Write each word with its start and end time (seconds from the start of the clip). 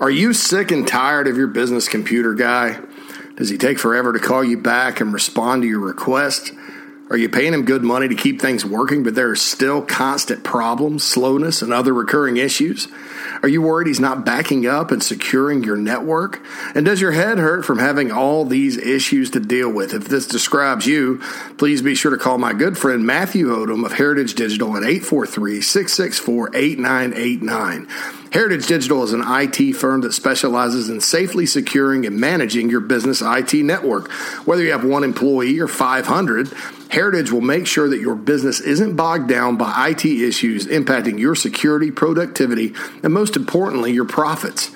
Are 0.00 0.10
you 0.10 0.32
sick 0.32 0.70
and 0.70 0.86
tired 0.86 1.26
of 1.26 1.36
your 1.36 1.46
business 1.46 1.88
computer 1.88 2.34
guy? 2.34 2.80
Does 3.36 3.48
he 3.48 3.58
take 3.58 3.78
forever 3.78 4.12
to 4.12 4.18
call 4.18 4.42
you 4.42 4.58
back 4.58 5.00
and 5.00 5.12
respond 5.12 5.62
to 5.62 5.68
your 5.68 5.80
request? 5.80 6.52
Are 7.08 7.16
you 7.16 7.28
paying 7.28 7.54
him 7.54 7.64
good 7.64 7.84
money 7.84 8.08
to 8.08 8.16
keep 8.16 8.40
things 8.40 8.64
working, 8.64 9.04
but 9.04 9.14
there 9.14 9.30
are 9.30 9.36
still 9.36 9.80
constant 9.80 10.42
problems, 10.42 11.04
slowness, 11.04 11.62
and 11.62 11.72
other 11.72 11.94
recurring 11.94 12.36
issues? 12.36 12.88
Are 13.42 13.48
you 13.48 13.62
worried 13.62 13.86
he's 13.86 14.00
not 14.00 14.24
backing 14.24 14.66
up 14.66 14.90
and 14.90 15.00
securing 15.00 15.62
your 15.62 15.76
network? 15.76 16.44
And 16.74 16.84
does 16.84 17.00
your 17.00 17.12
head 17.12 17.38
hurt 17.38 17.64
from 17.64 17.78
having 17.78 18.10
all 18.10 18.44
these 18.44 18.76
issues 18.76 19.30
to 19.30 19.40
deal 19.40 19.70
with? 19.70 19.94
If 19.94 20.08
this 20.08 20.26
describes 20.26 20.86
you, 20.86 21.18
please 21.58 21.80
be 21.80 21.94
sure 21.94 22.10
to 22.10 22.16
call 22.16 22.38
my 22.38 22.52
good 22.52 22.76
friend 22.76 23.06
Matthew 23.06 23.48
Odom 23.48 23.86
of 23.86 23.92
Heritage 23.92 24.34
Digital 24.34 24.76
at 24.76 24.82
843 24.82 25.60
664 25.60 26.56
8989. 26.56 27.86
Heritage 28.32 28.66
Digital 28.66 29.02
is 29.02 29.12
an 29.12 29.22
IT 29.24 29.74
firm 29.74 30.00
that 30.02 30.12
specializes 30.12 30.88
in 30.88 31.00
safely 31.00 31.46
securing 31.46 32.06
and 32.06 32.18
managing 32.18 32.68
your 32.68 32.80
business 32.80 33.22
IT 33.22 33.54
network. 33.54 34.10
Whether 34.46 34.62
you 34.62 34.72
have 34.72 34.84
one 34.84 35.04
employee 35.04 35.58
or 35.60 35.68
500, 35.68 36.52
Heritage 36.90 37.30
will 37.30 37.40
make 37.40 37.66
sure 37.66 37.88
that 37.88 38.00
your 38.00 38.14
business 38.14 38.60
isn't 38.60 38.96
bogged 38.96 39.28
down 39.28 39.56
by 39.56 39.90
IT 39.90 40.04
issues 40.04 40.66
impacting 40.66 41.18
your 41.18 41.34
security, 41.34 41.90
productivity, 41.90 42.74
and 43.02 43.12
most 43.12 43.36
importantly, 43.36 43.92
your 43.92 44.04
profits. 44.04 44.70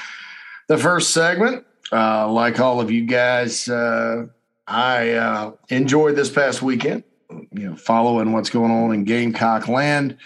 the 0.66 0.76
first 0.76 1.12
segment. 1.12 1.64
Uh, 1.90 2.30
like 2.30 2.60
all 2.60 2.82
of 2.82 2.90
you 2.90 3.06
guys, 3.06 3.66
uh, 3.66 4.26
I 4.66 5.12
uh, 5.12 5.52
enjoyed 5.70 6.16
this 6.16 6.28
past 6.28 6.60
weekend, 6.60 7.02
you 7.30 7.70
know, 7.70 7.76
following 7.76 8.32
what's 8.32 8.50
going 8.50 8.70
on 8.70 8.92
in 8.92 9.04
Gamecock 9.04 9.68
land. 9.68 10.18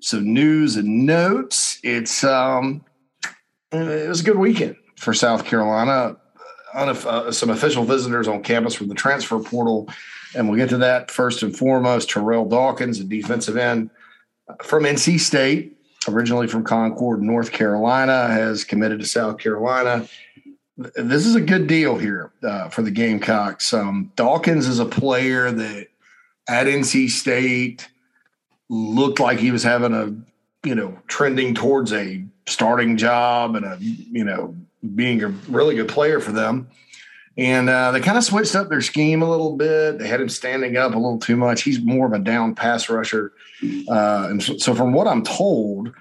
Some 0.00 0.32
news 0.32 0.76
and 0.76 1.04
notes. 1.04 1.80
It's 1.82 2.24
um, 2.24 2.82
it 3.72 4.08
was 4.08 4.22
a 4.22 4.24
good 4.24 4.38
weekend 4.38 4.76
for 4.96 5.12
South 5.12 5.44
Carolina. 5.44 6.16
Uh, 6.74 7.30
some 7.30 7.50
official 7.50 7.84
visitors 7.84 8.28
on 8.28 8.42
campus 8.42 8.74
from 8.74 8.88
the 8.88 8.94
transfer 8.94 9.38
portal, 9.38 9.88
and 10.34 10.48
we'll 10.48 10.58
get 10.58 10.70
to 10.70 10.78
that 10.78 11.10
first 11.10 11.42
and 11.42 11.56
foremost. 11.56 12.10
Terrell 12.10 12.48
Dawkins, 12.48 12.98
a 12.98 13.04
defensive 13.04 13.56
end 13.56 13.90
from 14.62 14.84
NC 14.84 15.20
State, 15.20 15.76
originally 16.08 16.46
from 16.46 16.64
Concord, 16.64 17.22
North 17.22 17.52
Carolina, 17.52 18.28
has 18.28 18.64
committed 18.64 19.00
to 19.00 19.06
South 19.06 19.38
Carolina. 19.38 20.08
This 20.76 21.26
is 21.26 21.34
a 21.34 21.40
good 21.40 21.66
deal 21.66 21.98
here 21.98 22.32
uh, 22.42 22.68
for 22.68 22.82
the 22.82 22.90
Gamecocks. 22.90 23.72
Um, 23.72 24.10
Dawkins 24.16 24.66
is 24.66 24.78
a 24.78 24.86
player 24.86 25.50
that 25.50 25.88
at 26.48 26.66
NC 26.66 27.10
State 27.10 27.88
looked 28.68 29.20
like 29.20 29.38
he 29.38 29.50
was 29.50 29.62
having 29.62 29.92
a, 29.92 30.66
you 30.66 30.74
know, 30.74 30.98
trending 31.06 31.54
towards 31.54 31.92
a 31.92 32.24
starting 32.46 32.96
job 32.96 33.54
and 33.54 33.64
a, 33.64 33.76
you 33.80 34.24
know, 34.24 34.56
being 34.94 35.22
a 35.22 35.28
really 35.48 35.74
good 35.74 35.88
player 35.88 36.20
for 36.20 36.32
them. 36.32 36.68
And 37.38 37.70
uh, 37.70 37.92
they 37.92 38.00
kind 38.00 38.18
of 38.18 38.24
switched 38.24 38.54
up 38.54 38.68
their 38.68 38.82
scheme 38.82 39.22
a 39.22 39.30
little 39.30 39.56
bit. 39.56 39.98
They 39.98 40.06
had 40.06 40.20
him 40.20 40.28
standing 40.28 40.76
up 40.76 40.94
a 40.94 40.98
little 40.98 41.18
too 41.18 41.36
much. 41.36 41.62
He's 41.62 41.80
more 41.80 42.06
of 42.06 42.12
a 42.12 42.18
down 42.18 42.54
pass 42.54 42.90
rusher. 42.90 43.32
Uh, 43.88 44.26
and 44.28 44.42
so, 44.42 44.58
so, 44.58 44.74
from 44.74 44.92
what 44.92 45.06
I'm 45.06 45.22
told, 45.22 45.94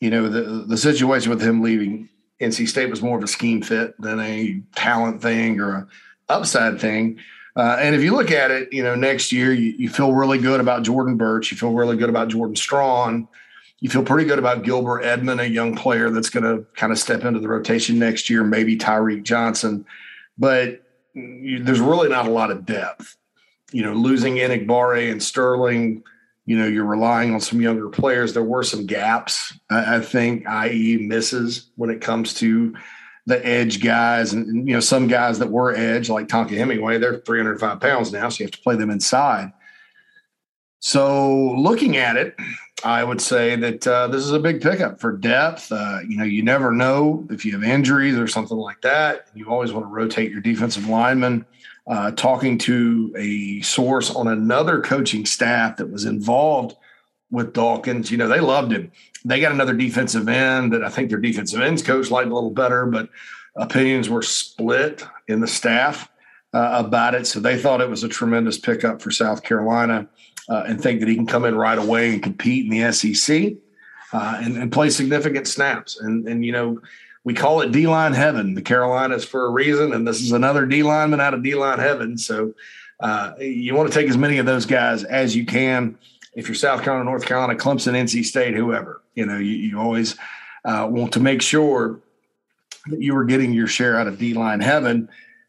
you 0.00 0.10
know, 0.10 0.28
the, 0.28 0.64
the 0.68 0.76
situation 0.76 1.30
with 1.30 1.42
him 1.42 1.60
leaving 1.60 2.08
NC 2.40 2.68
State 2.68 2.90
was 2.90 3.02
more 3.02 3.18
of 3.18 3.24
a 3.24 3.28
scheme 3.28 3.62
fit 3.62 4.00
than 4.00 4.20
a 4.20 4.60
talent 4.76 5.22
thing 5.22 5.60
or 5.60 5.74
a 5.74 5.88
upside 6.28 6.80
thing. 6.80 7.18
Uh, 7.56 7.78
and 7.80 7.94
if 7.94 8.02
you 8.02 8.12
look 8.12 8.30
at 8.30 8.50
it, 8.50 8.70
you 8.72 8.82
know, 8.82 8.94
next 8.94 9.32
year 9.32 9.52
you, 9.52 9.74
you, 9.78 9.88
feel 9.88 10.12
really 10.12 10.36
good 10.36 10.60
about 10.60 10.82
Jordan 10.82 11.16
Burch. 11.16 11.50
You 11.50 11.56
feel 11.56 11.72
really 11.72 11.96
good 11.96 12.10
about 12.10 12.28
Jordan 12.28 12.54
Strachan. 12.54 13.26
You 13.80 13.90
feel 13.90 14.02
pretty 14.02 14.26
good 14.26 14.38
about 14.38 14.64
Gilbert 14.64 15.02
Edmond, 15.02 15.40
a 15.40 15.48
young 15.48 15.76
player 15.76 16.10
that's 16.10 16.30
going 16.30 16.44
to 16.44 16.66
kind 16.74 16.92
of 16.92 16.98
step 16.98 17.24
into 17.24 17.40
the 17.40 17.48
rotation 17.48 17.98
next 17.98 18.30
year, 18.30 18.42
maybe 18.42 18.76
Tyreek 18.76 19.22
Johnson. 19.22 19.84
But 20.38 20.82
you, 21.14 21.62
there's 21.62 21.80
really 21.80 22.08
not 22.08 22.26
a 22.26 22.30
lot 22.30 22.50
of 22.50 22.64
depth. 22.64 23.16
You 23.72 23.82
know, 23.82 23.92
losing 23.92 24.36
Enagbare 24.36 25.10
and 25.10 25.22
Sterling, 25.22 26.02
you 26.46 26.56
know, 26.56 26.66
you're 26.66 26.84
relying 26.84 27.34
on 27.34 27.40
some 27.40 27.60
younger 27.60 27.88
players. 27.88 28.32
There 28.32 28.42
were 28.42 28.62
some 28.62 28.86
gaps, 28.86 29.52
I, 29.68 29.96
I 29.96 30.00
think, 30.00 30.46
i.e., 30.46 30.96
misses 30.96 31.70
when 31.76 31.90
it 31.90 32.00
comes 32.00 32.32
to 32.34 32.74
the 33.26 33.44
edge 33.44 33.82
guys 33.82 34.32
and, 34.32 34.46
and, 34.46 34.68
you 34.68 34.74
know 34.74 34.80
some 34.80 35.08
guys 35.08 35.40
that 35.40 35.50
were 35.50 35.74
edge 35.74 36.08
like 36.08 36.28
Tonka 36.28 36.56
Hemingway 36.56 36.98
they're 36.98 37.18
305 37.18 37.80
pounds 37.80 38.12
now 38.12 38.28
so 38.28 38.40
you 38.40 38.46
have 38.46 38.52
to 38.52 38.62
play 38.62 38.76
them 38.76 38.90
inside 38.90 39.52
so 40.78 41.52
looking 41.56 41.96
at 41.96 42.16
it 42.16 42.36
I 42.84 43.02
would 43.02 43.20
say 43.20 43.56
that 43.56 43.86
uh, 43.86 44.06
this 44.08 44.22
is 44.22 44.32
a 44.32 44.38
big 44.38 44.60
pickup 44.60 45.00
for 45.00 45.12
depth 45.12 45.70
uh, 45.72 46.00
you 46.06 46.16
know 46.16 46.24
you 46.24 46.42
never 46.42 46.72
know 46.72 47.26
if 47.30 47.44
you 47.44 47.52
have 47.52 47.64
injuries 47.64 48.18
or 48.18 48.26
something 48.26 48.56
like 48.56 48.80
that 48.82 49.28
you 49.34 49.50
always 49.50 49.72
want 49.72 49.84
to 49.86 49.90
rotate 49.90 50.30
your 50.30 50.40
defensive 50.40 50.88
lineman 50.88 51.44
uh, 51.86 52.10
talking 52.12 52.58
to 52.58 53.14
a 53.16 53.60
source 53.60 54.10
on 54.10 54.28
another 54.28 54.80
coaching 54.80 55.24
staff 55.24 55.76
that 55.76 55.90
was 55.90 56.04
involved 56.04 56.76
with 57.30 57.52
Dawkins. 57.52 58.10
You 58.10 58.18
know, 58.18 58.28
they 58.28 58.40
loved 58.40 58.72
him. 58.72 58.90
They 59.24 59.40
got 59.40 59.52
another 59.52 59.72
defensive 59.72 60.28
end 60.28 60.72
that 60.72 60.84
I 60.84 60.88
think 60.88 61.10
their 61.10 61.20
defensive 61.20 61.60
ends 61.60 61.82
coach 61.82 62.10
liked 62.10 62.30
a 62.30 62.34
little 62.34 62.50
better, 62.50 62.86
but 62.86 63.08
opinions 63.56 64.08
were 64.08 64.22
split 64.22 65.04
in 65.28 65.40
the 65.40 65.46
staff 65.46 66.10
uh, 66.52 66.82
about 66.84 67.14
it. 67.14 67.26
So 67.26 67.40
they 67.40 67.56
thought 67.58 67.80
it 67.80 67.90
was 67.90 68.04
a 68.04 68.08
tremendous 68.08 68.58
pickup 68.58 69.00
for 69.00 69.10
South 69.10 69.42
Carolina 69.42 70.08
uh, 70.48 70.64
and 70.66 70.80
think 70.80 71.00
that 71.00 71.08
he 71.08 71.14
can 71.14 71.26
come 71.26 71.44
in 71.44 71.56
right 71.56 71.78
away 71.78 72.12
and 72.12 72.22
compete 72.22 72.64
in 72.64 72.70
the 72.70 72.92
SEC 72.92 73.54
uh, 74.12 74.40
and, 74.42 74.56
and, 74.56 74.70
play 74.70 74.88
significant 74.88 75.48
snaps. 75.48 75.98
And, 75.98 76.28
and, 76.28 76.44
you 76.44 76.52
know, 76.52 76.80
we 77.24 77.34
call 77.34 77.60
it 77.60 77.72
D 77.72 77.86
line 77.86 78.12
heaven. 78.12 78.54
The 78.54 78.62
Carolinas 78.62 79.24
for 79.24 79.46
a 79.46 79.50
reason, 79.50 79.92
and 79.92 80.06
this 80.06 80.20
is 80.20 80.32
another 80.32 80.64
D 80.64 80.84
lineman 80.84 81.20
out 81.20 81.34
of 81.34 81.42
D 81.42 81.54
line 81.56 81.80
heaven. 81.80 82.16
So 82.16 82.54
uh, 83.00 83.32
you 83.40 83.74
want 83.74 83.92
to 83.92 83.98
take 83.98 84.08
as 84.08 84.16
many 84.16 84.38
of 84.38 84.46
those 84.46 84.64
guys 84.64 85.02
as 85.02 85.34
you 85.34 85.44
can 85.44 85.98
if 86.36 86.46
you're 86.48 86.54
South 86.54 86.82
Carolina, 86.82 87.04
North 87.04 87.24
Carolina, 87.24 87.54
Clemson, 87.58 87.94
NC 87.94 88.24
State, 88.24 88.54
whoever, 88.54 89.00
you 89.14 89.24
know, 89.24 89.38
you, 89.38 89.56
you 89.56 89.80
always 89.80 90.16
uh, 90.64 90.86
want 90.88 91.12
to 91.14 91.20
make 91.20 91.40
sure 91.40 91.98
that 92.88 93.00
you 93.00 93.16
are 93.16 93.24
getting 93.24 93.52
your 93.52 93.66
share 93.66 93.98
out 93.98 94.06
of 94.06 94.18
D 94.18 94.34
line 94.34 94.60
heaven. 94.60 95.08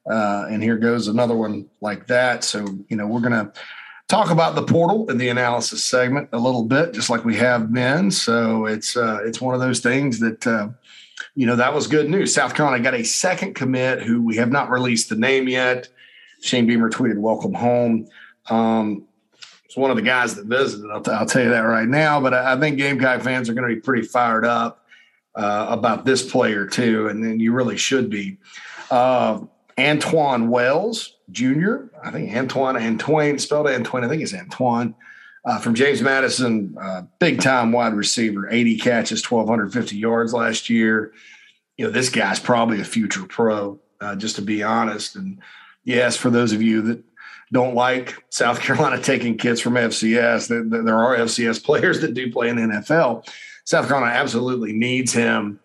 Uh, 0.09 0.45
and 0.49 0.63
here 0.63 0.77
goes 0.77 1.09
another 1.09 1.35
one 1.35 1.69
like 1.81 2.07
that. 2.07 2.45
So, 2.45 2.65
you 2.87 2.95
know, 2.95 3.05
we're 3.05 3.19
going 3.19 3.33
to 3.33 3.51
talk 4.07 4.31
about 4.31 4.55
the 4.55 4.63
portal 4.63 5.09
in 5.09 5.17
the 5.17 5.29
analysis 5.29 5.83
segment 5.83 6.29
a 6.31 6.37
little 6.37 6.63
bit, 6.63 6.93
just 6.93 7.09
like 7.09 7.25
we 7.25 7.35
have 7.35 7.73
been. 7.73 8.11
So 8.11 8.65
it's 8.65 8.95
uh, 8.95 9.19
it's 9.23 9.41
one 9.41 9.53
of 9.53 9.61
those 9.61 9.79
things 9.79 10.19
that 10.19 10.47
uh, 10.47 10.69
you 11.35 11.45
know 11.45 11.55
that 11.55 11.73
was 11.73 11.87
good 11.87 12.09
news. 12.09 12.33
South 12.33 12.53
Carolina 12.55 12.83
got 12.83 12.93
a 12.93 13.03
second 13.03 13.55
commit 13.55 14.01
who 14.01 14.21
we 14.21 14.37
have 14.37 14.51
not 14.51 14.69
released 14.69 15.09
the 15.09 15.15
name 15.15 15.47
yet. 15.47 15.89
Shane 16.41 16.67
Beamer 16.67 16.89
tweeted, 16.89 17.17
"Welcome 17.17 17.53
home." 17.53 18.07
Um, 18.49 19.05
it's 19.65 19.75
one 19.75 19.91
of 19.91 19.97
the 19.97 20.03
guys 20.03 20.35
that 20.35 20.45
visited. 20.45 20.89
I'll, 20.89 21.01
t- 21.01 21.11
I'll 21.11 21.25
tell 21.25 21.43
you 21.43 21.49
that 21.49 21.61
right 21.61 21.87
now. 21.87 22.21
But 22.21 22.33
I, 22.33 22.53
I 22.53 22.59
think 22.59 22.77
Gamecock 22.77 23.21
fans 23.21 23.49
are 23.49 23.53
going 23.53 23.67
to 23.67 23.75
be 23.75 23.81
pretty 23.81 24.07
fired 24.07 24.45
up 24.45 24.85
uh, 25.35 25.67
about 25.69 26.05
this 26.05 26.29
player 26.29 26.65
too, 26.65 27.09
and 27.09 27.23
then 27.23 27.39
you 27.39 27.51
really 27.51 27.77
should 27.77 28.09
be. 28.09 28.37
Uh, 28.89 29.41
Antwane 29.77 30.47
Wells 30.47 31.17
Jr. 31.31 31.87
I 32.03 32.11
think 32.11 32.35
Antoine 32.35 32.77
Antoine 32.77 33.39
spelled 33.39 33.67
Antoine. 33.67 34.03
I 34.03 34.07
think 34.07 34.21
it's 34.21 34.33
Antoine. 34.33 34.95
Uh, 35.45 35.59
from 35.59 35.75
James 35.75 36.01
Madison, 36.01 36.75
uh, 36.81 37.03
big 37.19 37.39
time 37.39 37.71
wide 37.71 37.93
receiver, 37.93 38.49
80 38.49 38.79
catches, 38.79 39.31
1,250 39.31 39.95
yards 39.95 40.33
last 40.33 40.69
year. 40.69 41.13
You 41.77 41.85
know, 41.85 41.91
this 41.91 42.09
guy's 42.09 42.39
probably 42.39 42.81
a 42.81 42.85
future 42.85 43.23
pro, 43.23 43.79
uh, 44.01 44.15
just 44.15 44.35
to 44.37 44.41
be 44.41 44.61
honest. 44.61 45.15
And 45.15 45.39
yes, 45.85 46.17
for 46.17 46.29
those 46.29 46.51
of 46.51 46.61
you 46.61 46.81
that 46.81 47.03
don't 47.53 47.75
like 47.75 48.21
South 48.29 48.59
Carolina 48.61 49.01
taking 49.01 49.37
kids 49.37 49.61
from 49.61 49.75
FCS, 49.75 50.49
there, 50.49 50.83
there 50.83 50.97
are 50.97 51.17
FCS 51.17 51.63
players 51.63 52.01
that 52.01 52.13
do 52.13 52.31
play 52.31 52.49
in 52.49 52.57
NFL. 52.57 53.25
South 53.63 53.87
Carolina 53.87 54.13
absolutely 54.13 54.73
needs 54.73 55.13
him. 55.13 55.59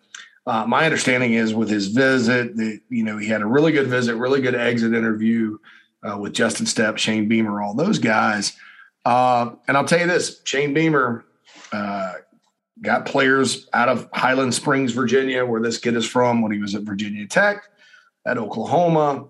Uh, 0.45 0.65
my 0.67 0.85
understanding 0.85 1.33
is 1.33 1.53
with 1.53 1.69
his 1.69 1.87
visit 1.87 2.55
that 2.57 2.81
you 2.89 3.03
know 3.03 3.17
he 3.17 3.27
had 3.27 3.41
a 3.41 3.45
really 3.45 3.71
good 3.71 3.87
visit, 3.87 4.15
really 4.15 4.41
good 4.41 4.55
exit 4.55 4.93
interview 4.93 5.57
uh, 6.03 6.17
with 6.17 6.33
Justin 6.33 6.65
Stepp, 6.65 6.97
Shane 6.97 7.27
Beamer, 7.27 7.61
all 7.61 7.73
those 7.73 7.97
guys. 7.97 8.53
Uh, 9.05 9.51
and 9.67 9.77
I'll 9.77 9.85
tell 9.85 9.99
you 9.99 10.07
this: 10.07 10.41
Shane 10.43 10.73
Beamer 10.73 11.23
uh, 11.71 12.13
got 12.81 13.05
players 13.05 13.69
out 13.71 13.87
of 13.87 14.09
Highland 14.13 14.53
Springs, 14.53 14.91
Virginia, 14.91 15.45
where 15.45 15.61
this 15.61 15.77
kid 15.77 15.95
is 15.95 16.05
from, 16.05 16.41
when 16.41 16.51
he 16.51 16.59
was 16.59 16.75
at 16.75 16.81
Virginia 16.81 17.25
Tech, 17.25 17.63
at 18.25 18.37
Oklahoma, 18.37 19.27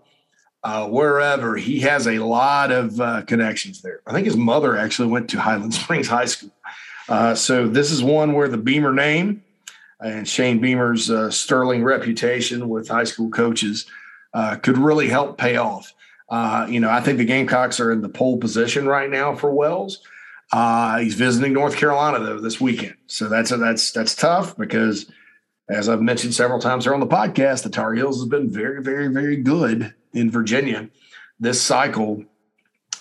uh, 0.63 0.87
wherever. 0.87 1.55
He 1.55 1.79
has 1.81 2.07
a 2.07 2.17
lot 2.19 2.71
of 2.71 2.99
uh, 2.99 3.21
connections 3.21 3.83
there. 3.83 4.01
I 4.07 4.13
think 4.13 4.25
his 4.25 4.37
mother 4.37 4.75
actually 4.75 5.09
went 5.09 5.29
to 5.29 5.39
Highland 5.39 5.73
Springs 5.75 6.07
High 6.07 6.25
School. 6.25 6.55
so 7.35 7.67
this 7.67 7.91
is 7.91 8.01
one 8.01 8.33
where 8.33 8.47
the 8.47 8.57
Beamer 8.57 8.93
name 8.93 9.43
and 10.03 10.27
Shane 10.27 10.59
Beamer's 10.59 11.09
uh, 11.09 11.31
sterling 11.31 11.83
reputation 11.83 12.69
with 12.69 12.87
high 12.87 13.03
school 13.03 13.29
coaches 13.29 13.85
uh, 14.33 14.55
could 14.57 14.77
really 14.77 15.07
help 15.07 15.37
pay 15.37 15.57
off. 15.57 15.93
Uh, 16.29 16.65
you 16.69 16.79
know, 16.79 16.89
I 16.89 17.01
think 17.01 17.17
the 17.17 17.25
Gamecocks 17.25 17.79
are 17.79 17.91
in 17.91 18.01
the 18.01 18.09
pole 18.09 18.37
position 18.37 18.87
right 18.87 19.09
now 19.09 19.35
for 19.35 19.53
Wells. 19.53 19.99
Uh, 20.51 20.99
he's 20.99 21.15
visiting 21.15 21.53
North 21.53 21.75
Carolina 21.75 22.19
though 22.19 22.39
this 22.39 22.61
weekend, 22.61 22.95
so 23.07 23.27
that's 23.27 23.51
a, 23.51 23.57
that's 23.57 23.91
that's 23.91 24.15
tough 24.15 24.55
because, 24.57 25.11
as 25.69 25.89
I've 25.89 26.01
mentioned 26.01 26.33
several 26.33 26.59
times 26.59 26.85
here 26.85 26.93
on 26.93 26.99
the 26.99 27.07
podcast, 27.07 27.63
the 27.63 27.69
Tar 27.69 27.93
Heels 27.93 28.19
has 28.19 28.27
been 28.27 28.49
very, 28.49 28.81
very, 28.81 29.07
very 29.07 29.37
good 29.37 29.93
in 30.13 30.29
Virginia 30.29 30.89
this 31.39 31.61
cycle. 31.61 32.23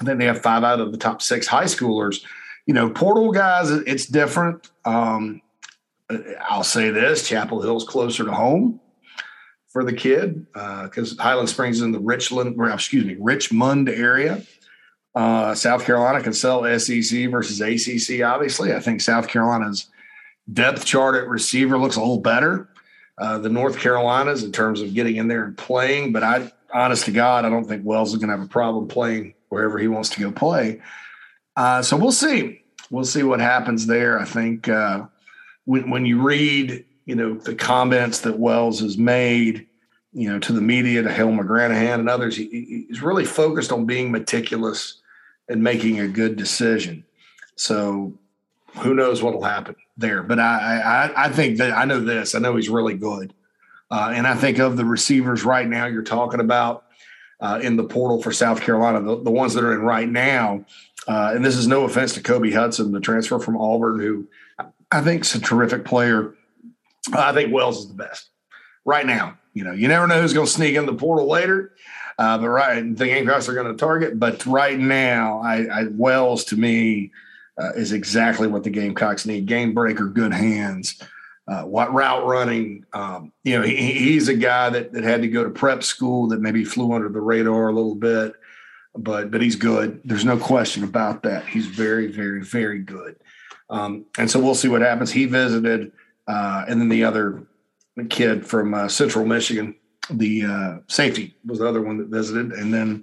I 0.01 0.05
think 0.05 0.19
they 0.19 0.27
have 0.27 0.43
five 0.43 0.65
out 0.65 0.81
of 0.81 0.93
the 0.93 0.99
top 0.99 1.23
six 1.23 1.47
high 1.47 1.65
schoolers. 1.65 2.25
You 2.67 2.75
know, 2.75 2.91
portal 2.91 3.33
guys, 3.33 3.71
it's 3.71 4.07
different. 4.07 4.71
Um, 4.85 5.41
I'll 6.41 6.65
say 6.65 6.91
this: 6.91 7.29
Chapel 7.29 7.63
Hill's 7.63 7.85
closer 7.85 8.25
to 8.25 8.33
home 8.33 8.81
for 9.69 9.85
the 9.85 9.93
kid 9.93 10.47
because 10.53 11.19
uh, 11.19 11.23
Highland 11.23 11.49
Springs 11.49 11.77
is 11.77 11.83
in 11.83 11.93
the 11.93 12.01
Richland, 12.01 12.57
or 12.59 12.69
excuse 12.71 13.05
me, 13.05 13.17
Richmond 13.19 13.89
area. 13.89 14.43
Uh, 15.15 15.55
South 15.55 15.85
Carolina 15.85 16.23
can 16.23 16.33
sell 16.33 16.63
SEC 16.79 17.31
versus 17.31 17.61
ACC. 17.61 18.23
Obviously, 18.23 18.75
I 18.75 18.81
think 18.81 19.01
South 19.01 19.29
Carolina's 19.29 19.89
depth 20.53 20.85
chart 20.85 21.15
at 21.15 21.29
receiver 21.29 21.79
looks 21.79 21.97
a 21.97 22.01
little 22.01 22.21
better 22.21 22.69
uh, 23.19 23.39
than 23.39 23.53
North 23.53 23.79
Carolina's 23.79 24.43
in 24.43 24.53
terms 24.53 24.81
of 24.81 24.95
getting 24.95 25.17
in 25.17 25.29
there 25.29 25.45
and 25.45 25.57
playing. 25.57 26.13
But 26.13 26.23
I, 26.23 26.51
honest 26.73 27.05
to 27.07 27.13
God, 27.13 27.45
I 27.45 27.51
don't 27.51 27.65
think 27.65 27.85
Wells 27.85 28.13
is 28.13 28.19
going 28.19 28.31
to 28.31 28.37
have 28.37 28.45
a 28.45 28.49
problem 28.49 28.89
playing 28.89 29.35
wherever 29.49 29.79
he 29.79 29.89
wants 29.89 30.09
to 30.11 30.21
go 30.21 30.33
play. 30.33 30.81
Uh, 31.57 31.83
so 31.83 31.97
we'll 31.97 32.13
see. 32.13 32.63
We'll 32.91 33.05
see 33.05 33.23
what 33.23 33.41
happens 33.41 33.87
there. 33.87 34.19
I 34.19 34.25
think 34.25 34.69
uh, 34.69 35.07
when 35.65 35.91
when 35.91 36.07
you 36.07 36.21
read 36.23 36.85
you 37.05 37.15
know 37.15 37.35
the 37.35 37.55
comments 37.55 38.21
that 38.21 38.39
Wells 38.39 38.81
has 38.81 38.97
made, 38.97 39.67
you 40.13 40.31
know, 40.31 40.39
to 40.39 40.53
the 40.53 40.61
media, 40.61 41.03
to 41.03 41.13
Hale 41.13 41.29
McGranahan 41.29 42.01
and 42.01 42.09
others, 42.09 42.37
he, 42.37 42.85
he's 42.89 43.03
really 43.03 43.25
focused 43.25 43.73
on 43.73 43.87
being 43.87 44.11
meticulous 44.11 45.01
and 45.49 45.63
making 45.63 46.01
a 46.01 46.09
good 46.09 46.37
decision. 46.37 47.05
So 47.57 48.13
who 48.79 48.95
knows 48.95 49.23
what 49.23 49.35
will 49.35 49.43
happen 49.43 49.77
there? 49.97 50.23
But 50.23 50.39
I, 50.39 50.81
I, 51.15 51.27
I 51.27 51.29
think 51.29 51.59
that 51.59 51.73
I 51.73 51.85
know 51.85 52.01
this. 52.01 52.35
I 52.35 52.39
know 52.39 52.57
he's 52.57 52.69
really 52.69 52.95
good, 52.95 53.35
uh, 53.91 54.13
and 54.15 54.27
I 54.27 54.35
think 54.35 54.59
of 54.59 54.77
the 54.77 54.85
receivers 54.85 55.45
right 55.45 55.69
now 55.69 55.87
you're 55.87 56.03
talking 56.03 56.41
about 56.41 56.85
uh, 57.41 57.59
in 57.61 57.77
the 57.77 57.85
portal 57.85 58.23
for 58.23 58.33
South 58.33 58.61
Carolina, 58.61 59.03
the, 59.03 59.21
the 59.23 59.31
ones 59.31 59.53
that 59.55 59.65
are 59.65 59.75
in 59.75 59.81
right 59.81 60.09
now. 60.09 60.65
Uh, 61.09 61.33
and 61.35 61.45
this 61.45 61.57
is 61.57 61.67
no 61.67 61.83
offense 61.83 62.15
to 62.15 62.23
Kobe 62.23 62.53
Hudson, 62.53 62.93
the 62.93 63.01
transfer 63.01 63.41
from 63.41 63.57
Auburn, 63.57 63.99
who 63.99 64.29
I 64.93 65.01
think 65.01 65.23
is 65.23 65.35
a 65.35 65.41
terrific 65.41 65.85
player. 65.85 66.35
I 67.13 67.33
think 67.33 67.53
Wells 67.53 67.79
is 67.79 67.89
the 67.89 67.95
best 67.95 68.29
right 68.85 69.07
now. 69.07 69.39
You 69.55 69.65
know, 69.65 69.73
you 69.73 69.89
never 69.89 70.07
know 70.07 70.21
who's 70.21 70.33
going 70.33 70.47
to 70.47 70.53
sneak 70.53 70.77
in 70.77 70.87
the 70.87 70.95
portal 70.95 71.29
later. 71.29 71.73
Uh, 72.19 72.39
but 72.39 72.49
right, 72.49 72.97
the 72.97 73.07
Gamecocks 73.07 73.49
are 73.49 73.55
going 73.55 73.73
to 73.73 73.79
target. 73.79 74.19
But 74.19 74.45
right 74.47 74.79
now, 74.79 75.41
I, 75.41 75.65
I 75.65 75.85
Wells 75.91 76.45
to 76.47 76.57
me 76.57 77.11
uh, 77.59 77.73
is 77.75 77.93
exactly 77.93 78.49
what 78.49 78.65
the 78.65 78.71
Gamecocks 78.71 79.27
need: 79.27 79.47
game 79.47 79.75
breaker, 79.75 80.07
good 80.07 80.33
hands, 80.33 81.03
uh, 81.49 81.63
what 81.63 81.93
route 81.93 82.27
running. 82.27 82.85
Um, 82.93 83.33
you 83.45 83.59
know, 83.59 83.65
he, 83.65 83.93
he's 83.93 84.29
a 84.29 84.35
guy 84.35 84.71
that 84.71 84.93
that 84.93 85.05
had 85.05 85.23
to 85.23 85.29
go 85.29 85.43
to 85.43 85.51
prep 85.51 85.83
school 85.83 86.29
that 86.29 86.41
maybe 86.41 86.65
flew 86.65 86.93
under 86.93 87.09
the 87.09 87.21
radar 87.21 87.69
a 87.69 87.73
little 87.73 87.95
bit, 87.95 88.35
but 88.95 89.31
but 89.31 89.41
he's 89.41 89.57
good. 89.57 90.01
There's 90.05 90.25
no 90.25 90.37
question 90.37 90.85
about 90.85 91.23
that. 91.23 91.47
He's 91.47 91.67
very, 91.67 92.09
very, 92.09 92.43
very 92.43 92.81
good. 92.81 93.17
Um, 93.73 94.05
and 94.19 94.31
so 94.31 94.39
we'll 94.39 94.55
see 94.55 94.69
what 94.69 94.83
happens. 94.83 95.11
He 95.11 95.25
visited, 95.25 95.93
uh, 96.29 96.67
and 96.69 96.79
then 96.81 96.91
the 96.91 97.05
other 97.05 97.47
kid 98.11 98.47
from 98.47 98.75
uh, 98.75 98.87
Central 98.87 99.25
Michigan, 99.25 99.75
the 100.11 100.45
uh, 100.45 100.79
safety 100.89 101.35
was 101.47 101.59
the 101.59 101.67
other 101.67 101.81
one 101.81 101.97
that 101.97 102.09
visited, 102.09 102.53
and 102.53 102.73
then 102.73 103.03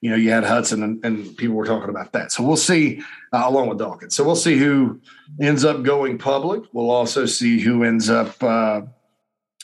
you 0.00 0.10
know 0.10 0.16
you 0.16 0.30
had 0.30 0.42
Hudson, 0.42 0.82
and, 0.82 1.04
and 1.04 1.36
people 1.36 1.54
were 1.54 1.64
talking 1.64 1.88
about 1.88 2.12
that. 2.12 2.32
So 2.32 2.42
we'll 2.42 2.56
see, 2.56 3.00
uh, 3.32 3.42
along 3.44 3.68
with 3.68 3.78
Dawkins. 3.78 4.16
So 4.16 4.24
we'll 4.24 4.34
see 4.34 4.58
who 4.58 5.00
ends 5.40 5.64
up 5.64 5.84
going 5.84 6.18
public. 6.18 6.62
We'll 6.72 6.90
also 6.90 7.24
see 7.24 7.60
who 7.60 7.84
ends 7.84 8.10
up 8.10 8.42
uh, 8.42 8.82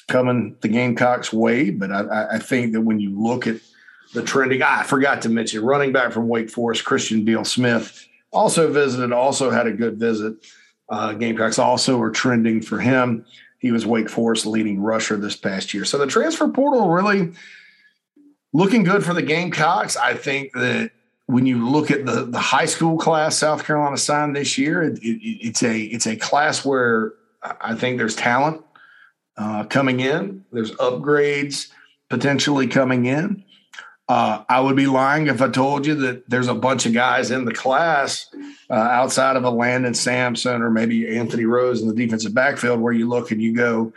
coming 0.07 0.57
the 0.61 0.69
Gamecocks' 0.69 1.33
way. 1.33 1.71
But 1.71 1.91
I, 1.91 2.35
I 2.35 2.39
think 2.39 2.75
that 2.75 2.83
when 2.83 3.01
you 3.01 3.21
look 3.21 3.49
at 3.49 3.57
the 4.13 4.23
trending, 4.23 4.63
I 4.63 4.85
forgot 4.85 5.23
to 5.23 5.29
mention 5.29 5.65
running 5.65 5.93
back 5.93 6.13
from 6.13 6.29
Wake 6.29 6.49
Forest, 6.51 6.85
Christian 6.85 7.25
Beal 7.25 7.45
Smith 7.45 8.07
also 8.35 8.73
visited, 8.73 9.13
also 9.13 9.51
had 9.51 9.67
a 9.67 9.73
good 9.73 9.99
visit. 9.99 10.35
Uh, 10.89 11.13
Gamecocks 11.15 11.59
also 11.59 12.01
are 12.01 12.11
trending 12.11 12.61
for 12.61 12.79
him. 12.79 13.25
He 13.59 13.73
was 13.73 13.87
Wake 13.87 14.11
Forest 14.11 14.45
leading 14.45 14.81
rusher 14.81 15.17
this 15.17 15.37
past 15.37 15.73
year. 15.73 15.85
So 15.85 15.97
the 15.97 16.07
transfer 16.07 16.49
portal 16.49 16.91
really 16.91 17.33
looking 18.53 18.85
good 18.85 19.05
for 19.05 19.15
the 19.15 19.23
Gamecocks. 19.23 19.97
I 19.97 20.15
think 20.15 20.53
that 20.53 20.91
when 21.27 21.47
you 21.47 21.67
look 21.67 21.91
at 21.91 22.05
the 22.05 22.27
the 22.27 22.39
high 22.39 22.67
school 22.67 22.99
class 22.99 23.39
South 23.39 23.65
Carolina 23.65 23.97
signed 23.97 24.37
this 24.37 24.59
year, 24.59 24.83
it, 24.83 24.99
it, 24.99 25.19
it's 25.23 25.63
a 25.63 25.81
it's 25.81 26.07
a 26.07 26.17
class 26.17 26.65
where 26.65 27.15
I 27.61 27.75
think 27.75 27.99
there's 27.99 28.17
talent 28.17 28.63
uh, 29.37 29.65
coming 29.65 30.01
in. 30.01 30.45
There's 30.53 30.73
upgrades 30.73 31.71
potentially 32.11 32.67
coming 32.67 33.07
in. 33.07 33.44
Uh, 34.07 34.45
I 34.49 34.61
would 34.61 34.77
be 34.77 34.87
lying 34.87 35.29
if 35.29 35.41
I 35.41 35.49
told 35.49 35.87
you 35.87 35.95
that 35.95 36.29
there's 36.29 36.49
a 36.49 36.55
bunch 36.55 36.85
of 36.85 36.93
guys 36.93 37.31
in 37.31 37.47
the 37.47 37.55
class 37.55 38.27
uh, 38.69 38.75
outside 38.75 39.37
of 39.37 39.45
a 39.45 39.51
Landon 39.51 39.95
Sampson 39.95 40.61
or 40.61 40.71
maybe 40.71 41.17
Anthony 41.17 41.47
Rose 41.47 41.81
in 41.81 41.89
the 41.89 41.95
defensive 41.95 42.35
backfield 42.35 42.81
where 42.81 42.93
you 42.93 43.09
look 43.09 43.31
and 43.31 43.41
you 43.41 43.55
go 43.55 43.95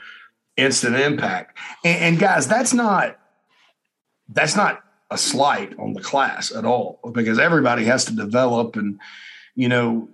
instant 0.56 0.96
impact. 0.96 1.58
And, 1.84 2.00
and 2.00 2.20
guys, 2.20 2.48
that's 2.48 2.74
not 2.74 3.20
that's 4.30 4.56
not 4.56 4.84
a 5.10 5.18
slight 5.18 5.78
on 5.80 5.94
the 5.94 6.02
class 6.02 6.54
at 6.54 6.66
all 6.66 7.00
because 7.14 7.40
everybody 7.40 7.86
has 7.86 8.06
to 8.06 8.16
develop 8.16 8.76
and 8.76 9.00
you 9.56 9.70
know 9.70 10.10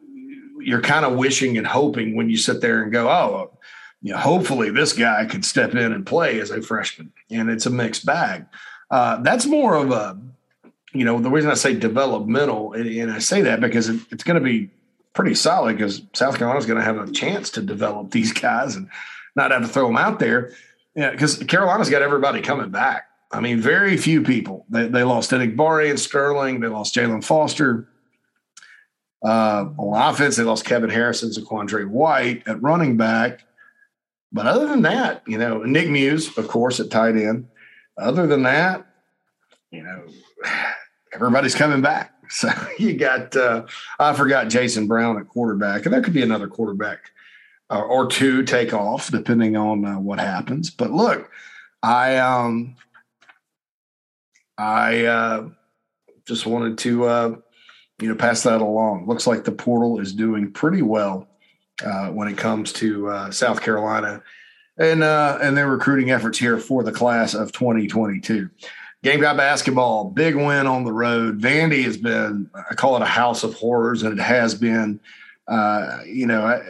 you're 0.60 0.82
kind 0.82 1.06
of 1.06 1.18
wishing 1.18 1.58
and 1.58 1.66
hoping 1.66 2.16
when 2.16 2.30
you 2.30 2.38
sit 2.38 2.62
there 2.62 2.84
and 2.84 2.92
go 2.92 3.10
oh 3.10 3.58
you 4.02 4.12
know 4.12 4.20
hopefully 4.20 4.70
this 4.70 4.94
guy 4.94 5.26
can 5.26 5.42
step 5.42 5.74
in 5.74 5.92
and 5.92 6.06
play 6.06 6.40
as 6.40 6.52
a 6.52 6.62
freshman 6.62 7.12
and 7.32 7.50
it's 7.50 7.66
a 7.66 7.72
mixed 7.72 8.06
bag 8.06 8.46
uh, 8.94 9.20
that's 9.24 9.48
more 9.48 9.74
of 9.74 9.90
a, 9.90 10.20
you 10.94 11.04
know, 11.04 11.20
the 11.20 11.32
reason 11.32 11.50
I 11.50 11.56
say 11.56 11.74
developmental, 11.74 12.74
and, 12.74 12.88
and 12.88 13.12
I 13.12 13.18
say 13.18 13.42
that 13.42 13.60
because 13.60 13.90
it, 13.90 14.00
it's 14.12 14.24
going 14.24 14.38
to 14.38 14.44
be 14.44 14.70
pretty 15.14 15.34
solid 15.34 15.78
because 15.78 16.04
South 16.14 16.38
Carolina's 16.38 16.68
going 16.68 16.78
to 16.78 16.86
have 16.86 16.98
a 16.98 17.12
chance 17.12 17.50
to 17.52 17.64
develop 17.64 18.12
these 18.12 18.32
guys 18.32 18.76
and 18.76 18.88
not 19.36 19.50
have 19.50 19.64
to 19.64 19.68
throw 19.68 19.88
them 19.88 19.98
out 19.98 20.20
there. 20.20 20.54
Yeah, 20.96 21.10
because 21.10 21.38
Carolina's 21.38 21.90
got 21.90 22.04
everybody 22.04 22.42
coming 22.42 22.70
back. 22.70 23.08
I 23.32 23.40
mean, 23.40 23.60
very 23.60 23.98
few 23.98 24.22
people. 24.22 24.68
They, 24.70 24.88
they 24.88 25.02
lost 25.02 25.32
Enagbare 25.32 25.90
and 25.90 26.00
Sterling. 26.00 26.60
They 26.60 26.68
lost 26.68 26.94
Jalen 26.94 27.24
Foster. 27.24 27.90
Uh, 29.26 29.70
on 29.76 30.14
offense, 30.14 30.36
they 30.36 30.44
lost 30.44 30.66
Kevin 30.66 30.92
Harrison, 30.92 31.32
Zaquandre 31.32 31.88
White 31.88 32.48
at 32.48 32.62
running 32.62 32.96
back. 32.96 33.44
But 34.32 34.46
other 34.46 34.68
than 34.68 34.84
that, 34.84 35.24
you 35.26 35.40
know, 35.40 35.64
Nick 35.64 35.90
Muse, 35.90 36.38
of 36.38 36.48
course, 36.48 36.80
at 36.80 36.92
tight 36.92 37.16
end. 37.16 37.48
Other 37.98 38.28
than 38.28 38.44
that, 38.44 38.86
you 39.72 39.84
know, 39.84 40.04
everybody's 41.14 41.56
coming 41.56 41.82
back. 41.82 42.12
So 42.30 42.50
you 42.80 42.96
got, 42.96 43.36
uh, 43.36 43.66
I 44.00 44.14
forgot 44.14 44.50
Jason 44.50 44.88
Brown 44.88 45.20
at 45.20 45.28
quarterback, 45.28 45.86
and 45.86 45.94
there 45.94 46.02
could 46.02 46.14
be 46.14 46.24
another 46.24 46.48
quarterback 46.48 47.12
uh, 47.70 47.82
or 47.82 48.08
two 48.08 48.44
take 48.44 48.74
off 48.74 49.12
depending 49.12 49.56
on 49.56 49.86
uh, 49.86 50.00
what 50.00 50.20
happens. 50.20 50.72
But 50.72 50.90
look, 50.92 51.30
I, 51.84 52.18
um, 52.18 52.76
I 54.58 55.06
uh, 55.06 55.50
just 56.26 56.48
wanted 56.48 56.80
to 56.80 57.04
uh, 57.04 57.36
you 58.02 58.10
know, 58.10 58.16
pass 58.16 58.44
that 58.44 58.62
along. 58.62 59.08
Looks 59.08 59.28
like 59.28 59.44
the 59.44 59.52
portal 59.52 60.00
is 60.00 60.14
doing 60.14 60.52
pretty 60.52 60.82
well 60.82 61.28
uh, 61.86 62.08
when 62.08 62.28
it 62.28 62.38
comes 62.38 62.74
to 62.74 63.10
uh, 63.10 63.32
South 63.32 63.62
Carolina 63.62 64.24
and 64.78 65.04
uh, 65.04 65.40
and 65.42 65.56
their 65.56 65.70
recruiting 65.70 66.12
efforts 66.12 66.40
here 66.40 66.58
for 66.58 66.84
the 66.84 66.92
class 66.92 67.34
of 67.34 67.52
2022. 67.52 68.50
Game 69.04 69.20
Gamecock 69.20 69.36
basketball, 69.36 70.06
big 70.06 70.36
win 70.36 70.66
on 70.66 70.86
the 70.86 70.94
road. 70.94 71.42
Vandy 71.42 71.84
has 71.84 71.98
been, 71.98 72.50
I 72.70 72.74
call 72.74 72.96
it 72.96 73.02
a 73.02 73.06
house 73.06 73.44
of 73.44 73.54
horrors, 73.54 74.04
and 74.04 74.18
it 74.18 74.22
has 74.22 74.56
been. 74.56 75.00
Uh, 75.46 76.00
you 76.06 76.26
know, 76.26 76.64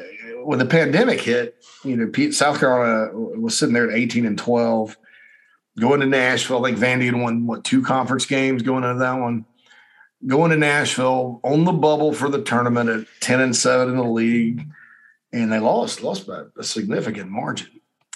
when 0.43 0.57
the 0.57 0.65
pandemic 0.65 1.22
hit, 1.22 1.63
you 1.83 1.95
know, 1.95 2.31
South 2.31 2.60
Carolina 2.60 3.12
was 3.13 3.55
sitting 3.55 3.74
there 3.74 3.89
at 3.89 3.95
18 3.95 4.25
and 4.25 4.38
12, 4.38 4.98
going 5.79 6.00
to 6.00 6.07
Nashville. 6.07 6.65
I 6.65 6.72
think 6.72 6.79
Vandy 6.79 7.05
had 7.05 7.15
won 7.15 7.45
what 7.45 7.63
two 7.63 7.83
conference 7.83 8.25
games 8.25 8.63
going 8.63 8.83
into 8.83 9.00
that 9.00 9.19
one. 9.19 9.45
Going 10.25 10.51
to 10.51 10.57
Nashville 10.57 11.39
on 11.43 11.65
the 11.65 11.74
bubble 11.74 12.13
for 12.13 12.29
the 12.29 12.41
tournament 12.41 12.89
at 12.89 13.05
10 13.19 13.41
and 13.41 13.55
7 13.55 13.89
in 13.89 13.98
the 13.98 14.03
league, 14.03 14.65
and 15.33 15.51
they 15.51 15.60
lost, 15.60 16.01
lost 16.01 16.25
by 16.25 16.43
a 16.57 16.63
significant 16.63 17.29
margin, 17.29 17.69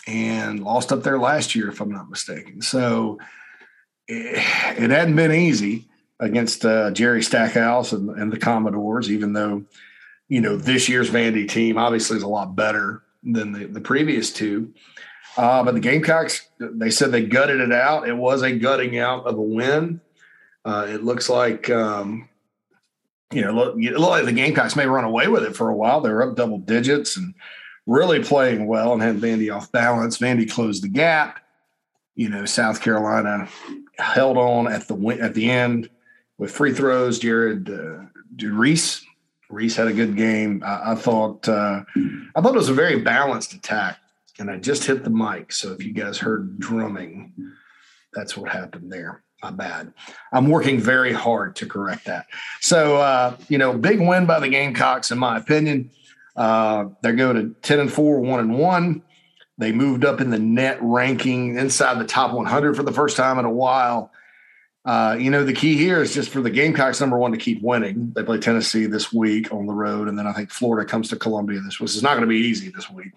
and 0.07 0.63
lost 0.63 0.91
up 0.91 1.03
there 1.03 1.19
last 1.19 1.53
year, 1.53 1.69
if 1.69 1.81
I'm 1.81 1.91
not 1.91 2.09
mistaken. 2.09 2.61
So 2.61 3.19
it, 4.07 4.37
it 4.81 4.89
hadn't 4.89 5.15
been 5.15 5.33
easy 5.33 5.87
against 6.19 6.65
uh, 6.65 6.91
Jerry 6.91 7.21
Stackhouse 7.21 7.91
and, 7.91 8.09
and 8.11 8.31
the 8.31 8.39
Commodores, 8.39 9.11
even 9.11 9.33
though 9.33 9.65
you 10.29 10.41
know 10.41 10.57
this 10.57 10.89
year's 10.89 11.09
Vandy 11.09 11.47
team 11.47 11.77
obviously 11.77 12.17
is 12.17 12.23
a 12.23 12.27
lot 12.27 12.55
better 12.55 13.03
than 13.23 13.51
the, 13.51 13.65
the 13.65 13.81
previous 13.81 14.31
two. 14.31 14.73
Uh, 15.35 15.63
but 15.63 15.75
the 15.75 15.79
Gamecocks, 15.79 16.47
they 16.59 16.89
said 16.89 17.11
they 17.11 17.23
gutted 17.23 17.61
it 17.61 17.71
out. 17.71 18.07
It 18.07 18.15
was 18.17 18.41
a 18.41 18.53
gutting 18.53 18.97
out 18.97 19.27
of 19.27 19.37
a 19.37 19.41
win. 19.41 20.01
Uh, 20.65 20.87
it 20.89 21.03
looks 21.03 21.29
like, 21.29 21.69
um, 21.69 22.27
you 23.31 23.43
know, 23.43 23.51
look, 23.51 23.75
it 23.77 23.91
looked 23.91 24.11
like 24.11 24.25
the 24.25 24.31
Gamecocks 24.31 24.75
may 24.75 24.87
run 24.87 25.03
away 25.03 25.27
with 25.27 25.43
it 25.43 25.55
for 25.55 25.69
a 25.69 25.75
while. 25.75 26.01
They 26.01 26.09
were 26.09 26.27
up 26.27 26.35
double 26.35 26.57
digits 26.57 27.17
and 27.17 27.35
really 27.87 28.21
playing 28.21 28.67
well 28.67 28.93
and 28.93 29.01
had 29.01 29.17
Vandy 29.17 29.53
off 29.53 29.71
balance. 29.71 30.19
Vandy 30.19 30.49
closed 30.49 30.83
the 30.83 30.89
gap. 30.89 31.39
You 32.15 32.29
know, 32.29 32.45
South 32.45 32.81
Carolina 32.81 33.47
held 33.97 34.37
on 34.37 34.67
at 34.67 34.87
the 34.87 34.95
at 35.19 35.33
the 35.33 35.49
end 35.49 35.89
with 36.37 36.51
free 36.51 36.73
throws. 36.73 37.17
Jared 37.17 37.69
uh, 37.69 37.99
Reese 38.47 39.03
Reese 39.49 39.75
had 39.75 39.87
a 39.87 39.93
good 39.93 40.15
game. 40.15 40.61
I, 40.65 40.91
I 40.91 40.95
thought 40.95 41.47
uh, 41.47 41.83
I 42.35 42.41
thought 42.41 42.53
it 42.53 42.57
was 42.57 42.69
a 42.69 42.73
very 42.73 42.99
balanced 42.99 43.53
attack, 43.53 43.99
and 44.39 44.51
I 44.51 44.57
just 44.57 44.83
hit 44.83 45.03
the 45.03 45.09
mic. 45.09 45.53
So 45.53 45.71
if 45.71 45.83
you 45.83 45.93
guys 45.93 46.17
heard 46.17 46.59
drumming, 46.59 47.33
that's 48.13 48.35
what 48.35 48.51
happened 48.51 48.91
there. 48.91 49.23
My 49.43 49.51
bad. 49.51 49.93
I'm 50.33 50.49
working 50.49 50.79
very 50.79 51.13
hard 51.13 51.55
to 51.57 51.67
correct 51.67 52.05
that. 52.05 52.25
So 52.59 52.97
uh, 52.97 53.37
you 53.47 53.59
know, 53.59 53.77
big 53.77 53.99
win 53.99 54.25
by 54.25 54.39
the 54.39 54.49
Gamecocks, 54.49 55.11
in 55.11 55.19
my 55.19 55.37
opinion. 55.37 55.91
Uh, 56.37 56.85
they 57.01 57.11
go 57.13 57.33
to 57.33 57.55
ten 57.61 57.79
and 57.79 57.91
four, 57.91 58.21
one 58.21 58.39
and 58.39 58.57
one. 58.57 59.01
They 59.57 59.71
moved 59.71 60.05
up 60.05 60.21
in 60.21 60.29
the 60.29 60.39
net 60.39 60.77
ranking 60.81 61.57
inside 61.57 61.99
the 61.99 62.05
top 62.05 62.31
100 62.31 62.75
for 62.75 62.83
the 62.83 62.91
first 62.91 63.17
time 63.17 63.39
in 63.39 63.45
a 63.45 63.51
while. 63.51 64.11
Uh, 64.85 65.17
you 65.19 65.29
know, 65.29 65.43
the 65.43 65.51
key 65.51 65.75
here 65.75 66.01
is 66.01 66.13
just 66.13 66.29
for 66.29 66.39
the 66.41 66.49
Gamecocks, 66.49 67.01
number 67.01 67.17
one, 67.17 67.33
to 67.33 67.37
keep 67.37 67.61
winning. 67.61 68.13
They 68.15 68.23
play 68.23 68.37
Tennessee 68.37 68.85
this 68.85 69.11
week 69.11 69.51
on 69.51 69.65
the 69.65 69.73
road, 69.73 70.07
and 70.07 70.17
then 70.17 70.25
I 70.25 70.31
think 70.31 70.49
Florida 70.49 70.87
comes 70.87 71.09
to 71.09 71.17
Columbia 71.17 71.59
this 71.59 71.79
week. 71.79 71.89
It's 71.89 72.01
not 72.01 72.11
going 72.11 72.21
to 72.21 72.27
be 72.27 72.37
easy 72.37 72.69
this 72.69 72.89
week. 72.89 73.11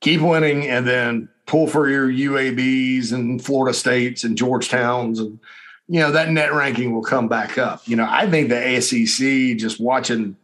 Keep 0.00 0.20
winning, 0.20 0.68
and 0.68 0.86
then 0.86 1.28
pull 1.46 1.66
for 1.66 1.88
your 1.88 2.08
UABs 2.08 3.12
and 3.12 3.44
Florida 3.44 3.76
States 3.76 4.22
and 4.22 4.38
Georgetowns, 4.38 5.18
and 5.18 5.40
you 5.88 5.98
know 5.98 6.12
that 6.12 6.30
net 6.30 6.54
ranking 6.54 6.94
will 6.94 7.02
come 7.02 7.26
back 7.26 7.58
up. 7.58 7.88
You 7.88 7.96
know, 7.96 8.06
I 8.08 8.30
think 8.30 8.48
the 8.48 8.80
SEC 8.80 9.58
just 9.58 9.80
watching, 9.80 10.36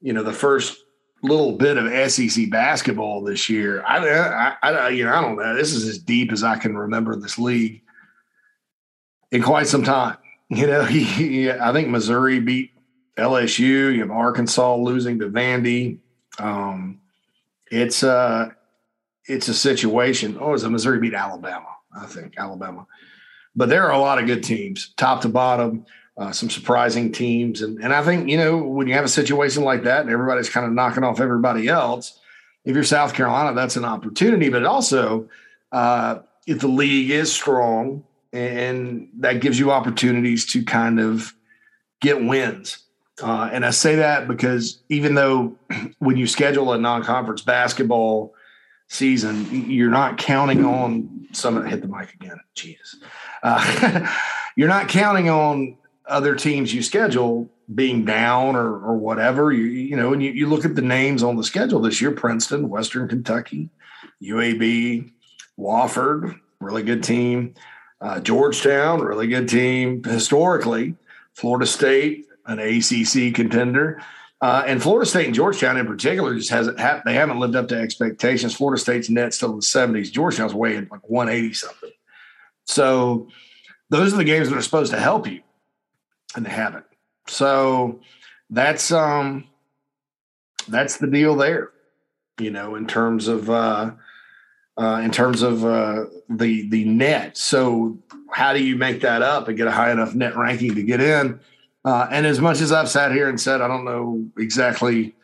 you 0.00 0.12
know, 0.12 0.22
the 0.22 0.32
first 0.32 0.76
little 1.22 1.52
bit 1.52 1.76
of 1.76 2.10
SEC 2.10 2.50
basketball 2.50 3.22
this 3.22 3.48
year. 3.48 3.82
I, 3.86 4.56
I, 4.62 4.70
I, 4.70 4.88
you 4.88 5.04
know, 5.04 5.14
I 5.14 5.20
don't 5.20 5.36
know. 5.36 5.54
This 5.54 5.72
is 5.72 5.86
as 5.86 5.98
deep 5.98 6.32
as 6.32 6.42
I 6.42 6.56
can 6.56 6.76
remember 6.76 7.16
this 7.16 7.38
league 7.38 7.82
in 9.30 9.42
quite 9.42 9.66
some 9.66 9.84
time. 9.84 10.16
You 10.52 10.66
know, 10.66 10.84
he, 10.84 11.04
he, 11.04 11.48
I 11.48 11.72
think 11.72 11.90
Missouri 11.90 12.40
beat 12.40 12.72
LSU. 13.16 13.94
You 13.94 14.00
have 14.00 14.10
Arkansas 14.10 14.74
losing 14.74 15.20
to 15.20 15.28
Vandy. 15.30 15.98
Um, 16.40 17.00
it's 17.70 18.02
a 18.02 18.10
uh, 18.10 18.50
it's 19.26 19.46
a 19.46 19.54
situation. 19.54 20.38
Oh, 20.40 20.52
it's 20.54 20.64
a 20.64 20.70
Missouri 20.70 20.98
beat 20.98 21.14
Alabama. 21.14 21.68
I 21.96 22.06
think 22.06 22.34
Alabama, 22.36 22.84
but 23.54 23.68
there 23.68 23.84
are 23.84 23.92
a 23.92 23.98
lot 24.00 24.18
of 24.18 24.26
good 24.26 24.42
teams, 24.42 24.92
top 24.96 25.20
to 25.20 25.28
bottom. 25.28 25.86
Uh, 26.18 26.32
some 26.32 26.50
surprising 26.50 27.12
teams, 27.12 27.62
and 27.62 27.82
and 27.82 27.94
I 27.94 28.02
think 28.02 28.28
you 28.28 28.36
know 28.36 28.58
when 28.58 28.86
you 28.88 28.94
have 28.94 29.04
a 29.04 29.08
situation 29.08 29.62
like 29.62 29.84
that, 29.84 30.02
and 30.02 30.10
everybody's 30.10 30.50
kind 30.50 30.66
of 30.66 30.72
knocking 30.72 31.04
off 31.04 31.20
everybody 31.20 31.68
else. 31.68 32.18
If 32.64 32.74
you're 32.74 32.84
South 32.84 33.14
Carolina, 33.14 33.54
that's 33.54 33.76
an 33.76 33.86
opportunity, 33.86 34.50
but 34.50 34.64
also 34.64 35.30
uh, 35.72 36.18
if 36.46 36.60
the 36.60 36.68
league 36.68 37.10
is 37.10 37.32
strong 37.32 38.04
and 38.32 39.08
that 39.18 39.40
gives 39.40 39.58
you 39.58 39.70
opportunities 39.70 40.46
to 40.46 40.64
kind 40.64 41.00
of 41.00 41.34
get 42.00 42.24
wins. 42.24 42.78
Uh, 43.22 43.50
and 43.52 43.66
I 43.66 43.70
say 43.70 43.96
that 43.96 44.28
because 44.28 44.80
even 44.88 45.14
though 45.14 45.56
when 45.98 46.16
you 46.16 46.26
schedule 46.26 46.72
a 46.72 46.78
non-conference 46.78 47.42
basketball 47.42 48.34
season, 48.88 49.70
you're 49.70 49.90
not 49.90 50.18
counting 50.18 50.64
on 50.64 51.28
some 51.32 51.64
hit 51.66 51.82
the 51.82 51.88
mic 51.88 52.14
again. 52.14 52.38
Jesus, 52.54 52.96
uh, 53.42 54.16
you're 54.56 54.68
not 54.68 54.88
counting 54.88 55.28
on 55.28 55.76
other 56.10 56.34
teams 56.34 56.74
you 56.74 56.82
schedule 56.82 57.50
being 57.74 58.04
down 58.04 58.56
or, 58.56 58.68
or 58.68 58.96
whatever. 58.96 59.52
You, 59.52 59.64
you 59.64 59.96
know, 59.96 60.12
and 60.12 60.22
you, 60.22 60.32
you 60.32 60.46
look 60.46 60.64
at 60.64 60.74
the 60.74 60.82
names 60.82 61.22
on 61.22 61.36
the 61.36 61.44
schedule 61.44 61.80
this 61.80 62.00
year: 62.00 62.10
Princeton, 62.10 62.68
Western 62.68 63.08
Kentucky, 63.08 63.70
UAB, 64.22 65.10
Wofford, 65.58 66.38
really 66.60 66.82
good 66.82 67.02
team. 67.02 67.54
Uh, 68.00 68.18
Georgetown, 68.20 69.00
really 69.00 69.26
good 69.26 69.48
team 69.48 70.02
historically. 70.02 70.94
Florida 71.34 71.66
State, 71.66 72.26
an 72.46 72.58
ACC 72.58 73.34
contender. 73.34 74.02
Uh, 74.42 74.64
and 74.66 74.82
Florida 74.82 75.08
State 75.08 75.26
and 75.26 75.34
Georgetown 75.34 75.76
in 75.76 75.86
particular 75.86 76.34
just 76.34 76.48
hasn't 76.48 76.80
ha- 76.80 77.02
they 77.04 77.12
haven't 77.12 77.38
lived 77.38 77.56
up 77.56 77.68
to 77.68 77.78
expectations. 77.78 78.54
Florida 78.54 78.80
State's 78.80 79.10
net 79.10 79.34
still 79.34 79.50
in 79.50 79.56
the 79.56 79.62
70s. 79.62 80.10
Georgetown's 80.10 80.54
weighing 80.54 80.88
like 80.90 81.08
180 81.08 81.52
something. 81.52 81.90
So 82.64 83.28
those 83.90 84.14
are 84.14 84.16
the 84.16 84.24
games 84.24 84.48
that 84.48 84.56
are 84.56 84.62
supposed 84.62 84.92
to 84.92 85.00
help 85.00 85.26
you, 85.26 85.42
and 86.36 86.44
they 86.44 86.50
haven't. 86.50 86.86
So 87.26 88.00
that's 88.50 88.92
um 88.92 89.44
that's 90.68 90.98
the 90.98 91.06
deal 91.06 91.36
there, 91.36 91.70
you 92.38 92.50
know, 92.50 92.74
in 92.74 92.86
terms 92.86 93.28
of 93.28 93.50
uh 93.50 93.92
uh, 94.80 95.00
in 95.04 95.10
terms 95.10 95.42
of 95.42 95.64
uh, 95.64 96.06
the 96.30 96.66
the 96.70 96.84
net. 96.86 97.36
So 97.36 97.98
how 98.30 98.54
do 98.54 98.64
you 98.64 98.76
make 98.76 99.02
that 99.02 99.20
up 99.20 99.46
and 99.48 99.56
get 99.56 99.66
a 99.66 99.70
high 99.70 99.92
enough 99.92 100.14
net 100.14 100.36
ranking 100.36 100.74
to 100.74 100.82
get 100.82 101.02
in? 101.02 101.38
Uh, 101.84 102.06
and 102.10 102.26
as 102.26 102.40
much 102.40 102.60
as 102.60 102.72
I've 102.72 102.88
sat 102.88 103.12
here 103.12 103.28
and 103.28 103.38
said 103.38 103.60
I 103.60 103.68
don't 103.68 103.84
know 103.84 104.26
exactly 104.38 105.14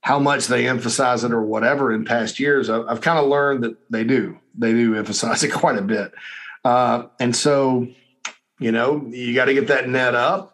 how 0.00 0.18
much 0.18 0.46
they 0.46 0.68
emphasize 0.68 1.24
it 1.24 1.32
or 1.32 1.42
whatever 1.42 1.92
in 1.92 2.04
past 2.04 2.40
years, 2.40 2.68
I've, 2.68 2.86
I've 2.88 3.00
kind 3.00 3.18
of 3.18 3.26
learned 3.26 3.64
that 3.64 3.76
they 3.90 4.04
do. 4.04 4.38
They 4.56 4.72
do 4.72 4.96
emphasize 4.96 5.42
it 5.44 5.52
quite 5.52 5.78
a 5.78 5.82
bit. 5.82 6.12
Uh, 6.64 7.06
and 7.20 7.34
so, 7.34 7.86
you 8.58 8.72
know, 8.72 9.06
you 9.08 9.34
got 9.34 9.46
to 9.46 9.54
get 9.54 9.68
that 9.68 9.88
net 9.88 10.14
up. 10.14 10.52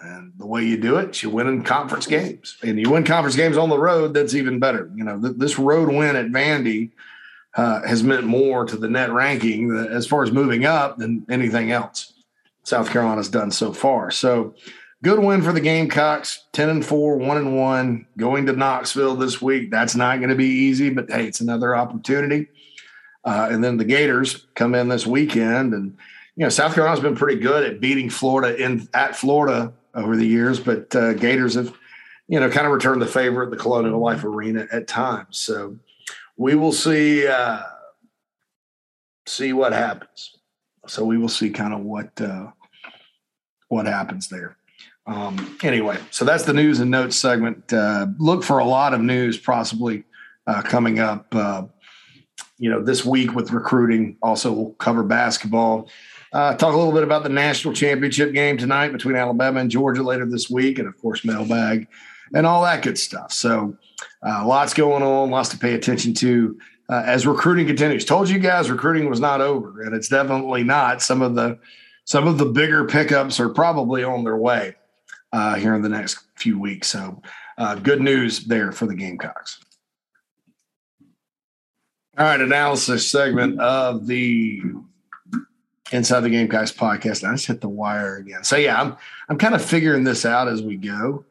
And 0.00 0.32
the 0.36 0.46
way 0.46 0.62
you 0.62 0.76
do 0.76 0.96
it, 0.96 1.22
you 1.22 1.30
win 1.30 1.46
in 1.46 1.62
conference 1.62 2.06
games. 2.06 2.58
And 2.62 2.78
you 2.78 2.90
win 2.90 3.04
conference 3.04 3.34
games 3.34 3.56
on 3.56 3.70
the 3.70 3.78
road, 3.78 4.12
that's 4.12 4.34
even 4.34 4.58
better. 4.58 4.90
You 4.94 5.04
know, 5.04 5.20
th- 5.20 5.36
this 5.36 5.58
road 5.58 5.88
win 5.88 6.16
at 6.16 6.26
Vandy– 6.26 6.90
uh, 7.56 7.80
has 7.86 8.02
meant 8.02 8.24
more 8.24 8.64
to 8.66 8.76
the 8.76 8.88
net 8.88 9.10
ranking 9.10 9.74
as 9.90 10.06
far 10.06 10.22
as 10.22 10.30
moving 10.30 10.66
up 10.66 10.98
than 10.98 11.24
anything 11.30 11.72
else 11.72 12.12
South 12.64 12.90
Carolina's 12.90 13.28
done 13.28 13.50
so 13.50 13.72
far. 13.72 14.10
So 14.10 14.54
good 15.02 15.18
win 15.18 15.40
for 15.40 15.52
the 15.52 15.60
Gamecocks, 15.60 16.44
10 16.52 16.68
and 16.68 16.84
4, 16.84 17.16
1 17.16 17.36
and 17.36 17.56
1, 17.56 18.06
going 18.18 18.46
to 18.46 18.52
Knoxville 18.52 19.16
this 19.16 19.40
week. 19.40 19.70
That's 19.70 19.94
not 19.94 20.18
going 20.18 20.30
to 20.30 20.36
be 20.36 20.46
easy, 20.46 20.90
but 20.90 21.10
hey, 21.10 21.26
it's 21.26 21.40
another 21.40 21.76
opportunity. 21.76 22.48
Uh, 23.24 23.48
and 23.50 23.62
then 23.62 23.76
the 23.76 23.84
Gators 23.84 24.46
come 24.54 24.74
in 24.74 24.88
this 24.88 25.06
weekend. 25.06 25.74
And, 25.74 25.96
you 26.36 26.44
know, 26.44 26.48
South 26.48 26.74
Carolina's 26.74 27.00
been 27.00 27.16
pretty 27.16 27.40
good 27.40 27.64
at 27.64 27.80
beating 27.80 28.10
Florida 28.10 28.56
in 28.62 28.88
at 28.94 29.16
Florida 29.16 29.72
over 29.94 30.16
the 30.16 30.26
years, 30.26 30.60
but 30.60 30.94
uh, 30.94 31.14
Gators 31.14 31.54
have, 31.54 31.74
you 32.28 32.38
know, 32.38 32.50
kind 32.50 32.66
of 32.66 32.72
returned 32.72 33.00
the 33.00 33.06
favor 33.06 33.42
at 33.42 33.50
the 33.50 33.56
Colonial 33.56 33.98
Life 33.98 34.22
Arena 34.22 34.66
at 34.70 34.86
times. 34.86 35.38
So, 35.38 35.78
we 36.36 36.54
will 36.54 36.72
see 36.72 37.26
uh, 37.26 37.62
see 39.26 39.52
what 39.52 39.72
happens. 39.72 40.36
So 40.86 41.04
we 41.04 41.18
will 41.18 41.28
see 41.28 41.50
kind 41.50 41.74
of 41.74 41.80
what 41.80 42.20
uh, 42.20 42.50
what 43.68 43.86
happens 43.86 44.28
there. 44.28 44.56
Um, 45.06 45.56
anyway, 45.62 45.98
so 46.10 46.24
that's 46.24 46.44
the 46.44 46.52
news 46.52 46.80
and 46.80 46.90
notes 46.90 47.16
segment. 47.16 47.72
Uh, 47.72 48.08
look 48.18 48.42
for 48.42 48.58
a 48.58 48.64
lot 48.64 48.92
of 48.92 49.00
news 49.00 49.38
possibly 49.38 50.04
uh, 50.46 50.62
coming 50.62 50.98
up. 50.98 51.26
Uh, 51.32 51.64
you 52.58 52.70
know, 52.70 52.82
this 52.82 53.04
week 53.04 53.34
with 53.34 53.52
recruiting. 53.52 54.16
Also, 54.22 54.52
we'll 54.52 54.72
cover 54.74 55.02
basketball. 55.02 55.88
Uh, 56.36 56.54
talk 56.54 56.74
a 56.74 56.76
little 56.76 56.92
bit 56.92 57.02
about 57.02 57.22
the 57.22 57.30
national 57.30 57.72
championship 57.72 58.34
game 58.34 58.58
tonight 58.58 58.92
between 58.92 59.16
Alabama 59.16 59.58
and 59.58 59.70
Georgia 59.70 60.02
later 60.02 60.26
this 60.26 60.50
week, 60.50 60.78
and 60.78 60.86
of 60.86 61.00
course, 61.00 61.24
mailbag 61.24 61.88
and 62.34 62.46
all 62.46 62.62
that 62.62 62.82
good 62.82 62.98
stuff. 62.98 63.32
So, 63.32 63.74
uh, 64.22 64.46
lots 64.46 64.74
going 64.74 65.02
on, 65.02 65.30
lots 65.30 65.48
to 65.48 65.58
pay 65.58 65.72
attention 65.72 66.12
to 66.12 66.58
uh, 66.90 67.04
as 67.06 67.26
recruiting 67.26 67.66
continues. 67.66 68.04
Told 68.04 68.28
you 68.28 68.38
guys 68.38 68.70
recruiting 68.70 69.08
was 69.08 69.18
not 69.18 69.40
over, 69.40 69.80
and 69.80 69.94
it's 69.94 70.08
definitely 70.08 70.62
not. 70.62 71.00
Some 71.00 71.22
of 71.22 71.34
the 71.34 71.58
some 72.04 72.28
of 72.28 72.36
the 72.36 72.44
bigger 72.44 72.84
pickups 72.84 73.40
are 73.40 73.48
probably 73.48 74.04
on 74.04 74.22
their 74.22 74.36
way 74.36 74.74
uh, 75.32 75.54
here 75.54 75.74
in 75.74 75.80
the 75.80 75.88
next 75.88 76.18
few 76.34 76.58
weeks. 76.58 76.88
So, 76.88 77.22
uh, 77.56 77.76
good 77.76 78.02
news 78.02 78.44
there 78.44 78.72
for 78.72 78.84
the 78.84 78.94
Gamecocks. 78.94 79.58
All 82.18 82.26
right, 82.26 82.42
analysis 82.42 83.10
segment 83.10 83.58
of 83.58 84.06
the 84.06 84.60
Inside 85.92 86.20
the 86.20 86.30
Gamecocks 86.30 86.72
podcast. 86.72 87.26
I 87.26 87.32
just 87.32 87.46
hit 87.46 87.60
the 87.60 87.68
wire 87.68 88.16
again. 88.16 88.42
So 88.44 88.56
yeah, 88.56 88.80
I'm 88.80 88.96
I'm 89.28 89.38
kind 89.38 89.54
of 89.54 89.64
figuring 89.64 90.04
this 90.04 90.24
out 90.24 90.48
as 90.48 90.62
we 90.62 90.76
go 90.76 91.24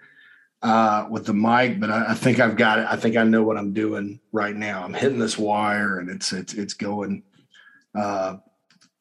uh, 0.62 1.08
with 1.10 1.26
the 1.26 1.34
mic, 1.34 1.80
but 1.80 1.92
I, 1.92 2.12
I, 2.12 2.14
think 2.16 2.40
I've 2.40 2.56
got 2.56 2.80
it. 2.80 2.88
I 2.90 2.96
think 2.96 3.18
I 3.18 3.24
know 3.24 3.44
what 3.44 3.58
I'm 3.58 3.74
doing 3.74 4.20
right 4.32 4.56
now. 4.56 4.84
I'm 4.84 4.94
hitting 4.94 5.20
this 5.20 5.38
wire, 5.38 6.00
and 6.00 6.10
it's 6.10 6.32
it's 6.34 6.54
it's 6.54 6.74
going 6.74 7.24
uh, 7.94 8.38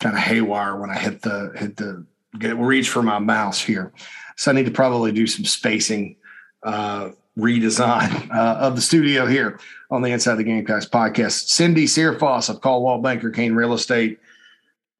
kind 0.01 0.17
of 0.17 0.23
haywire 0.23 0.77
when 0.77 0.91
I 0.91 0.99
hit 0.99 1.23
the 1.23 1.53
hit 1.57 1.77
the 1.77 2.05
get 2.39 2.57
reach 2.57 2.91
for 2.91 3.03
my 3.03 3.19
mouse 3.19 3.61
here. 3.61 3.93
So 4.37 4.51
I 4.51 4.55
need 4.55 4.67
to 4.67 4.73
probably 4.73 5.13
do 5.13 5.27
some 5.27 5.45
spacing 5.45 6.17
uh, 6.65 7.11
redesign 7.39 8.31
uh, 8.35 8.57
of 8.59 8.77
the 8.77 8.83
studio 8.83 9.27
here 9.27 9.59
on 9.91 10.03
the 10.03 10.11
Inside 10.11 10.35
the 10.35 10.45
Gamecocks 10.45 10.87
podcast. 10.87 11.49
Cindy 11.49 11.87
Searfoss 11.87 12.51
of 12.51 12.61
Coldwell 12.61 12.99
Banker 12.99 13.31
Caine 13.31 13.55
Real 13.55 13.73
Estate. 13.73 14.19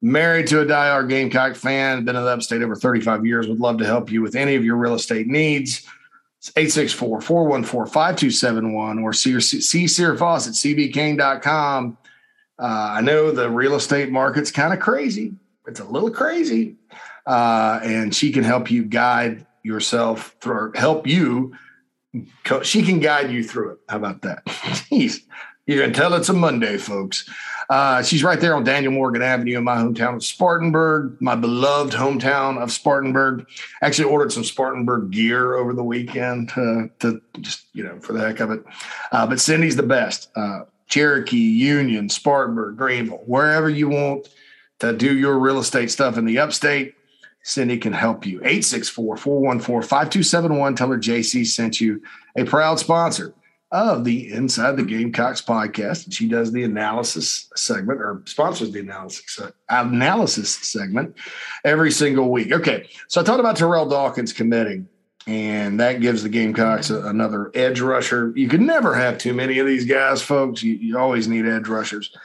Married 0.05 0.45
to 0.47 0.61
a 0.61 0.65
diehard 0.65 1.09
Gamecock 1.09 1.55
fan, 1.55 2.05
been 2.05 2.15
in 2.15 2.23
the 2.23 2.29
upstate 2.29 2.61
over 2.61 2.75
35 2.75 3.25
years. 3.25 3.47
Would 3.47 3.59
love 3.59 3.79
to 3.79 3.85
help 3.85 4.11
you 4.11 4.21
with 4.21 4.35
any 4.35 4.53
of 4.53 4.63
your 4.63 4.75
real 4.75 4.93
estate 4.93 5.25
needs. 5.25 5.83
864 6.55 7.21
414 7.21 7.91
5271 7.91 8.99
or 8.99 9.13
see, 9.13 9.39
see 9.39 9.85
Searfoss 9.85 10.47
at 10.47 10.53
cbcaine.com. 10.53 11.97
Uh, 12.59 12.63
I 12.63 13.01
know 13.01 13.31
the 13.31 13.49
real 13.49 13.73
estate 13.73 14.11
market's 14.11 14.51
kind 14.51 14.73
of 14.73 14.79
crazy. 14.79 15.33
It's 15.65 15.79
a 15.79 15.85
little 15.85 16.11
crazy. 16.11 16.75
Uh, 17.25 17.79
and 17.81 18.13
she 18.13 18.31
can 18.31 18.43
help 18.43 18.69
you 18.69 18.83
guide 18.83 19.47
yourself 19.63 20.35
through, 20.39 20.73
help 20.75 21.07
you 21.07 21.55
she 22.61 22.83
can 22.83 22.99
guide 22.99 23.31
you 23.31 23.43
through 23.43 23.71
it. 23.71 23.79
How 23.89 23.97
about 23.97 24.21
that? 24.21 24.45
Jeez. 24.45 25.21
You 25.65 25.81
can 25.81 25.93
tell 25.93 26.13
it's 26.13 26.29
a 26.29 26.33
Monday, 26.33 26.77
folks. 26.77 27.27
Uh, 27.69 28.03
she's 28.03 28.23
right 28.23 28.39
there 28.39 28.55
on 28.55 28.63
Daniel 28.63 28.91
Morgan 28.91 29.21
Avenue 29.21 29.57
in 29.57 29.63
my 29.63 29.75
hometown 29.75 30.15
of 30.15 30.23
Spartanburg, 30.23 31.17
my 31.19 31.35
beloved 31.35 31.93
hometown 31.93 32.57
of 32.57 32.71
Spartanburg. 32.71 33.47
Actually 33.81 34.09
ordered 34.09 34.31
some 34.31 34.43
Spartanburg 34.43 35.11
gear 35.11 35.55
over 35.55 35.73
the 35.73 35.83
weekend 35.83 36.49
to, 36.49 36.89
to 36.99 37.21
just, 37.41 37.65
you 37.73 37.83
know, 37.83 37.99
for 37.99 38.13
the 38.13 38.19
heck 38.19 38.39
of 38.39 38.51
it. 38.51 38.63
Uh, 39.11 39.25
but 39.25 39.39
Cindy's 39.39 39.75
the 39.75 39.83
best. 39.83 40.29
Uh, 40.35 40.61
Cherokee, 40.87 41.37
Union, 41.37 42.09
Spartanburg, 42.09 42.77
Greenville, 42.77 43.23
wherever 43.25 43.69
you 43.69 43.89
want 43.89 44.29
to 44.79 44.93
do 44.93 45.17
your 45.17 45.39
real 45.39 45.59
estate 45.59 45.89
stuff 45.89 46.17
in 46.17 46.25
the 46.25 46.37
upstate, 46.37 46.95
Cindy 47.41 47.77
can 47.77 47.93
help 47.93 48.25
you. 48.25 48.37
864 48.37 49.17
414 49.17 49.87
5271. 49.87 50.75
Tell 50.75 50.89
her 50.89 50.97
JC 50.97 51.45
sent 51.45 51.79
you 51.79 52.01
a 52.35 52.43
proud 52.43 52.79
sponsor 52.79 53.33
of 53.75 54.05
the 54.05 54.31
Inside 54.31 54.77
the 54.77 54.83
Gamecocks 54.83 55.41
podcast. 55.41 56.13
She 56.13 56.29
does 56.29 56.53
the 56.53 56.63
analysis 56.63 57.49
segment 57.57 57.99
or 57.99 58.21
sponsors 58.25 58.71
the 58.71 58.79
analysis 58.79 59.41
analysis 59.67 60.49
segment 60.49 61.15
every 61.65 61.91
single 61.91 62.31
week. 62.31 62.53
Okay, 62.53 62.87
so 63.09 63.19
I 63.19 63.25
talked 63.25 63.41
about 63.41 63.57
Terrell 63.57 63.89
Dawkins 63.89 64.31
committing, 64.31 64.87
and 65.27 65.77
that 65.81 65.99
gives 65.99 66.23
the 66.23 66.29
Gamecocks 66.29 66.89
a, 66.89 67.01
another 67.01 67.51
edge 67.53 67.81
rusher. 67.81 68.31
You 68.33 68.47
can 68.47 68.65
never 68.65 68.95
have 68.95 69.17
too 69.17 69.33
many 69.33 69.59
of 69.59 69.67
these 69.67 69.85
guys, 69.85 70.21
folks. 70.21 70.63
You, 70.63 70.75
you 70.75 70.97
always 70.97 71.27
need 71.27 71.45
edge 71.45 71.67
rushers. 71.67 72.15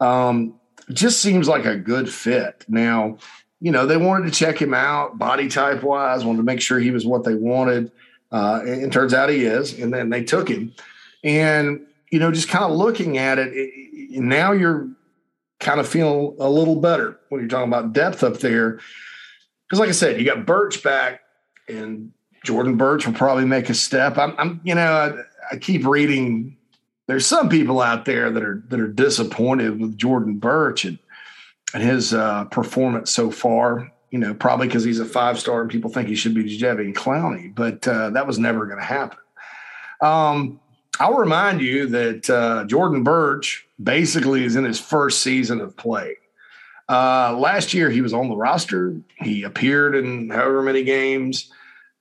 Um, 0.00 0.54
just 0.90 1.20
seems 1.20 1.48
like 1.48 1.66
a 1.66 1.76
good 1.76 2.10
fit. 2.10 2.64
Now, 2.66 3.18
you 3.60 3.72
know, 3.72 3.84
they 3.84 3.98
wanted 3.98 4.32
to 4.32 4.38
check 4.38 4.60
him 4.60 4.72
out 4.72 5.18
body 5.18 5.48
type 5.48 5.82
wise, 5.82 6.24
wanted 6.24 6.38
to 6.38 6.44
make 6.44 6.62
sure 6.62 6.78
he 6.78 6.90
was 6.90 7.04
what 7.04 7.24
they 7.24 7.34
wanted. 7.34 7.92
Uh, 8.32 8.60
and 8.62 8.82
it 8.82 8.92
turns 8.92 9.12
out 9.12 9.28
he 9.28 9.44
is. 9.44 9.78
And 9.78 9.92
then 9.92 10.08
they 10.08 10.24
took 10.24 10.48
him. 10.48 10.72
And, 11.24 11.86
you 12.12 12.20
know, 12.20 12.30
just 12.30 12.48
kind 12.48 12.64
of 12.64 12.72
looking 12.72 13.18
at 13.18 13.38
it, 13.38 13.50
it 13.54 14.20
now 14.20 14.52
you're 14.52 14.88
kind 15.58 15.80
of 15.80 15.88
feeling 15.88 16.36
a 16.38 16.48
little 16.48 16.76
better 16.76 17.18
when 17.30 17.40
you're 17.40 17.48
talking 17.48 17.68
about 17.68 17.92
depth 17.92 18.22
up 18.22 18.38
there. 18.38 18.78
Because, 19.66 19.80
like 19.80 19.88
I 19.88 19.92
said, 19.92 20.20
you 20.20 20.26
got 20.26 20.46
Burch 20.46 20.82
back, 20.82 21.22
and 21.68 22.12
Jordan 22.44 22.76
Burch 22.76 23.06
will 23.06 23.14
probably 23.14 23.46
make 23.46 23.70
a 23.70 23.74
step. 23.74 24.18
I'm, 24.18 24.34
I'm 24.38 24.60
you 24.62 24.74
know, 24.74 24.92
I, 25.50 25.54
I 25.54 25.56
keep 25.56 25.86
reading. 25.86 26.58
There's 27.06 27.26
some 27.26 27.48
people 27.48 27.80
out 27.80 28.04
there 28.04 28.30
that 28.30 28.42
are 28.42 28.62
that 28.68 28.78
are 28.78 28.88
disappointed 28.88 29.80
with 29.80 29.96
Jordan 29.96 30.36
Burch, 30.36 30.84
and 30.84 30.98
and 31.72 31.82
his 31.82 32.12
uh, 32.12 32.44
performance 32.46 33.10
so 33.10 33.30
far. 33.30 33.90
You 34.10 34.18
know, 34.20 34.34
probably 34.34 34.68
because 34.68 34.84
he's 34.84 35.00
a 35.00 35.04
five 35.04 35.40
star 35.40 35.62
and 35.62 35.70
people 35.70 35.90
think 35.90 36.08
he 36.08 36.14
should 36.14 36.34
be 36.34 36.44
Jadeveon 36.44 36.94
Clowney, 36.94 37.52
but 37.52 37.88
uh, 37.88 38.10
that 38.10 38.26
was 38.28 38.38
never 38.38 38.66
going 38.66 38.78
to 38.78 38.84
happen. 38.84 39.18
Um, 40.00 40.60
I'll 41.00 41.14
remind 41.14 41.60
you 41.60 41.86
that 41.88 42.30
uh, 42.30 42.64
Jordan 42.64 43.02
Burch 43.02 43.66
basically 43.82 44.44
is 44.44 44.56
in 44.56 44.64
his 44.64 44.78
first 44.78 45.22
season 45.22 45.60
of 45.60 45.76
play. 45.76 46.16
Uh, 46.88 47.36
last 47.38 47.74
year, 47.74 47.90
he 47.90 48.00
was 48.00 48.12
on 48.12 48.28
the 48.28 48.36
roster. 48.36 48.96
He 49.18 49.42
appeared 49.42 49.94
in 49.96 50.30
however 50.30 50.62
many 50.62 50.84
games. 50.84 51.50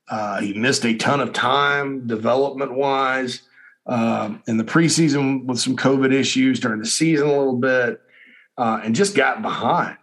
Uh, 0.09 0.41
he 0.41 0.53
missed 0.53 0.85
a 0.85 0.95
ton 0.95 1.21
of 1.21 1.33
time 1.33 2.05
development 2.05 2.73
wise 2.73 3.43
um, 3.85 4.43
in 4.47 4.57
the 4.57 4.63
preseason 4.63 5.45
with 5.45 5.59
some 5.59 5.75
COVID 5.75 6.13
issues 6.13 6.59
during 6.59 6.79
the 6.79 6.85
season 6.85 7.27
a 7.27 7.31
little 7.31 7.57
bit 7.57 8.01
uh, 8.57 8.81
and 8.83 8.95
just 8.95 9.15
got 9.15 9.41
behind. 9.41 9.97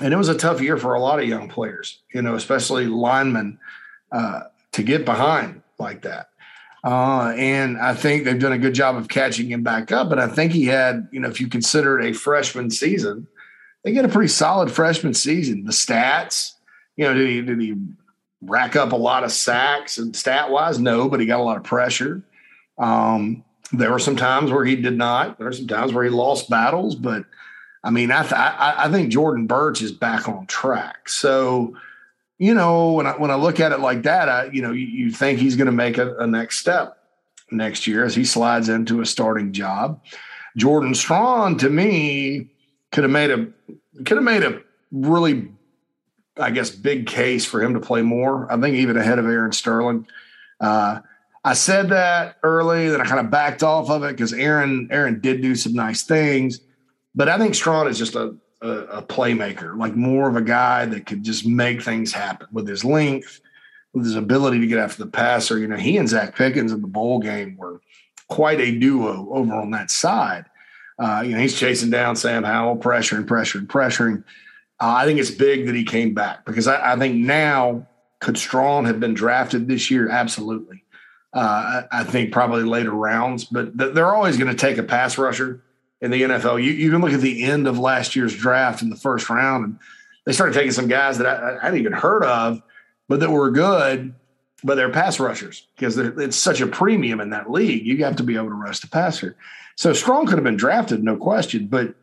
And 0.00 0.14
it 0.14 0.16
was 0.16 0.28
a 0.28 0.38
tough 0.38 0.60
year 0.60 0.76
for 0.76 0.94
a 0.94 1.00
lot 1.00 1.18
of 1.18 1.26
young 1.26 1.48
players, 1.48 2.00
you 2.14 2.22
know, 2.22 2.34
especially 2.34 2.86
linemen 2.86 3.58
uh, 4.12 4.42
to 4.72 4.82
get 4.82 5.04
behind 5.04 5.62
like 5.78 6.02
that. 6.02 6.28
Uh, 6.84 7.32
and 7.36 7.76
I 7.78 7.94
think 7.94 8.24
they've 8.24 8.38
done 8.38 8.52
a 8.52 8.58
good 8.58 8.74
job 8.74 8.96
of 8.96 9.08
catching 9.08 9.50
him 9.50 9.62
back 9.62 9.90
up. 9.90 10.08
But 10.08 10.18
I 10.18 10.28
think 10.28 10.52
he 10.52 10.66
had, 10.66 11.08
you 11.10 11.20
know, 11.20 11.28
if 11.28 11.40
you 11.40 11.48
consider 11.48 12.00
a 12.00 12.12
freshman 12.12 12.70
season, 12.70 13.26
they 13.82 13.92
get 13.92 14.04
a 14.04 14.08
pretty 14.08 14.28
solid 14.28 14.70
freshman 14.70 15.14
season. 15.14 15.64
The 15.64 15.72
stats, 15.72 16.52
you 16.96 17.04
know, 17.04 17.14
did 17.14 17.28
he, 17.28 17.40
did 17.42 17.60
he 17.60 17.74
rack 18.42 18.76
up 18.76 18.92
a 18.92 18.96
lot 18.96 19.24
of 19.24 19.32
sacks 19.32 19.98
and 19.98 20.14
stat 20.14 20.50
wise? 20.50 20.78
No, 20.78 21.08
but 21.08 21.20
he 21.20 21.26
got 21.26 21.40
a 21.40 21.42
lot 21.42 21.56
of 21.56 21.64
pressure. 21.64 22.22
Um, 22.78 23.44
there 23.72 23.90
were 23.90 23.98
some 23.98 24.16
times 24.16 24.50
where 24.50 24.64
he 24.64 24.76
did 24.76 24.96
not. 24.96 25.38
There 25.38 25.46
were 25.46 25.52
some 25.52 25.66
times 25.66 25.92
where 25.92 26.04
he 26.04 26.10
lost 26.10 26.48
battles, 26.48 26.94
but 26.94 27.24
I 27.84 27.90
mean, 27.90 28.10
I, 28.10 28.22
th- 28.22 28.32
I, 28.32 28.74
I 28.78 28.90
think 28.90 29.10
Jordan 29.10 29.46
Burch 29.46 29.82
is 29.82 29.92
back 29.92 30.28
on 30.28 30.46
track. 30.46 31.08
So, 31.08 31.76
you 32.38 32.54
know, 32.54 32.92
when 32.92 33.06
I 33.06 33.12
when 33.12 33.30
I 33.30 33.34
look 33.34 33.60
at 33.60 33.72
it 33.72 33.80
like 33.80 34.02
that, 34.04 34.28
I 34.28 34.46
you 34.46 34.62
know, 34.62 34.72
you, 34.72 34.86
you 34.86 35.10
think 35.10 35.38
he's 35.38 35.56
going 35.56 35.66
to 35.66 35.72
make 35.72 35.98
a, 35.98 36.16
a, 36.16 36.26
next 36.26 36.58
step 36.58 36.96
next 37.50 37.86
year 37.86 38.04
as 38.04 38.14
he 38.14 38.24
slides 38.24 38.68
into 38.68 39.00
a 39.00 39.06
starting 39.06 39.52
job. 39.52 40.00
Jordan 40.56 40.94
Strachan, 40.94 41.58
to 41.58 41.70
me, 41.70 42.50
could 42.92 43.04
have 43.04 43.10
made 43.10 43.30
a 43.30 43.48
could 44.04 44.16
have 44.16 44.22
made 44.22 44.44
a 44.44 44.62
really, 44.92 45.48
I 46.36 46.50
guess, 46.50 46.70
big 46.70 47.06
case 47.06 47.44
for 47.44 47.62
him 47.62 47.74
to 47.74 47.80
play 47.80 48.02
more. 48.02 48.50
I 48.50 48.60
think 48.60 48.76
even 48.76 48.96
ahead 48.96 49.18
of 49.18 49.26
Aaron 49.26 49.52
Sterling. 49.52 50.06
Uh, 50.60 51.00
I 51.44 51.54
said 51.54 51.88
that 51.90 52.36
early, 52.42 52.88
then 52.88 53.00
I 53.00 53.04
kind 53.04 53.20
of 53.20 53.30
backed 53.30 53.62
off 53.62 53.90
of 53.90 54.04
it 54.04 54.12
because 54.12 54.32
Aaron 54.32 54.88
Aaron 54.92 55.20
did 55.20 55.42
do 55.42 55.56
some 55.56 55.72
nice 55.72 56.04
things. 56.04 56.60
But 57.16 57.28
I 57.28 57.36
think 57.38 57.56
Strachan 57.56 57.90
is 57.90 57.98
just 57.98 58.14
a, 58.14 58.36
a, 58.60 58.70
a, 58.70 59.02
playmaker, 59.02 59.76
like 59.78 59.94
more 59.94 60.28
of 60.28 60.36
a 60.36 60.42
guy 60.42 60.84
that 60.86 61.06
could 61.06 61.22
just 61.22 61.46
make 61.46 61.82
things 61.82 62.12
happen 62.12 62.48
with 62.52 62.66
his 62.66 62.84
length, 62.84 63.40
with 63.92 64.04
his 64.04 64.16
ability 64.16 64.60
to 64.60 64.66
get 64.66 64.78
after 64.78 65.04
the 65.04 65.10
passer. 65.10 65.58
You 65.58 65.68
know, 65.68 65.76
he 65.76 65.96
and 65.96 66.08
Zacch 66.08 66.34
Pickens 66.34 66.72
in 66.72 66.82
the 66.82 66.88
bowl 66.88 67.20
game 67.20 67.56
were 67.56 67.80
quite 68.28 68.60
a 68.60 68.76
duo 68.76 69.28
over 69.30 69.54
on 69.54 69.70
that 69.70 69.90
side. 69.90 70.46
Uh, 70.98 71.22
you 71.24 71.32
know, 71.32 71.38
he's 71.38 71.58
chasing 71.58 71.90
down 71.90 72.16
Sam 72.16 72.42
Howell, 72.42 72.78
pressuring, 72.78 73.24
pressuring, 73.24 73.66
pressuring. 73.66 74.24
Uh, 74.80 74.94
I 74.96 75.04
think 75.04 75.20
it's 75.20 75.30
big 75.30 75.66
that 75.66 75.74
he 75.74 75.84
came 75.84 76.14
back 76.14 76.44
because 76.44 76.66
I, 76.66 76.94
I 76.94 76.96
think 76.98 77.16
now 77.16 77.86
could 78.20 78.36
Strachan 78.36 78.84
have 78.86 78.98
been 78.98 79.14
drafted 79.14 79.68
this 79.68 79.90
year? 79.90 80.08
Absolutely. 80.08 80.82
Uh, 81.32 81.84
I, 81.92 82.00
I, 82.00 82.04
think 82.04 82.32
probably 82.32 82.64
later 82.64 82.90
rounds, 82.90 83.44
but 83.44 83.76
th- 83.78 83.94
they're 83.94 84.14
always 84.14 84.38
going 84.38 84.50
to 84.50 84.56
take 84.56 84.78
a 84.78 84.82
pass 84.82 85.18
rusher 85.18 85.62
in 86.00 86.10
the 86.10 86.22
NFL. 86.22 86.62
You, 86.62 86.72
you 86.72 86.90
can 86.90 87.00
look 87.00 87.12
at 87.12 87.20
the 87.20 87.44
end 87.44 87.66
of 87.66 87.78
last 87.78 88.14
year's 88.14 88.36
draft 88.36 88.82
in 88.82 88.90
the 88.90 88.96
first 88.96 89.28
round, 89.28 89.64
and 89.64 89.78
they 90.24 90.32
started 90.32 90.54
taking 90.54 90.72
some 90.72 90.88
guys 90.88 91.18
that 91.18 91.26
I, 91.26 91.56
I 91.56 91.62
hadn't 91.62 91.80
even 91.80 91.92
heard 91.92 92.24
of, 92.24 92.62
but 93.08 93.20
that 93.20 93.30
were 93.30 93.50
good, 93.50 94.14
but 94.62 94.74
they're 94.74 94.90
pass 94.90 95.18
rushers 95.20 95.66
because 95.76 95.96
it's 95.98 96.36
such 96.36 96.60
a 96.60 96.66
premium 96.66 97.20
in 97.20 97.30
that 97.30 97.50
league. 97.50 97.86
You 97.86 98.04
have 98.04 98.16
to 98.16 98.22
be 98.22 98.36
able 98.36 98.48
to 98.48 98.54
rush 98.54 98.80
the 98.80 98.88
passer. 98.88 99.36
So 99.76 99.92
Strachan 99.92 100.26
could 100.26 100.34
have 100.36 100.44
been 100.44 100.56
drafted, 100.56 101.02
no 101.02 101.16
question, 101.16 101.66
but 101.66 101.94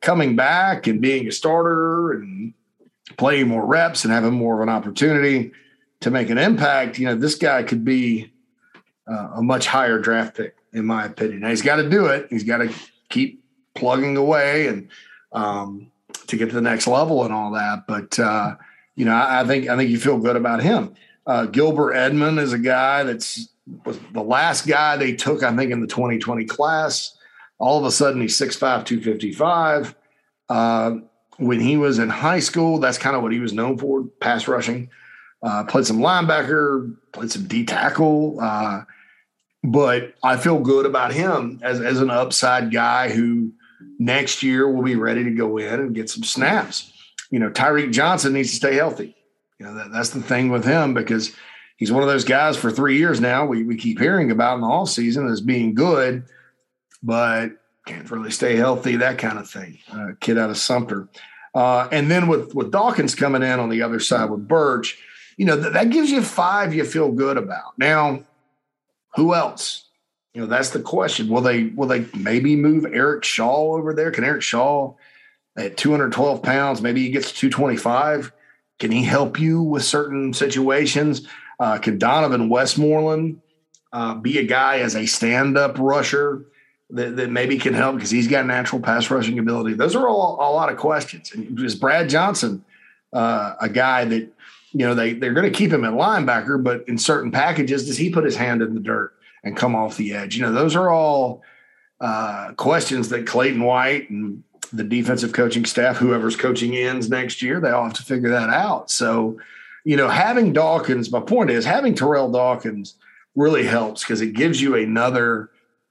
coming 0.00 0.36
back 0.36 0.86
and 0.86 1.00
being 1.00 1.26
a 1.26 1.32
starter 1.32 2.12
and 2.12 2.54
playing 3.16 3.48
more 3.48 3.64
reps 3.64 4.04
and 4.04 4.12
having 4.12 4.32
more 4.32 4.54
of 4.56 4.60
an 4.60 4.68
opportunity 4.68 5.52
to 6.00 6.10
make 6.10 6.30
an 6.30 6.38
impact, 6.38 6.98
you 6.98 7.06
know, 7.06 7.14
this 7.14 7.34
guy 7.34 7.62
could 7.62 7.84
be 7.84 8.32
uh, 9.08 9.30
a 9.34 9.42
much 9.42 9.66
higher 9.66 9.98
draft 9.98 10.36
pick, 10.36 10.56
in 10.72 10.84
my 10.84 11.04
opinion. 11.04 11.40
Now, 11.40 11.50
he's 11.50 11.62
got 11.62 11.76
to 11.76 11.88
do 11.88 12.06
it. 12.06 12.26
He's 12.30 12.44
got 12.44 12.58
to 12.58 12.72
keep 13.08 13.44
plugging 13.74 14.16
away 14.16 14.66
and 14.66 14.88
um, 15.32 15.90
to 16.26 16.36
get 16.36 16.48
to 16.48 16.54
the 16.54 16.60
next 16.60 16.86
level 16.86 17.24
and 17.24 17.32
all 17.32 17.52
that. 17.52 17.86
But 17.86 18.18
uh, 18.18 18.56
you 18.94 19.04
know, 19.04 19.14
I, 19.14 19.40
I, 19.40 19.44
think 19.46 19.68
I 19.68 19.76
think 19.76 19.90
you 19.90 19.98
feel 19.98 20.18
good 20.18 20.36
about 20.36 20.62
him. 20.62 20.94
Uh, 21.26 21.46
Gilbert 21.46 21.94
Edmond 21.94 22.38
is 22.38 22.52
a 22.52 22.58
guy 22.58 23.02
that's 23.02 23.48
was 23.84 23.98
the 24.12 24.22
last 24.22 24.66
guy 24.66 24.96
they 24.96 25.12
took, 25.12 25.42
I 25.42 25.54
think, 25.54 25.72
in 25.72 25.80
the 25.80 25.86
2020 25.86 26.44
class. 26.44 27.16
All 27.58 27.78
of 27.78 27.84
a 27.84 27.90
sudden, 27.90 28.20
he's 28.20 28.38
6'5", 28.38 28.84
255. 28.84 29.94
Uh, 30.48 30.96
when 31.38 31.60
he 31.60 31.76
was 31.76 31.98
in 31.98 32.08
high 32.08 32.38
school, 32.38 32.78
that's 32.78 32.98
kind 32.98 33.16
of 33.16 33.22
what 33.22 33.32
he 33.32 33.40
was 33.40 33.52
known 33.52 33.76
for, 33.76 34.04
pass 34.20 34.46
rushing. 34.46 34.88
Uh, 35.42 35.64
played 35.64 35.86
some 35.86 35.98
linebacker, 35.98 36.96
played 37.12 37.30
some 37.30 37.46
D 37.46 37.64
tackle. 37.64 38.40
But 39.66 40.14
I 40.22 40.36
feel 40.36 40.60
good 40.60 40.86
about 40.86 41.12
him 41.12 41.58
as, 41.60 41.80
as 41.80 42.00
an 42.00 42.08
upside 42.08 42.70
guy 42.70 43.10
who 43.10 43.52
next 43.98 44.44
year 44.44 44.70
will 44.70 44.84
be 44.84 44.94
ready 44.94 45.24
to 45.24 45.30
go 45.30 45.58
in 45.58 45.80
and 45.80 45.94
get 45.94 46.08
some 46.08 46.22
snaps. 46.22 46.92
You 47.30 47.40
know, 47.40 47.50
Tyreek 47.50 47.92
Johnson 47.92 48.32
needs 48.32 48.50
to 48.50 48.56
stay 48.56 48.76
healthy. 48.76 49.16
You 49.58 49.66
know, 49.66 49.74
that, 49.74 49.90
that's 49.90 50.10
the 50.10 50.22
thing 50.22 50.50
with 50.50 50.64
him 50.64 50.94
because 50.94 51.34
he's 51.78 51.90
one 51.90 52.04
of 52.04 52.08
those 52.08 52.24
guys 52.24 52.56
for 52.56 52.70
three 52.70 52.96
years 52.96 53.20
now 53.20 53.44
we, 53.44 53.64
we 53.64 53.76
keep 53.76 53.98
hearing 53.98 54.30
about 54.30 54.54
in 54.54 54.60
the 54.60 54.68
off 54.68 54.90
season 54.90 55.26
as 55.26 55.40
being 55.40 55.74
good, 55.74 56.22
but 57.02 57.50
can't 57.86 58.08
really 58.08 58.30
stay 58.30 58.54
healthy, 58.54 58.96
that 58.96 59.18
kind 59.18 59.38
of 59.38 59.50
thing. 59.50 59.78
Uh, 59.92 60.08
kid 60.20 60.38
out 60.38 60.50
of 60.50 60.58
Sumter. 60.58 61.08
Uh, 61.56 61.88
and 61.90 62.08
then 62.08 62.28
with, 62.28 62.54
with 62.54 62.70
Dawkins 62.70 63.16
coming 63.16 63.42
in 63.42 63.58
on 63.58 63.68
the 63.68 63.82
other 63.82 63.98
side 63.98 64.30
with 64.30 64.46
Burch, 64.46 64.96
you 65.36 65.44
know, 65.44 65.60
th- 65.60 65.72
that 65.72 65.90
gives 65.90 66.10
you 66.10 66.22
five 66.22 66.72
you 66.72 66.84
feel 66.84 67.10
good 67.10 67.36
about. 67.36 67.78
Now, 67.78 68.22
who 69.16 69.34
else? 69.34 69.84
You 70.34 70.42
know, 70.42 70.46
that's 70.46 70.70
the 70.70 70.80
question. 70.80 71.28
Will 71.28 71.40
they 71.40 71.64
will 71.64 71.88
they 71.88 72.06
maybe 72.14 72.56
move 72.56 72.84
Eric 72.84 73.24
Shaw 73.24 73.74
over 73.74 73.94
there? 73.94 74.10
Can 74.10 74.24
Eric 74.24 74.42
Shaw 74.42 74.94
at 75.56 75.76
212 75.78 76.42
pounds, 76.42 76.82
maybe 76.82 77.02
he 77.02 77.10
gets 77.10 77.32
to 77.32 77.34
225? 77.50 78.32
Can 78.78 78.92
he 78.92 79.02
help 79.02 79.40
you 79.40 79.62
with 79.62 79.84
certain 79.84 80.34
situations? 80.34 81.26
Uh, 81.58 81.78
can 81.78 81.96
Donovan 81.96 82.50
Westmoreland 82.50 83.40
uh, 83.92 84.14
be 84.16 84.38
a 84.38 84.44
guy 84.44 84.80
as 84.80 84.94
a 84.94 85.06
stand-up 85.06 85.78
rusher 85.78 86.44
that, 86.90 87.16
that 87.16 87.30
maybe 87.30 87.56
can 87.56 87.72
help 87.72 87.94
because 87.94 88.10
he's 88.10 88.28
got 88.28 88.44
natural 88.44 88.82
pass 88.82 89.10
rushing 89.10 89.38
ability? 89.38 89.72
Those 89.72 89.96
are 89.96 90.06
all 90.06 90.34
a 90.34 90.52
lot 90.52 90.70
of 90.70 90.76
questions. 90.76 91.32
And 91.32 91.58
is 91.58 91.74
Brad 91.74 92.10
Johnson 92.10 92.62
uh, 93.14 93.54
a 93.58 93.70
guy 93.70 94.04
that 94.04 94.30
you 94.76 94.84
know 94.84 94.94
they 94.94 95.14
they're 95.14 95.32
going 95.32 95.50
to 95.50 95.58
keep 95.58 95.72
him 95.72 95.84
at 95.84 95.94
linebacker, 95.94 96.62
but 96.62 96.86
in 96.86 96.98
certain 96.98 97.30
packages, 97.30 97.86
does 97.86 97.96
he 97.96 98.10
put 98.10 98.24
his 98.24 98.36
hand 98.36 98.60
in 98.60 98.74
the 98.74 98.80
dirt 98.80 99.14
and 99.42 99.56
come 99.56 99.74
off 99.74 99.96
the 99.96 100.12
edge? 100.12 100.36
You 100.36 100.42
know, 100.42 100.52
those 100.52 100.76
are 100.76 100.90
all 100.90 101.42
uh, 101.98 102.52
questions 102.58 103.08
that 103.08 103.26
Clayton 103.26 103.62
White 103.62 104.10
and 104.10 104.42
the 104.74 104.84
defensive 104.84 105.32
coaching 105.32 105.64
staff, 105.64 105.96
whoever's 105.96 106.36
coaching 106.36 106.76
ends 106.76 107.08
next 107.08 107.40
year, 107.40 107.58
they 107.58 107.70
all 107.70 107.84
have 107.84 107.94
to 107.94 108.02
figure 108.02 108.28
that 108.28 108.50
out. 108.50 108.90
So, 108.90 109.38
you 109.84 109.96
know, 109.96 110.08
having 110.08 110.52
Dawkins, 110.52 111.10
my 111.10 111.20
point 111.20 111.48
is 111.48 111.64
having 111.64 111.94
Terrell 111.94 112.30
Dawkins 112.30 112.96
really 113.34 113.64
helps 113.64 114.02
because 114.02 114.20
it 114.20 114.34
gives 114.34 114.60
you 114.60 114.74
another, 114.74 115.48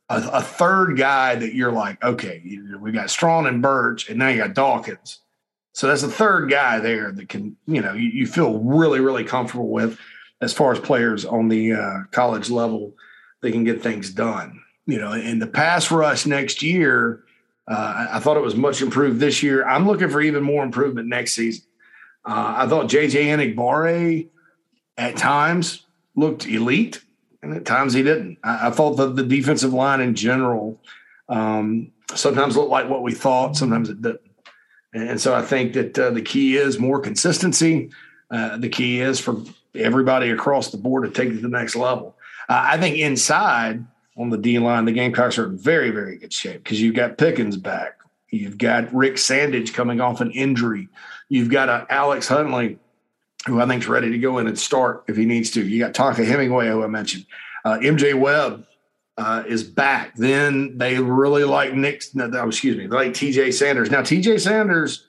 a, 0.10 0.22
a, 0.34 0.42
third 0.42 0.98
guy 0.98 1.34
that 1.36 1.56
you're 1.56 1.72
like, 1.72 2.04
okay, 2.04 2.60
we 2.80 2.92
got 2.92 3.10
Strachan 3.10 3.48
and 3.48 3.62
Burch, 3.64 4.10
and 4.10 4.20
now 4.20 4.28
you 4.28 4.38
got 4.38 4.54
Dawkins. 4.54 5.22
So 5.76 5.88
that's 5.88 6.04
the 6.04 6.08
third 6.08 6.50
guy 6.50 6.80
there 6.80 7.12
that 7.12 7.28
can, 7.28 7.58
you 7.68 7.82
know, 7.82 7.92
you, 7.92 8.08
you 8.08 8.28
feel 8.28 8.60
really, 8.60 9.02
really 9.02 9.26
comfortable 9.26 9.68
with 9.68 10.00
as 10.40 10.54
far 10.54 10.72
as 10.72 10.80
players 10.80 11.26
on 11.26 11.50
the 11.50 11.74
uh, 11.74 12.04
college 12.12 12.50
level. 12.50 12.94
They 13.42 13.52
can 13.52 13.66
get 13.66 13.84
things 13.84 14.10
done. 14.10 14.62
You 14.86 15.00
know, 15.00 15.12
in 15.12 15.40
the 15.40 15.48
pass 15.48 15.92
rush 15.92 16.26
next 16.26 16.64
year, 16.64 17.26
uh, 17.68 18.08
I, 18.10 18.20
thought 18.20 18.38
it 18.38 18.44
was 18.44 18.56
much 18.56 18.82
improved 18.82 19.20
this 19.20 19.44
year. 19.44 19.68
I'm 19.68 19.86
looking 19.86 20.10
for 20.10 20.22
even 20.22 20.44
more 20.44 20.64
improvement 20.64 21.10
next 21.10 21.34
season. 21.34 21.66
Uh, 22.24 22.54
I 22.60 22.68
thought 22.68 22.86
JJ 22.86 23.56
Enagbare 23.56 24.30
at 24.98 25.18
times 25.18 25.86
looked 26.16 26.48
elite, 26.48 27.04
and 27.44 27.54
at 27.54 27.66
times 27.66 27.94
he 27.94 28.02
didn't. 28.02 28.38
I, 28.46 28.68
I 28.68 28.70
thought 28.70 28.96
that 28.96 29.18
the 29.18 29.24
defensive 29.24 29.74
line 29.74 30.00
in 30.00 30.16
general 30.16 30.80
um, 31.28 31.92
sometimes 32.14 32.56
looked 32.56 32.72
like 32.72 32.88
what 32.88 33.04
we 33.04 33.14
thought, 33.14 33.58
sometimes 33.58 33.90
it 33.90 34.02
didn't. 34.02 34.22
And 34.96 35.20
so 35.20 35.36
I 35.36 35.42
think 35.42 35.74
that 35.74 36.00
uh, 36.00 36.10
the 36.12 36.22
key 36.22 36.56
is 36.56 36.80
more 36.80 37.02
consistency. 37.02 37.90
Uh, 38.32 38.56
the 38.58 38.70
key 38.70 39.02
is 39.02 39.20
for 39.20 39.36
everybody 39.76 40.30
across 40.30 40.72
the 40.72 40.78
board 40.78 41.04
to 41.04 41.10
take 41.10 41.34
it 41.34 41.36
to 41.36 41.42
the 41.42 41.50
next 41.50 41.76
level. 41.76 42.16
Uh, 42.48 42.64
I 42.66 42.78
think 42.78 42.98
inside 42.98 43.86
on 44.16 44.30
the 44.30 44.38
D 44.38 44.58
line, 44.58 44.86
the 44.86 44.94
Gamecocks 44.94 45.38
are 45.38 45.48
in 45.48 45.58
very, 45.58 45.92
very 45.92 46.18
good 46.18 46.32
shape 46.32 46.64
because 46.64 46.82
you've 46.82 46.96
got 46.96 47.18
Pickens 47.18 47.58
back. 47.58 48.00
You've 48.30 48.58
got 48.58 48.94
Rick 48.94 49.16
Sandidge 49.16 49.74
coming 49.74 50.00
off 50.00 50.22
an 50.22 50.32
injury. 50.32 50.88
You've 51.28 51.50
got 51.50 51.68
a 51.68 51.86
Alex 51.90 52.30
Huntley, 52.30 52.80
who 53.48 53.60
I 53.60 53.68
think 53.68 53.84
is 53.84 53.90
ready 53.90 54.12
to 54.12 54.18
go 54.18 54.38
in 54.38 54.48
and 54.48 54.58
start 54.58 55.04
if 55.10 55.18
he 55.18 55.26
needs 55.26 55.52
to. 55.52 55.66
You 55.66 55.80
got 55.80 55.94
Tonka 55.94 56.26
Hemingway, 56.26 56.70
who 56.70 56.84
I 56.84 56.88
mentioned. 56.88 57.26
Uh, 57.66 57.80
MJ 57.80 58.18
Webb 58.18 58.66
uh, 59.18 59.44
is 59.48 59.64
back. 59.64 60.16
Then 60.16 60.78
they 60.78 61.00
really 61.00 61.44
like 61.44 61.74
Nick. 61.74 62.04
No, 62.14 62.48
excuse 62.48 62.78
me, 62.78 62.88
they 62.88 62.96
like 62.96 63.14
TJ 63.14 63.54
Sanders. 63.54 63.90
Now 63.90 64.02
TJ 64.02 64.40
Sanders, 64.42 65.06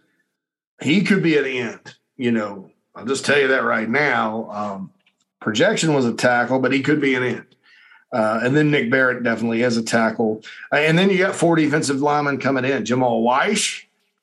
he 0.80 1.02
could 1.02 1.22
be 1.22 1.36
at 1.36 1.44
the 1.44 1.58
end. 1.58 1.96
You 2.16 2.32
know, 2.32 2.70
I'll 2.94 3.04
just 3.04 3.24
tell 3.24 3.38
you 3.38 3.48
that 3.48 3.64
right 3.64 3.88
now. 3.88 4.50
Um, 4.50 4.92
projection 5.40 5.94
was 5.94 6.06
a 6.06 6.14
tackle, 6.14 6.60
but 6.60 6.72
he 6.72 6.82
could 6.82 7.00
be 7.00 7.14
an 7.14 7.22
end. 7.22 7.46
Uh, 8.12 8.40
and 8.42 8.56
then 8.56 8.70
Nick 8.70 8.90
Barrett 8.90 9.24
definitely 9.24 9.62
is 9.62 9.76
a 9.76 9.82
tackle. 9.82 10.42
Uh, 10.72 10.76
and 10.76 10.98
then 10.98 11.10
you 11.10 11.18
got 11.18 11.34
four 11.34 11.56
defensive 11.56 12.00
linemen 12.00 12.38
coming 12.38 12.64
in. 12.64 12.84
Jamal 12.84 13.20
Whyce 13.22 13.82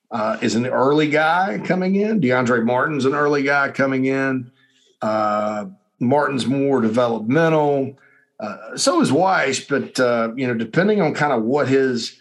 uh, 0.10 0.38
is 0.42 0.56
an 0.56 0.66
early 0.66 1.10
guy 1.10 1.60
coming 1.64 1.96
in. 1.96 2.22
DeAndre 2.22 2.66
Martin's 2.66 3.06
an 3.06 3.14
early 3.14 3.44
guy 3.44 3.70
coming 3.70 4.06
in. 4.06 4.52
Uh, 5.02 5.66
Martin's 6.00 6.46
more 6.46 6.82
developmental. 6.82 7.98
Uh, 8.44 8.76
so 8.76 9.00
is 9.00 9.10
Whyce, 9.10 9.62
but 9.62 9.98
uh, 10.02 10.34
you 10.36 10.46
know, 10.46 10.54
depending 10.54 11.02
on 11.02 11.14
kind 11.14 11.32
of 11.32 11.44
what 11.44 11.70
his 11.70 12.20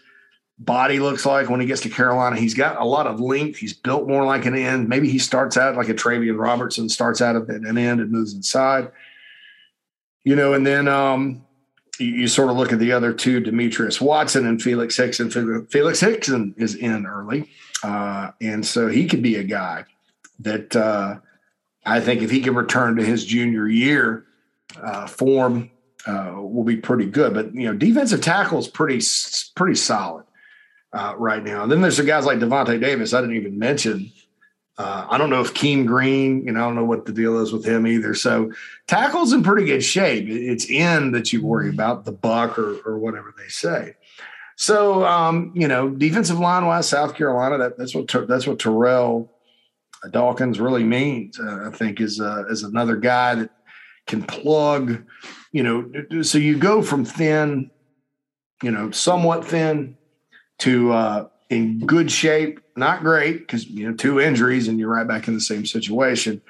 body 0.57 0.99
looks 0.99 1.25
like 1.25 1.49
when 1.49 1.59
he 1.59 1.67
gets 1.67 1.81
to 1.81 1.89
Carolina, 1.89 2.37
he's 2.37 2.53
got 2.53 2.79
a 2.79 2.85
lot 2.85 3.07
of 3.07 3.19
length. 3.19 3.57
He's 3.57 3.73
built 3.73 4.07
more 4.07 4.23
like 4.23 4.45
an 4.45 4.55
end. 4.55 4.87
Maybe 4.87 5.09
he 5.09 5.19
starts 5.19 5.57
out 5.57 5.75
like 5.75 5.89
a 5.89 5.93
Travian 5.93 6.39
Robertson, 6.39 6.87
starts 6.87 7.21
out 7.21 7.35
at 7.35 7.49
an 7.49 7.77
end 7.77 7.99
and 7.99 8.09
moves 8.09 8.33
inside. 8.33 8.89
You 10.23 10.37
know, 10.37 10.53
and 10.53 10.65
then 10.65 10.87
um, 10.87 11.45
you, 11.99 12.07
you, 12.07 12.27
sort 12.29 12.49
of 12.49 12.55
look 12.55 12.71
at 12.71 12.79
the 12.79 12.93
other 12.93 13.11
two, 13.11 13.41
Demetrius 13.41 13.99
Watson 13.99 14.47
and 14.47 14.61
Felix 14.61 14.95
Hickson. 14.95 15.29
Felix 15.65 15.99
Hickson 15.99 16.55
is 16.57 16.75
in 16.75 17.05
early, 17.05 17.49
uh, 17.83 18.31
and 18.39 18.65
so 18.65 18.87
he 18.87 19.07
could 19.07 19.21
be 19.21 19.35
a 19.35 19.43
guy 19.43 19.83
that 20.39 20.73
uh, 20.73 21.19
I 21.85 21.99
think 21.99 22.21
if 22.21 22.31
he 22.31 22.39
can 22.39 22.55
return 22.55 22.95
to 22.95 23.03
his 23.03 23.25
junior 23.25 23.67
year 23.67 24.23
uh, 24.81 25.05
form 25.07 25.69
uh, 26.05 26.33
will 26.35 26.63
be 26.63 26.77
pretty 26.77 27.05
good. 27.05 27.33
But 27.33 27.53
you 27.53 27.65
know, 27.65 27.73
defensive 27.73 28.21
tackle 28.21 28.59
is 28.59 28.67
pretty 28.67 29.01
pretty 29.55 29.75
solid 29.75 30.25
uh, 30.93 31.15
right 31.17 31.43
now. 31.43 31.63
And 31.63 31.71
then 31.71 31.81
there's 31.81 31.97
the 31.97 32.03
guys 32.03 32.25
like 32.25 32.39
Devontae 32.39 32.79
Davis. 32.79 33.13
I 33.13 33.21
didn't 33.21 33.35
even 33.35 33.57
mention. 33.57 34.11
Uh, 34.77 35.05
I 35.09 35.17
don't 35.17 35.29
know 35.29 35.41
if 35.41 35.53
Keem 35.53 35.85
Green. 35.85 36.45
You 36.45 36.51
know, 36.51 36.61
I 36.61 36.63
don't 36.63 36.75
know 36.75 36.85
what 36.85 37.05
the 37.05 37.11
deal 37.11 37.39
is 37.39 37.53
with 37.53 37.65
him 37.65 37.85
either. 37.85 38.15
So 38.15 38.51
tackle's 38.87 39.33
in 39.33 39.43
pretty 39.43 39.65
good 39.65 39.83
shape. 39.83 40.27
It's 40.27 40.65
in 40.65 41.11
that 41.11 41.31
you 41.31 41.45
worry 41.45 41.69
about 41.69 42.05
the 42.05 42.11
buck 42.11 42.57
or 42.57 42.79
or 42.85 42.97
whatever 42.97 43.33
they 43.37 43.49
say. 43.49 43.95
So 44.55 45.05
um, 45.05 45.51
you 45.55 45.67
know, 45.67 45.89
defensive 45.89 46.39
line 46.39 46.65
wise, 46.65 46.89
South 46.89 47.15
Carolina. 47.15 47.57
That, 47.57 47.77
that's 47.77 47.95
what 47.95 48.07
that's 48.27 48.47
what 48.47 48.59
Terrell 48.59 49.31
Dawkins 50.11 50.59
really 50.59 50.83
means. 50.83 51.39
Uh, 51.39 51.69
I 51.71 51.75
think 51.75 52.01
is 52.01 52.19
uh, 52.19 52.45
is 52.49 52.63
another 52.63 52.95
guy 52.95 53.35
that 53.35 53.51
can 54.07 54.23
plug 54.23 55.03
you 55.53 55.63
know, 55.63 56.23
so 56.23 56.37
you 56.37 56.57
go 56.57 56.81
from 56.81 57.05
thin, 57.05 57.71
you 58.61 58.71
know, 58.71 58.91
somewhat 58.91 59.45
thin 59.45 59.95
to 60.59 60.91
uh, 60.91 61.27
in 61.49 61.85
good 61.85 62.11
shape, 62.11 62.59
not 62.75 63.01
great 63.01 63.39
because 63.39 63.67
you 63.67 63.87
know 63.87 63.95
two 63.95 64.19
injuries 64.19 64.67
and 64.67 64.79
you're 64.79 64.89
right 64.89 65.07
back 65.07 65.27
in 65.27 65.35
the 65.35 65.41
same 65.41 65.65
situation 65.65 66.41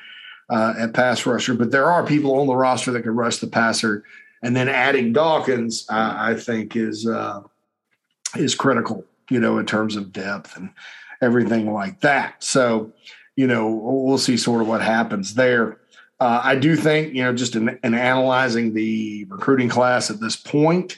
uh, 0.49 0.73
at 0.77 0.93
pass 0.93 1.25
rusher. 1.25 1.53
But 1.53 1.71
there 1.71 1.91
are 1.91 2.05
people 2.05 2.39
on 2.39 2.47
the 2.47 2.55
roster 2.55 2.91
that 2.91 3.01
can 3.01 3.15
rush 3.15 3.37
the 3.37 3.47
passer, 3.47 4.03
and 4.41 4.55
then 4.55 4.69
adding 4.69 5.13
Dawkins, 5.13 5.85
uh, 5.89 6.15
I 6.17 6.35
think 6.35 6.75
is 6.75 7.05
uh, 7.05 7.41
is 8.37 8.55
critical. 8.55 9.05
You 9.29 9.39
know, 9.39 9.57
in 9.57 9.65
terms 9.65 9.95
of 9.95 10.11
depth 10.13 10.55
and 10.55 10.69
everything 11.21 11.71
like 11.71 12.01
that. 12.01 12.43
So, 12.43 12.91
you 13.35 13.47
know, 13.47 13.69
we'll 13.69 14.17
see 14.17 14.37
sort 14.37 14.61
of 14.61 14.67
what 14.67 14.81
happens 14.81 15.33
there. 15.33 15.79
Uh, 16.23 16.39
I 16.41 16.55
do 16.55 16.77
think, 16.77 17.13
you 17.13 17.21
know, 17.21 17.33
just 17.33 17.53
in, 17.57 17.77
in, 17.83 17.93
analyzing 17.93 18.73
the 18.73 19.25
recruiting 19.25 19.67
class 19.67 20.09
at 20.09 20.21
this 20.21 20.37
point, 20.37 20.97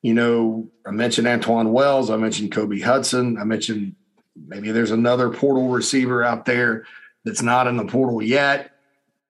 you 0.00 0.14
know, 0.14 0.66
I 0.86 0.92
mentioned 0.92 1.26
Antoine 1.26 1.74
Wells, 1.74 2.08
I 2.08 2.16
mentioned 2.16 2.52
Kobe 2.52 2.80
Hudson, 2.80 3.36
I 3.36 3.44
mentioned 3.44 3.94
maybe 4.48 4.70
there's 4.70 4.92
another 4.92 5.28
portal 5.28 5.68
receiver 5.68 6.24
out 6.24 6.46
there 6.46 6.86
that's 7.22 7.42
not 7.42 7.66
in 7.66 7.76
the 7.76 7.84
portal 7.84 8.22
yet. 8.22 8.70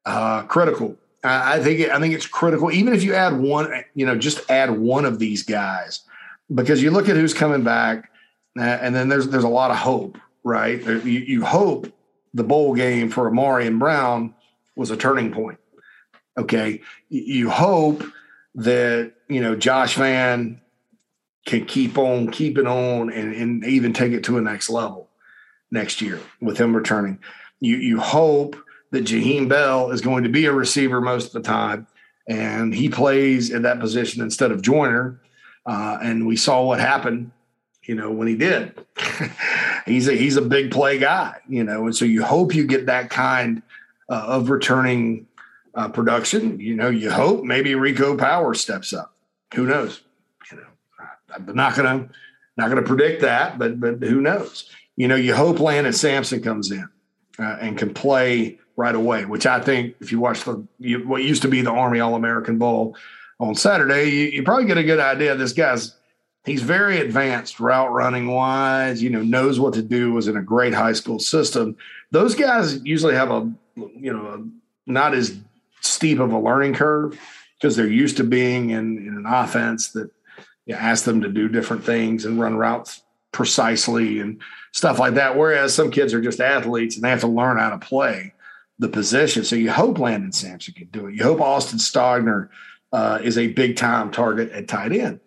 Uh, 0.04 0.44
critical. 0.44 0.96
I, 1.24 1.54
I 1.54 1.60
think 1.60 1.90
I 1.90 1.98
think 1.98 2.14
it's 2.14 2.28
critical. 2.28 2.70
Even 2.70 2.94
if 2.94 3.02
you 3.02 3.12
add 3.14 3.36
one, 3.36 3.82
you 3.94 4.06
know, 4.06 4.16
just 4.16 4.48
add 4.48 4.70
one 4.70 5.04
of 5.04 5.18
these 5.18 5.42
guys 5.42 6.02
because 6.54 6.80
you 6.80 6.92
look 6.92 7.08
at 7.08 7.16
who's 7.16 7.34
coming 7.34 7.64
back, 7.64 8.12
uh, 8.56 8.62
and 8.62 8.94
then 8.94 9.08
there's 9.08 9.26
there's 9.26 9.42
a 9.42 9.48
lot 9.48 9.72
of 9.72 9.76
hope, 9.76 10.18
right? 10.44 10.80
You, 10.80 11.00
you 11.00 11.44
hope 11.44 11.92
the 12.32 12.44
bowl 12.44 12.76
game 12.76 13.10
for 13.10 13.28
Ahmarean 13.28 13.80
Brown 13.80 14.35
was 14.76 14.90
a 14.90 14.96
turning 14.96 15.32
point. 15.32 15.58
Okay, 16.38 16.82
you 17.08 17.50
hope 17.50 18.04
that 18.54 19.12
you 19.28 19.40
know 19.40 19.56
Josh 19.56 19.94
Vann 19.96 20.60
can 21.46 21.64
keep 21.64 21.96
on 21.96 22.30
keeping 22.30 22.66
on 22.66 23.10
and, 23.10 23.34
and 23.34 23.64
even 23.64 23.92
take 23.92 24.12
it 24.12 24.24
to 24.24 24.36
a 24.36 24.40
next 24.40 24.68
level 24.68 25.08
next 25.70 26.00
year 26.00 26.20
with 26.40 26.58
him 26.58 26.76
returning. 26.76 27.18
You 27.60 27.76
you 27.76 28.00
hope 28.00 28.56
that 28.90 29.04
Jaheim 29.04 29.48
Bell 29.48 29.90
is 29.90 30.00
going 30.00 30.24
to 30.24 30.28
be 30.28 30.44
a 30.46 30.52
receiver 30.52 31.00
most 31.00 31.28
of 31.28 31.32
the 31.32 31.48
time, 31.48 31.86
and 32.28 32.74
he 32.74 32.88
plays 32.88 33.50
in 33.50 33.62
that 33.62 33.80
position 33.80 34.22
instead 34.22 34.52
of 34.52 34.62
Joyner. 34.62 35.20
Uh, 35.64 35.98
and 36.00 36.26
we 36.26 36.36
saw 36.36 36.62
what 36.62 36.78
happened, 36.78 37.32
you 37.82 37.94
know, 37.94 38.12
when 38.12 38.28
he 38.28 38.36
did. 38.36 38.78
he's 39.86 40.06
a 40.06 40.12
he's 40.12 40.36
a 40.36 40.42
big 40.42 40.70
play 40.70 40.98
guy, 40.98 41.36
you 41.48 41.64
know, 41.64 41.86
and 41.86 41.96
so 41.96 42.04
you 42.04 42.22
hope 42.22 42.54
you 42.54 42.66
get 42.66 42.86
that 42.86 43.10
kind 43.10 43.62
uh, 44.08 44.24
of 44.26 44.50
returning 44.50 45.26
uh, 45.74 45.88
production. 45.88 46.58
You 46.58 46.74
know, 46.74 46.88
you 46.88 47.10
hope 47.10 47.44
maybe 47.44 47.74
Rico 47.74 48.16
Power 48.16 48.54
steps 48.54 48.92
up. 48.92 49.14
Who 49.54 49.66
knows? 49.66 50.02
You 50.50 50.58
know, 50.58 50.66
I'm 51.34 51.54
not 51.54 51.76
gonna 51.76 52.08
not 52.56 52.68
gonna 52.68 52.82
predict 52.82 53.22
that, 53.22 53.58
but 53.58 53.78
but 53.78 54.02
who 54.02 54.20
knows? 54.20 54.70
You 54.96 55.08
know, 55.08 55.16
you 55.16 55.34
hope 55.34 55.60
Landon 55.60 55.92
Sampson 55.92 56.42
comes 56.42 56.70
in 56.70 56.88
uh, 57.38 57.58
and 57.60 57.76
can 57.76 57.92
play 57.92 58.58
right 58.76 58.94
away. 58.94 59.24
Which 59.24 59.46
I 59.46 59.60
think, 59.60 59.94
if 60.00 60.10
you 60.10 60.20
watch 60.20 60.44
the 60.44 60.66
you, 60.78 61.06
what 61.06 61.22
used 61.22 61.42
to 61.42 61.48
be 61.48 61.60
the 61.60 61.70
Army 61.70 62.00
All 62.00 62.14
American 62.14 62.58
Bowl 62.58 62.96
on 63.38 63.54
Saturday, 63.54 64.10
you, 64.10 64.26
you 64.28 64.42
probably 64.42 64.64
get 64.64 64.78
a 64.78 64.84
good 64.84 65.00
idea. 65.00 65.36
This 65.36 65.52
guy's 65.52 65.94
he's 66.46 66.62
very 66.62 67.00
advanced 67.00 67.60
route 67.60 67.92
running 67.92 68.28
wise. 68.28 69.02
You 69.02 69.10
know, 69.10 69.22
knows 69.22 69.60
what 69.60 69.74
to 69.74 69.82
do. 69.82 70.12
Was 70.12 70.28
in 70.28 70.36
a 70.36 70.42
great 70.42 70.72
high 70.72 70.94
school 70.94 71.18
system. 71.18 71.76
Those 72.10 72.34
guys 72.34 72.82
usually 72.84 73.14
have 73.14 73.30
a 73.30 73.52
you 73.76 74.12
know 74.12 74.26
a, 74.26 74.90
not 74.90 75.14
as 75.14 75.38
steep 75.80 76.18
of 76.18 76.32
a 76.32 76.38
learning 76.38 76.74
curve 76.74 77.18
because 77.58 77.76
they're 77.76 77.86
used 77.86 78.18
to 78.18 78.24
being 78.24 78.70
in, 78.70 78.98
in 78.98 79.16
an 79.16 79.26
offense 79.26 79.92
that 79.92 80.10
you 80.66 80.74
asks 80.74 81.04
them 81.04 81.22
to 81.22 81.28
do 81.28 81.48
different 81.48 81.84
things 81.84 82.24
and 82.24 82.40
run 82.40 82.56
routes 82.56 83.02
precisely 83.32 84.20
and 84.20 84.40
stuff 84.72 84.98
like 84.98 85.14
that. 85.14 85.36
Whereas 85.36 85.74
some 85.74 85.90
kids 85.90 86.12
are 86.12 86.20
just 86.20 86.40
athletes 86.40 86.96
and 86.96 87.04
they 87.04 87.10
have 87.10 87.20
to 87.20 87.26
learn 87.26 87.58
how 87.58 87.70
to 87.70 87.78
play 87.78 88.32
the 88.78 88.88
position. 88.88 89.44
So 89.44 89.56
you 89.56 89.70
hope 89.70 89.98
Landon 89.98 90.32
Sampson 90.32 90.74
can 90.74 90.88
do 90.88 91.06
it. 91.06 91.14
You 91.14 91.22
hope 91.22 91.40
Austin 91.40 91.78
Stogner 91.78 92.48
uh, 92.92 93.20
is 93.22 93.38
a 93.38 93.48
big 93.48 93.76
time 93.76 94.10
target 94.10 94.50
at 94.50 94.68
tight 94.68 94.92
end. 94.92 95.20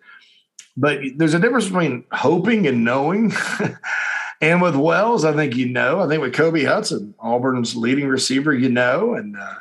But 0.76 1.00
there's 1.16 1.34
a 1.34 1.38
difference 1.38 1.66
between 1.66 2.04
hoping 2.12 2.66
and 2.66 2.84
knowing. 2.84 3.32
and 4.40 4.62
with 4.62 4.74
Wells, 4.74 5.24
I 5.24 5.32
think 5.34 5.56
you 5.56 5.68
know. 5.68 6.00
I 6.00 6.08
think 6.08 6.22
with 6.22 6.34
Kobe 6.34 6.64
Hudson, 6.64 7.14
Auburn's 7.18 7.76
leading 7.76 8.08
receiver, 8.08 8.54
you 8.54 8.70
know, 8.70 9.14
and 9.14 9.36
uh, 9.36 9.56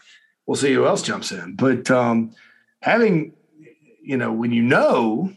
we'll 0.45 0.55
see 0.55 0.73
who 0.73 0.85
else 0.85 1.01
jumps 1.01 1.31
in. 1.31 1.55
But 1.55 1.91
um, 1.91 2.31
having, 2.81 3.33
you 4.01 4.15
know, 4.15 4.31
when 4.31 4.53
you 4.53 4.61
know, 4.61 5.33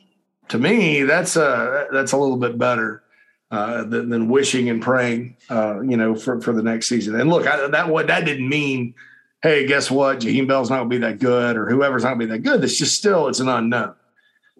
to 0.48 0.59
me, 0.59 1.02
that's 1.02 1.37
a 1.37 1.88
that's 1.92 2.12
a 2.12 2.16
little 2.16 2.37
bit 2.37 2.57
better 2.57 3.02
uh, 3.50 3.85
than, 3.85 4.09
than, 4.11 4.28
wishing 4.28 4.70
and 4.70 4.81
praying, 4.81 5.37
uh, 5.50 5.81
you 5.81 5.96
know, 5.96 6.14
for, 6.14 6.40
for 6.40 6.52
the 6.52 6.62
next 6.62 6.88
season. 6.88 7.20
And 7.20 7.28
look, 7.28 7.46
I, 7.46 7.66
that 7.68 7.88
what 7.88 8.07
that 8.07 8.24
didn't 8.24 8.48
mean. 8.48 8.94
Hey, 9.42 9.66
guess 9.66 9.90
what? 9.90 10.20
Jaheim 10.20 10.46
Bell's 10.46 10.70
not 10.70 10.76
going 10.78 10.90
to 10.90 10.96
be 10.96 11.00
that 11.00 11.18
good, 11.18 11.57
or 11.57 11.68
whoever's 11.68 12.05
not 12.05 12.14
going 12.14 12.20
to 12.20 12.26
be 12.26 12.33
that 12.33 12.48
good. 12.48 12.62
It's 12.62 12.78
just 12.78 12.96
still 12.96 13.26
it's 13.26 13.40
an 13.40 13.48
unknown, 13.48 13.94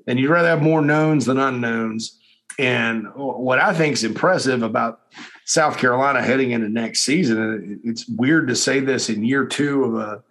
and 0.09 0.19
you'd 0.19 0.29
rather 0.29 0.49
have 0.49 0.61
more 0.61 0.83
knowns 0.83 1.27
than 1.27 1.39
unknowns. 1.39 2.19
And 2.59 3.07
what 3.15 3.59
I 3.59 3.73
think 3.75 3.95
is 3.95 4.05
impressive 4.05 4.63
about 4.63 5.01
South 5.45 5.79
Carolina 5.79 6.23
heading 6.23 6.51
into 6.53 6.69
next 6.69 7.01
season, 7.01 7.81
it's 7.85 8.07
weird 8.09 8.49
to 8.49 8.57
say 8.57 8.81
this 8.81 9.09
in 9.09 9.25
year 9.25 9.47
two 9.47 9.85
of 9.85 9.95
a 9.95 10.23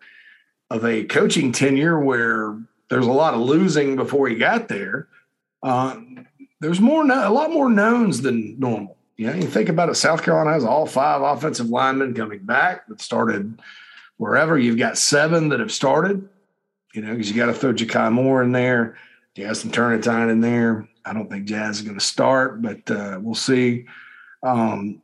of 0.69 0.85
a 0.85 1.03
coaching 1.03 1.51
tenure 1.51 1.99
where 1.99 2.57
there's 2.89 3.07
a 3.07 3.11
lot 3.11 3.33
of 3.33 3.41
losing 3.41 3.95
before 3.95 4.29
he 4.29 4.35
got 4.35 4.69
there. 4.69 5.07
Uh, 5.61 5.97
there's 6.61 6.79
more, 6.79 7.03
a 7.03 7.29
lot 7.29 7.51
more 7.51 7.69
knowns 7.69 8.21
than 8.21 8.57
normal. 8.59 8.97
You 9.17 9.27
know, 9.27 9.33
you 9.33 9.47
think 9.47 9.67
about 9.67 9.89
it. 9.89 9.95
South 9.95 10.23
Carolina 10.23 10.53
has 10.53 10.63
all 10.63 10.85
five 10.85 11.21
offensive 11.21 11.69
linemen 11.69 12.13
coming 12.13 12.39
back 12.39 12.87
that 12.87 13.01
started 13.01 13.59
wherever. 14.17 14.57
You've 14.57 14.77
got 14.77 14.97
seven 14.97 15.49
that 15.49 15.59
have 15.59 15.71
started. 15.71 16.27
You 16.93 17.01
know, 17.01 17.11
because 17.11 17.29
you 17.29 17.37
got 17.37 17.45
to 17.47 17.53
throw 17.53 17.73
Ja'Kai 17.73 18.11
Moore 18.11 18.43
in 18.43 18.51
there. 18.51 18.97
You 19.35 19.45
have 19.45 19.57
some 19.57 19.71
Turnitin 19.71 20.29
in 20.29 20.41
there. 20.41 20.87
I 21.05 21.13
don't 21.13 21.29
think 21.29 21.45
Jazz 21.45 21.77
is 21.77 21.81
going 21.83 21.97
to 21.97 22.05
start, 22.05 22.61
but 22.61 22.89
uh, 22.89 23.19
we'll 23.21 23.35
see. 23.35 23.85
Um, 24.43 25.01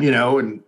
you 0.00 0.10
know, 0.10 0.38
and 0.38 0.62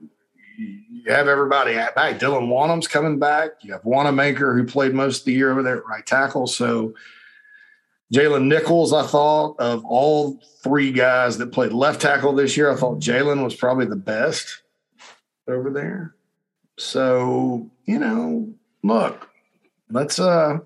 you 0.58 1.12
have 1.12 1.28
everybody 1.28 1.74
back. 1.74 2.18
Dylan 2.18 2.48
Wonnum's 2.48 2.88
coming 2.88 3.18
back. 3.18 3.50
You 3.62 3.72
have 3.72 3.82
Wannamaker, 3.82 4.56
who 4.56 4.64
played 4.64 4.94
most 4.94 5.20
of 5.20 5.24
the 5.26 5.32
year 5.32 5.50
over 5.50 5.62
there 5.62 5.78
at 5.78 5.86
right 5.86 6.04
tackle. 6.04 6.46
So 6.46 6.94
Jalen 8.12 8.46
Nichols, 8.46 8.92
I 8.92 9.06
thought 9.06 9.56
of 9.58 9.84
all 9.84 10.40
three 10.62 10.92
guys 10.92 11.38
that 11.38 11.52
played 11.52 11.72
left 11.72 12.00
tackle 12.00 12.34
this 12.34 12.56
year, 12.56 12.70
I 12.70 12.76
thought 12.76 13.00
Jalen 13.00 13.42
was 13.42 13.54
probably 13.54 13.86
the 13.86 13.96
best 13.96 14.62
over 15.48 15.70
there. 15.70 16.14
So, 16.78 17.70
you 17.86 17.98
know, 17.98 18.52
look, 18.82 19.28
let's 19.90 20.18
uh, 20.18 20.58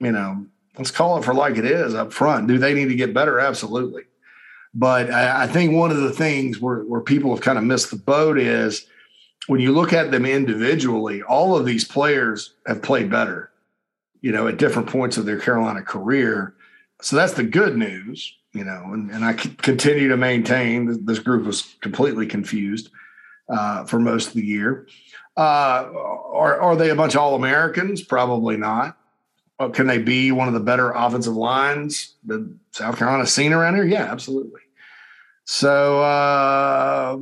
you 0.00 0.12
know, 0.12 0.46
let's 0.78 0.90
call 0.90 1.18
it 1.18 1.24
for 1.24 1.34
like 1.34 1.56
it 1.56 1.64
is 1.64 1.94
up 1.94 2.12
front. 2.12 2.48
Do 2.48 2.58
they 2.58 2.74
need 2.74 2.88
to 2.88 2.94
get 2.94 3.12
better? 3.12 3.38
Absolutely. 3.40 4.04
But 4.74 5.10
I, 5.10 5.44
I 5.44 5.46
think 5.46 5.72
one 5.72 5.90
of 5.90 5.98
the 5.98 6.12
things 6.12 6.60
where, 6.60 6.80
where 6.80 7.00
people 7.00 7.34
have 7.34 7.44
kind 7.44 7.58
of 7.58 7.64
missed 7.64 7.90
the 7.90 7.96
boat 7.96 8.38
is 8.38 8.86
when 9.46 9.60
you 9.60 9.72
look 9.72 9.92
at 9.92 10.10
them 10.10 10.24
individually, 10.24 11.22
all 11.22 11.56
of 11.56 11.64
these 11.64 11.84
players 11.84 12.54
have 12.66 12.82
played 12.82 13.10
better 13.10 13.50
you 14.20 14.32
know, 14.32 14.48
at 14.48 14.56
different 14.56 14.88
points 14.88 15.16
of 15.16 15.26
their 15.26 15.38
Carolina 15.38 15.82
career. 15.82 16.54
So 17.00 17.16
that's 17.16 17.34
the 17.34 17.44
good 17.44 17.76
news, 17.76 18.34
you 18.52 18.64
know, 18.64 18.90
and, 18.92 19.10
and 19.10 19.24
I 19.24 19.34
continue 19.34 20.08
to 20.08 20.16
maintain 20.16 21.04
this 21.04 21.18
group 21.18 21.46
was 21.46 21.76
completely 21.80 22.26
confused 22.26 22.90
uh, 23.48 23.84
for 23.84 24.00
most 24.00 24.28
of 24.28 24.34
the 24.34 24.44
year. 24.44 24.88
Uh, 25.36 25.88
are, 26.32 26.60
are 26.60 26.76
they 26.76 26.90
a 26.90 26.96
bunch 26.96 27.14
of 27.14 27.20
All 27.20 27.36
Americans? 27.36 28.02
Probably 28.02 28.56
not. 28.56 28.97
Can 29.72 29.88
they 29.88 29.98
be 29.98 30.30
one 30.30 30.46
of 30.46 30.54
the 30.54 30.60
better 30.60 30.92
offensive 30.92 31.34
lines 31.34 32.14
that 32.26 32.48
South 32.70 32.96
Carolina's 32.96 33.32
seen 33.32 33.52
around 33.52 33.74
here? 33.74 33.84
Yeah, 33.84 34.04
absolutely. 34.04 34.60
So, 35.46 36.00
uh, 36.00 37.18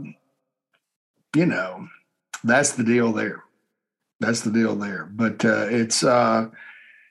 you 1.34 1.46
know, 1.46 1.88
that's 2.44 2.72
the 2.72 2.84
deal 2.84 3.12
there. 3.12 3.42
That's 4.20 4.42
the 4.42 4.50
deal 4.50 4.76
there. 4.76 5.04
But 5.10 5.44
uh, 5.44 5.68
it's, 5.70 6.04
uh, 6.04 6.48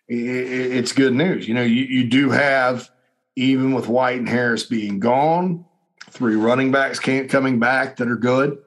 it's 0.08 0.92
good 0.92 1.16
news. 1.16 1.48
You 1.48 1.56
know, 1.56 1.64
you, 1.64 1.84
you 1.86 2.08
do 2.08 2.30
have, 2.30 2.90
even 3.36 3.74
with 3.74 3.88
White 3.88 4.20
and 4.20 4.30
Harris 4.30 4.64
being 4.64 5.00
gone, 5.00 5.66
three 6.12 6.36
running 6.36 6.72
backs 6.72 7.00
can't 7.00 7.30
coming 7.30 7.60
back 7.60 7.98
that 7.98 8.08
are 8.08 8.16
good. 8.16 8.60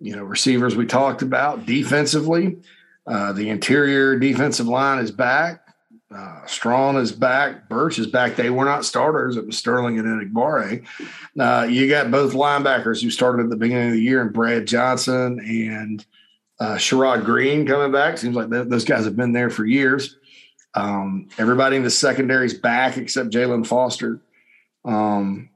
You 0.00 0.14
know, 0.14 0.22
receivers 0.22 0.76
we 0.76 0.86
talked 0.86 1.22
about 1.22 1.66
defensively. 1.66 2.58
Uh, 3.06 3.32
the 3.32 3.48
interior 3.48 4.18
defensive 4.18 4.68
line 4.68 4.98
is 5.02 5.10
back. 5.10 5.67
Uh, 6.14 6.44
Strachan 6.46 6.96
is 6.96 7.12
back. 7.12 7.68
Burch 7.68 7.98
is 7.98 8.06
back. 8.06 8.34
They 8.34 8.48
were 8.48 8.64
not 8.64 8.86
starters. 8.86 9.36
It 9.36 9.46
was 9.46 9.58
Sterling 9.58 9.98
and 9.98 10.08
Enagbare. 10.08 10.84
Uh, 11.38 11.66
you 11.68 11.88
got 11.88 12.10
both 12.10 12.32
linebackers 12.32 13.02
who 13.02 13.10
started 13.10 13.44
at 13.44 13.50
the 13.50 13.56
beginning 13.56 13.88
of 13.88 13.92
the 13.92 14.00
year, 14.00 14.22
and 14.22 14.32
Brad 14.32 14.66
Johnson 14.66 15.38
and 15.40 16.04
uh, 16.60 16.76
Sherrod 16.76 17.24
Greene 17.24 17.66
coming 17.66 17.92
back. 17.92 18.16
Seems 18.16 18.34
like 18.34 18.48
those 18.48 18.86
guys 18.86 19.04
have 19.04 19.16
been 19.16 19.32
there 19.32 19.50
for 19.50 19.66
years. 19.66 20.16
Um, 20.74 21.28
everybody 21.36 21.76
in 21.76 21.82
the 21.82 21.90
secondary 21.90 22.46
is 22.46 22.54
back 22.54 22.96
except 22.96 23.30
Jalen 23.30 23.66
Foster. 23.66 24.20
Um, 24.84 25.50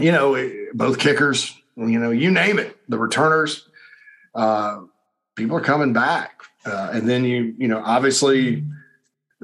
you 0.00 0.10
know, 0.10 0.50
both 0.74 0.98
kickers, 0.98 1.56
you 1.76 1.98
know, 1.98 2.10
you 2.10 2.30
name 2.30 2.58
it, 2.58 2.76
the 2.88 2.98
returners, 2.98 3.68
uh, 4.34 4.80
people 5.36 5.56
are 5.56 5.62
coming 5.62 5.92
back. 5.92 6.42
Uh, 6.64 6.90
and 6.92 7.08
then 7.08 7.24
you, 7.24 7.54
you 7.58 7.68
know, 7.68 7.82
obviously 7.84 8.64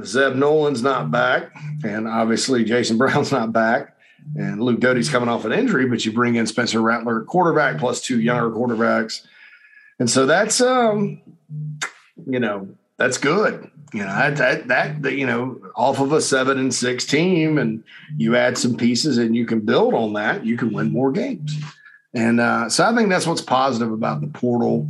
Zeb 0.05 0.35
Noland's 0.35 0.83
not 0.83 1.11
back, 1.11 1.55
and 1.85 2.07
obviously 2.07 2.65
Jason 2.65 2.99
Brown's 2.99 3.33
not 3.33 3.53
back, 3.53 3.97
and 4.37 4.61
Luke 4.61 4.81
Doty's 4.81 5.09
coming 5.09 5.29
off 5.29 5.45
an 5.45 5.53
injury, 5.53 5.87
but 5.87 6.05
you 6.05 6.13
bring 6.13 6.35
in 6.35 6.47
Spencer 6.47 6.81
Rattler 6.81 7.23
quarterback 7.23 7.79
plus 7.79 8.01
two 8.01 8.21
younger 8.21 8.51
quarterbacks. 8.51 9.27
And 9.99 10.11
so 10.11 10.27
that's 10.27 10.61
um, 10.61 11.23
you 12.27 12.41
know, 12.41 12.69
that's 12.97 13.19
good. 13.19 13.71
You 13.93 14.01
know, 14.01 14.07
that, 14.07 14.69
that, 14.69 15.03
that, 15.03 15.13
you 15.13 15.27
know, 15.27 15.61
off 15.77 16.01
of 16.01 16.13
a 16.13 16.21
seven 16.21 16.59
and 16.59 16.75
six 16.75 17.07
team, 17.07 17.57
and 17.57 17.85
you 18.17 18.37
add 18.37 18.59
some 18.59 18.77
pieces 18.77 19.17
and 19.17 19.35
you 19.37 19.47
can 19.47 19.61
build 19.61 19.95
on 19.95 20.15
that, 20.15 20.45
you 20.45 20.57
can 20.57 20.73
win 20.73 20.93
more 20.93 21.13
games. 21.13 21.57
And 22.13 22.41
uh, 22.41 22.69
so 22.69 22.85
I 22.85 22.95
think 22.95 23.11
that's 23.11 23.27
what's 23.27 23.43
positive 23.43 23.93
about 23.93 24.21
the 24.21 24.27
portal 24.27 24.89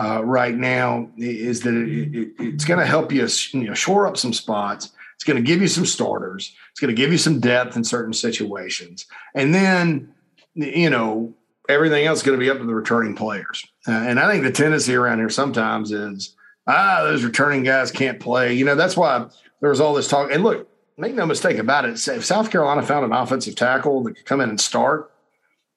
uh, 0.00 0.24
right 0.24 0.56
now 0.56 1.10
is 1.18 1.60
that 1.60 1.74
it, 1.74 2.16
it, 2.16 2.32
it's 2.38 2.64
going 2.64 2.80
to 2.80 2.86
help 2.86 3.12
you, 3.12 3.28
you 3.52 3.64
know, 3.64 3.74
shore 3.74 4.06
up 4.06 4.16
some 4.16 4.32
spots. 4.32 4.92
It's 5.14 5.24
going 5.24 5.36
to 5.36 5.42
give 5.42 5.60
you 5.60 5.68
some 5.68 5.84
starters. 5.84 6.54
It's 6.70 6.80
going 6.80 6.94
to 6.94 7.00
give 7.00 7.12
you 7.12 7.18
some 7.18 7.38
depth 7.38 7.76
in 7.76 7.84
certain 7.84 8.14
situations. 8.14 9.04
And 9.34 9.54
then, 9.54 10.14
you 10.54 10.88
know, 10.88 11.34
everything 11.68 12.06
else 12.06 12.20
is 12.20 12.24
going 12.24 12.38
to 12.38 12.42
be 12.42 12.48
up 12.48 12.58
to 12.58 12.64
the 12.64 12.74
returning 12.74 13.14
players. 13.14 13.66
Uh, 13.86 13.92
and 13.92 14.18
I 14.18 14.30
think 14.30 14.42
the 14.42 14.52
tendency 14.52 14.94
around 14.94 15.18
here 15.18 15.28
sometimes 15.28 15.92
is, 15.92 16.34
ah, 16.66 17.02
those 17.02 17.22
returning 17.22 17.62
guys 17.62 17.90
can't 17.90 18.18
play. 18.18 18.54
You 18.54 18.64
know, 18.64 18.76
that's 18.76 18.96
why 18.96 19.26
there 19.60 19.68
was 19.68 19.82
all 19.82 19.92
this 19.92 20.08
talk. 20.08 20.30
And 20.32 20.42
look, 20.42 20.66
make 20.96 21.14
no 21.14 21.26
mistake 21.26 21.58
about 21.58 21.84
it. 21.84 22.08
If 22.08 22.24
South 22.24 22.50
Carolina 22.50 22.82
found 22.82 23.04
an 23.04 23.12
offensive 23.12 23.54
tackle 23.54 24.02
that 24.04 24.16
could 24.16 24.24
come 24.24 24.40
in 24.40 24.48
and 24.48 24.60
start, 24.60 25.12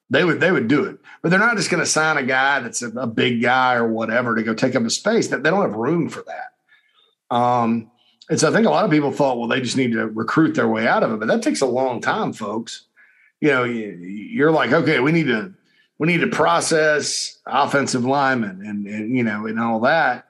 they 0.10 0.24
would 0.24 0.40
they 0.40 0.52
would 0.52 0.68
do 0.68 0.86
it. 0.86 1.00
But 1.24 1.30
they're 1.30 1.40
not 1.40 1.56
just 1.56 1.72
going 1.72 1.82
to 1.82 1.90
sign 1.90 2.18
a 2.18 2.24
guy 2.24 2.60
that's 2.60 2.82
a, 2.82 2.90
a, 2.90 3.08
big 3.08 3.42
guy 3.42 3.76
or 3.76 3.88
whatever 3.88 4.36
to 4.36 4.44
go 4.44 4.54
take 4.54 4.76
up 4.76 4.84
a 4.84 4.90
space. 4.90 5.30
That 5.30 5.42
they 5.42 5.50
don't 5.50 5.62
have 5.62 5.74
room 5.74 6.10
for 6.10 6.24
that. 6.24 7.36
Um, 7.36 7.90
and 8.30 8.40
so 8.40 8.50
I 8.50 8.54
think 8.54 8.68
a 8.68 8.70
lot 8.70 8.86
of 8.86 8.92
people 8.92 9.12
thought, 9.12 9.38
well, 9.38 9.48
they 9.48 9.62
just 9.62 9.78
need 9.78 9.94
to 9.94 10.08
recruit 10.08 10.54
their 10.54 10.68
way 10.68 10.86
out 10.86 11.02
of 11.02 11.12
it, 11.12 11.20
but 11.20 11.28
that 11.30 11.42
takes 11.42 11.62
a 11.62 11.66
long 11.66 12.02
time, 12.02 12.34
folks. 12.34 12.86
You 13.42 13.50
know, 13.50 13.64
you're 13.64 14.52
like, 14.52 14.72
okay, 14.72 15.00
we 15.00 15.12
need 15.12 15.28
to 15.28 15.54
we 15.98 16.08
need 16.08 16.22
to 16.22 16.28
process 16.28 17.40
offensive 17.46 18.06
linemen 18.06 18.62
and, 18.66 18.88
and 18.88 19.16
you 19.16 19.24
know 19.24 19.46
and 19.46 19.60
all 19.60 19.82
that. 19.82 20.28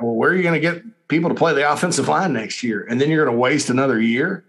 Well, 0.00 0.14
where 0.14 0.30
are 0.30 0.36
you 0.36 0.42
going 0.42 0.54
to 0.54 0.60
get 0.60 1.08
people 1.08 1.28
to 1.28 1.34
play 1.34 1.54
the 1.54 1.70
offensive 1.70 2.08
line 2.08 2.32
next 2.32 2.62
year? 2.62 2.86
And 2.88 3.00
then 3.00 3.10
you're 3.10 3.24
going 3.24 3.34
to 3.34 3.40
waste 3.40 3.68
another 3.68 4.00
year, 4.00 4.44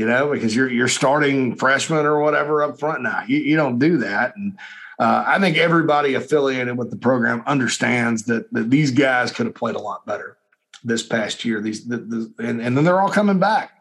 you 0.00 0.06
know, 0.06 0.32
because 0.32 0.56
you're 0.56 0.70
you're 0.70 0.88
starting 0.88 1.54
freshmen 1.56 2.06
or 2.06 2.20
whatever 2.20 2.62
up 2.62 2.80
front. 2.80 3.02
Now 3.02 3.22
you, 3.28 3.36
you 3.36 3.54
don't 3.54 3.78
do 3.78 3.98
that. 3.98 4.34
And 4.34 4.58
uh, 4.98 5.24
I 5.26 5.38
think 5.38 5.58
everybody 5.58 6.14
affiliated 6.14 6.78
with 6.78 6.90
the 6.90 6.96
program 6.96 7.42
understands 7.46 8.22
that, 8.22 8.50
that 8.54 8.70
these 8.70 8.92
guys 8.92 9.30
could 9.30 9.44
have 9.44 9.54
played 9.54 9.74
a 9.74 9.78
lot 9.78 10.06
better 10.06 10.38
this 10.82 11.02
past 11.02 11.44
year. 11.44 11.60
These 11.60 11.86
the, 11.86 11.98
the, 11.98 12.34
and, 12.38 12.62
and 12.62 12.74
then 12.74 12.84
they're 12.84 12.98
all 12.98 13.10
coming 13.10 13.38
back. 13.38 13.72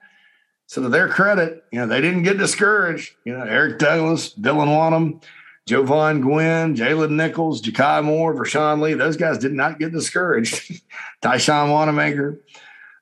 So 0.65 0.81
to 0.81 0.89
their 0.89 1.07
credit, 1.07 1.63
you 1.71 1.79
know, 1.79 1.87
they 1.87 2.01
didn't 2.01 2.23
get 2.23 2.37
discouraged. 2.37 3.15
You 3.23 3.37
know, 3.37 3.45
Eric 3.45 3.79
Douglas, 3.79 4.35
Dylan 4.35 4.67
Wonnum, 4.67 5.23
Jovaughn 5.69 6.19
Gwyn, 6.19 6.75
Jalen 6.75 7.11
Nichols, 7.11 7.61
Ja'Kai 7.61 8.03
Moore, 8.03 8.35
Rashawn 8.35 8.81
Lee, 8.81 8.93
those 8.93 9.15
guys 9.15 9.37
did 9.37 9.53
not 9.53 9.79
get 9.79 9.93
discouraged. 9.93 10.81
Tyshawn 11.23 11.69
Wannamaker. 11.69 12.39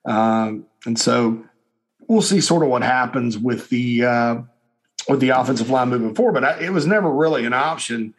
Um, 0.06 0.68
and 0.86 1.00
so 1.00 1.44
we'll 2.08 2.22
see 2.22 2.42
sort 2.42 2.64
of 2.64 2.70
what 2.70 2.84
happens 2.84 3.38
with 3.38 3.70
the 3.70 4.06
uh, 4.06 4.42
with 5.08 5.20
the 5.20 5.30
offensive 5.30 5.70
line 5.70 5.90
moving 5.90 6.16
forward. 6.16 6.34
But 6.34 6.44
I, 6.44 6.66
it 6.66 6.72
was 6.72 6.86
never 6.86 7.10
really 7.10 7.46
an 7.46 7.54
option 7.54 8.14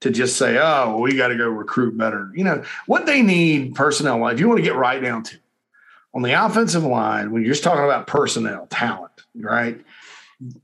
to 0.00 0.10
just 0.10 0.36
say, 0.36 0.58
"Oh, 0.58 0.90
well, 0.90 1.00
we 1.00 1.16
got 1.16 1.28
to 1.28 1.36
go 1.36 1.48
recruit 1.48 1.96
better." 1.96 2.30
You 2.34 2.44
know 2.44 2.64
what 2.86 3.06
they 3.06 3.22
need 3.22 3.74
personnel 3.74 4.18
wise. 4.18 4.34
If 4.34 4.40
you 4.40 4.48
want 4.48 4.58
to 4.58 4.64
get 4.64 4.76
right 4.76 5.02
down 5.02 5.22
to 5.24 5.36
on 6.14 6.22
the 6.22 6.32
offensive 6.32 6.84
line, 6.84 7.32
when 7.32 7.42
you're 7.42 7.52
just 7.52 7.64
talking 7.64 7.84
about 7.84 8.06
personnel 8.06 8.66
talent, 8.68 9.12
right? 9.34 9.80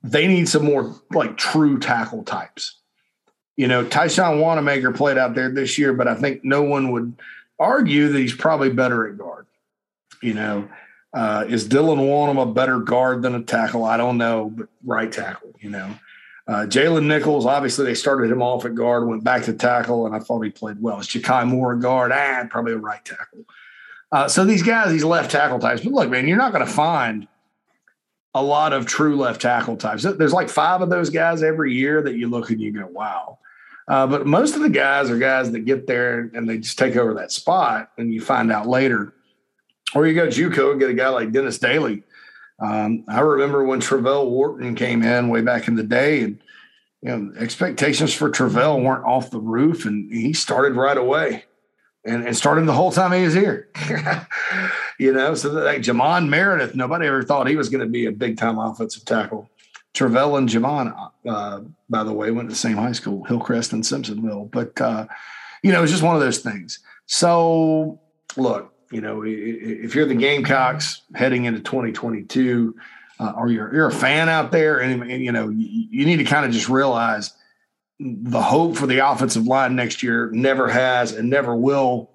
They 0.02 0.26
need 0.26 0.48
some 0.48 0.64
more 0.64 0.94
like 1.10 1.36
true 1.36 1.78
tackle 1.78 2.24
types. 2.24 2.76
You 3.56 3.68
know, 3.68 3.84
Tyshawn 3.84 4.40
Wannamaker 4.40 4.94
played 4.94 5.18
out 5.18 5.34
there 5.34 5.50
this 5.50 5.76
year, 5.76 5.92
but 5.92 6.08
I 6.08 6.14
think 6.14 6.44
no 6.44 6.62
one 6.62 6.92
would 6.92 7.14
argue 7.58 8.08
that 8.08 8.18
he's 8.18 8.34
probably 8.34 8.70
better 8.70 9.06
at 9.06 9.18
guard. 9.18 9.46
You 10.22 10.34
know, 10.34 10.68
uh, 11.12 11.44
is 11.48 11.68
Dylan 11.68 11.98
Wonnum 11.98 12.40
a 12.40 12.46
better 12.46 12.78
guard 12.78 13.22
than 13.22 13.34
a 13.34 13.42
tackle? 13.42 13.84
I 13.84 13.96
don't 13.96 14.18
know, 14.18 14.50
but 14.54 14.68
right 14.84 15.10
tackle, 15.10 15.52
you 15.60 15.70
know. 15.70 15.94
Uh, 16.46 16.66
Jalen 16.66 17.06
Nichols, 17.06 17.46
obviously, 17.46 17.84
they 17.84 17.94
started 17.94 18.30
him 18.30 18.42
off 18.42 18.64
at 18.64 18.74
guard, 18.74 19.06
went 19.06 19.22
back 19.22 19.44
to 19.44 19.52
tackle, 19.52 20.06
and 20.06 20.14
I 20.14 20.18
thought 20.18 20.42
he 20.42 20.50
played 20.50 20.82
well. 20.82 20.98
Is 20.98 21.06
Ja'Kai 21.06 21.46
Moore 21.46 21.74
a 21.74 21.78
guard? 21.78 22.10
Ah, 22.12 22.44
probably 22.50 22.72
a 22.72 22.78
right 22.78 23.04
tackle. 23.04 23.44
Uh, 24.10 24.26
so 24.26 24.44
these 24.44 24.62
guys, 24.62 24.90
these 24.90 25.04
left 25.04 25.30
tackle 25.30 25.60
types, 25.60 25.82
but 25.82 25.92
look, 25.92 26.10
man, 26.10 26.26
you're 26.26 26.36
not 26.36 26.52
going 26.52 26.66
to 26.66 26.72
find 26.72 27.28
a 28.34 28.42
lot 28.42 28.72
of 28.72 28.86
true 28.86 29.16
left 29.16 29.40
tackle 29.40 29.76
types. 29.76 30.02
There's 30.02 30.32
like 30.32 30.48
five 30.48 30.80
of 30.80 30.90
those 30.90 31.10
guys 31.10 31.42
every 31.42 31.74
year 31.74 32.02
that 32.02 32.16
you 32.16 32.28
look 32.28 32.50
and 32.50 32.60
you 32.60 32.72
go, 32.72 32.86
wow. 32.86 33.38
Uh, 33.86 34.06
but 34.06 34.26
most 34.26 34.56
of 34.56 34.62
the 34.62 34.68
guys 34.68 35.10
are 35.10 35.18
guys 35.18 35.50
that 35.52 35.60
get 35.60 35.86
there 35.86 36.30
and 36.34 36.48
they 36.48 36.58
just 36.58 36.78
take 36.78 36.96
over 36.96 37.14
that 37.14 37.30
spot, 37.30 37.90
and 37.98 38.12
you 38.12 38.20
find 38.20 38.50
out 38.50 38.66
later. 38.66 39.14
Or 39.94 40.06
you 40.06 40.14
go 40.14 40.28
JUCO 40.28 40.70
and 40.70 40.80
get 40.80 40.90
a 40.90 40.94
guy 40.94 41.08
like 41.08 41.32
Dennis 41.32 41.58
Daley. 41.58 42.02
Um, 42.60 43.04
I 43.08 43.20
remember 43.20 43.64
when 43.64 43.80
Travelle 43.80 44.28
Wharton 44.28 44.74
came 44.74 45.02
in 45.02 45.28
way 45.28 45.40
back 45.40 45.66
in 45.66 45.76
the 45.76 45.82
day, 45.82 46.22
and 46.22 46.38
you 47.02 47.08
know 47.08 47.32
expectations 47.38 48.12
for 48.12 48.30
Travelle 48.30 48.82
weren't 48.82 49.04
off 49.04 49.30
the 49.30 49.40
roof, 49.40 49.86
and 49.86 50.12
he 50.12 50.32
started 50.32 50.76
right 50.76 50.98
away 50.98 51.44
and, 52.04 52.26
and 52.26 52.36
started 52.36 52.66
the 52.66 52.72
whole 52.72 52.92
time 52.92 53.12
he 53.12 53.22
was 53.22 53.34
here. 53.34 53.68
you 54.98 55.12
know, 55.12 55.34
so 55.34 55.50
that, 55.50 55.64
like 55.64 55.82
Jamon 55.82 56.28
Meredith, 56.28 56.74
nobody 56.74 57.06
ever 57.06 57.22
thought 57.22 57.46
he 57.46 57.56
was 57.56 57.68
going 57.68 57.82
to 57.82 57.90
be 57.90 58.06
a 58.06 58.12
big 58.12 58.36
time 58.36 58.58
offensive 58.58 59.04
tackle. 59.04 59.50
Travelle 59.94 60.38
and 60.38 60.48
Jamon, 60.48 61.10
uh, 61.28 61.60
by 61.88 62.04
the 62.04 62.12
way, 62.12 62.30
went 62.30 62.48
to 62.48 62.52
the 62.52 62.58
same 62.58 62.76
high 62.76 62.92
school, 62.92 63.24
Hillcrest 63.24 63.72
and 63.72 63.82
Simpsonville. 63.82 64.50
But, 64.50 64.80
uh, 64.80 65.06
you 65.62 65.72
know, 65.72 65.82
it's 65.82 65.92
just 65.92 66.04
one 66.04 66.14
of 66.14 66.20
those 66.20 66.38
things. 66.38 66.78
So, 67.06 68.00
look, 68.36 68.72
you 68.90 69.00
know, 69.00 69.22
if 69.24 69.94
you're 69.94 70.06
the 70.06 70.14
Gamecocks 70.14 71.02
heading 71.14 71.44
into 71.44 71.60
2022, 71.60 72.74
uh, 73.20 73.32
or 73.36 73.48
you're, 73.48 73.72
you're 73.72 73.86
a 73.86 73.92
fan 73.92 74.28
out 74.28 74.50
there, 74.50 74.78
and, 74.78 75.02
and 75.02 75.22
you 75.22 75.30
know, 75.30 75.48
you, 75.48 76.06
need 76.06 76.16
to 76.16 76.24
kind 76.24 76.44
of 76.44 76.52
just 76.52 76.68
realize 76.68 77.32
the 78.00 78.40
hope 78.40 78.76
for 78.76 78.86
the 78.86 78.98
offensive 78.98 79.46
line 79.46 79.76
next 79.76 80.02
year 80.02 80.30
never 80.32 80.68
has 80.68 81.12
and 81.12 81.28
never 81.28 81.54
will 81.54 82.10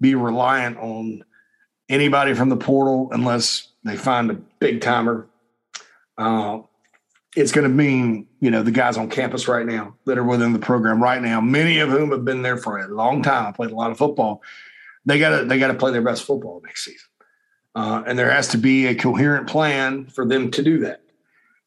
be 0.00 0.14
reliant 0.14 0.76
on 0.76 1.24
anybody 1.88 2.34
from 2.34 2.50
the 2.50 2.56
portal 2.56 3.08
unless 3.12 3.68
they 3.82 3.96
find 3.96 4.30
a 4.30 4.34
big 4.34 4.80
timer. 4.80 5.26
Uh, 6.18 6.60
it's 7.34 7.50
going 7.50 7.66
to 7.66 7.74
mean, 7.74 8.28
you 8.40 8.50
know, 8.50 8.62
the 8.62 8.70
guys 8.70 8.98
on 8.98 9.08
campus 9.08 9.48
right 9.48 9.64
now 9.64 9.96
that 10.04 10.18
are 10.18 10.24
within 10.24 10.52
the 10.52 10.58
program 10.58 11.02
right 11.02 11.22
now, 11.22 11.40
many 11.40 11.78
of 11.78 11.88
whom 11.88 12.10
have 12.10 12.26
been 12.26 12.42
there 12.42 12.58
for 12.58 12.78
a 12.78 12.88
long 12.88 13.22
time. 13.22 13.54
Played 13.54 13.70
a 13.70 13.74
lot 13.74 13.90
of 13.90 13.96
football. 13.96 14.42
They 15.04 15.18
got 15.18 15.40
to 15.40 15.44
they 15.44 15.58
got 15.58 15.68
to 15.68 15.74
play 15.74 15.92
their 15.92 16.02
best 16.02 16.24
football 16.24 16.60
next 16.64 16.84
season, 16.84 17.08
uh, 17.74 18.04
and 18.06 18.18
there 18.18 18.30
has 18.30 18.48
to 18.48 18.58
be 18.58 18.86
a 18.86 18.94
coherent 18.94 19.48
plan 19.48 20.06
for 20.06 20.26
them 20.26 20.50
to 20.52 20.62
do 20.62 20.78
that. 20.80 21.02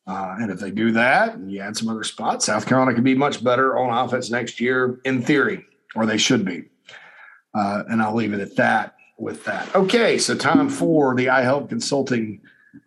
Uh, 0.07 0.35
and 0.39 0.51
if 0.51 0.59
they 0.59 0.69
do 0.69 0.91
that 0.91 1.33
and 1.33 1.51
you 1.51 1.59
add 1.59 1.75
some 1.75 1.89
other 1.89 2.03
spots, 2.03 2.45
South 2.45 2.67
Carolina 2.67 2.93
could 2.93 3.03
be 3.03 3.15
much 3.15 3.43
better 3.43 3.77
on 3.77 4.05
offense 4.05 4.29
next 4.29 4.61
year, 4.61 4.99
in 5.03 5.21
theory, 5.21 5.65
or 5.95 6.05
they 6.05 6.17
should 6.17 6.45
be. 6.45 6.63
Uh, 7.55 7.83
and 7.89 8.01
I'll 8.01 8.13
leave 8.13 8.33
it 8.33 8.39
at 8.39 8.55
that 8.57 8.95
with 9.17 9.43
that. 9.45 9.73
Okay, 9.75 10.17
so 10.17 10.35
time 10.35 10.69
for 10.69 11.15
the 11.15 11.25
iHelp 11.27 11.69
Consulting 11.69 12.41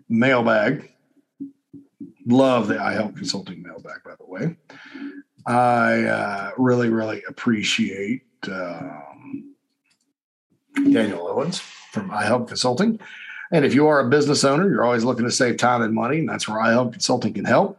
mailbag. 0.09 0.93
Love 2.27 2.69
the 2.69 2.75
iHelp 2.75 3.17
Consulting 3.17 3.63
mailbag, 3.63 4.05
by 4.05 4.15
the 4.19 4.27
way. 4.27 4.57
I 5.47 6.03
uh, 6.05 6.51
really, 6.59 6.91
really 6.91 7.23
appreciate 7.27 8.23
um, 8.47 9.08
Daniel 10.85 11.29
Owens 11.29 11.59
from 11.59 12.11
iHelp 12.11 12.49
Consulting. 12.49 12.99
And 13.51 13.65
if 13.65 13.75
you 13.75 13.87
are 13.87 14.01
a 14.01 14.09
business 14.09 14.45
owner, 14.45 14.69
you're 14.69 14.85
always 14.85 15.05
looking 15.05 15.25
to 15.25 15.31
save 15.31 15.57
time 15.57 15.83
and 15.83 15.95
money, 15.95 16.19
and 16.19 16.29
that's 16.29 16.49
where 16.49 16.59
iHelp 16.59 16.93
Consulting 16.93 17.33
can 17.33 17.45
help. 17.45 17.79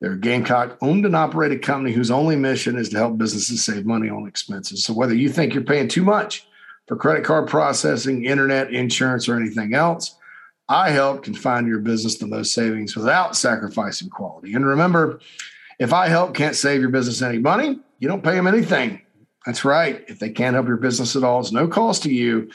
They're 0.00 0.12
a 0.12 0.18
Gamecock 0.18 0.78
owned 0.80 1.06
and 1.06 1.16
operated 1.16 1.62
company 1.62 1.92
whose 1.92 2.10
only 2.10 2.36
mission 2.36 2.76
is 2.76 2.88
to 2.90 2.98
help 2.98 3.18
businesses 3.18 3.64
save 3.64 3.84
money 3.84 4.08
on 4.08 4.28
expenses. 4.28 4.84
So 4.84 4.92
whether 4.92 5.14
you 5.14 5.28
think 5.28 5.54
you're 5.54 5.64
paying 5.64 5.88
too 5.88 6.04
much 6.04 6.46
for 6.86 6.96
credit 6.96 7.24
card 7.24 7.48
processing, 7.48 8.24
internet, 8.24 8.72
insurance, 8.72 9.28
or 9.28 9.36
anything 9.36 9.74
else, 9.74 10.14
iHelp 10.70 11.22
can 11.22 11.34
find 11.34 11.66
your 11.66 11.80
business 11.80 12.18
the 12.18 12.26
most 12.26 12.52
savings 12.52 12.94
without 12.94 13.34
sacrificing 13.34 14.10
quality. 14.10 14.54
And 14.54 14.64
remember, 14.64 15.20
if 15.78 15.90
iHelp 15.90 16.34
can't 16.34 16.54
save 16.54 16.80
your 16.80 16.90
business 16.90 17.22
any 17.22 17.38
money, 17.38 17.80
you 17.98 18.06
don't 18.06 18.22
pay 18.22 18.34
them 18.34 18.46
anything. 18.46 19.00
That's 19.48 19.64
right. 19.64 20.04
If 20.08 20.18
they 20.18 20.28
can't 20.28 20.52
help 20.52 20.66
your 20.66 20.76
business 20.76 21.16
at 21.16 21.24
all, 21.24 21.40
it's 21.40 21.52
no 21.52 21.66
cost 21.66 22.02
to 22.02 22.12
you. 22.12 22.50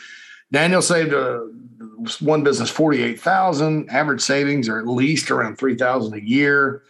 Daniel 0.51 0.79
saved 0.79 1.11
uh, 1.11 1.39
one 2.19 2.43
business 2.43 2.69
48,000. 2.69 3.89
Average 3.89 4.21
savings 4.21 4.69
are 4.69 4.77
at 4.77 4.85
least 4.85 5.31
around 5.31 5.57
3,000 5.57 6.13
a 6.13 6.21
year. 6.21 6.83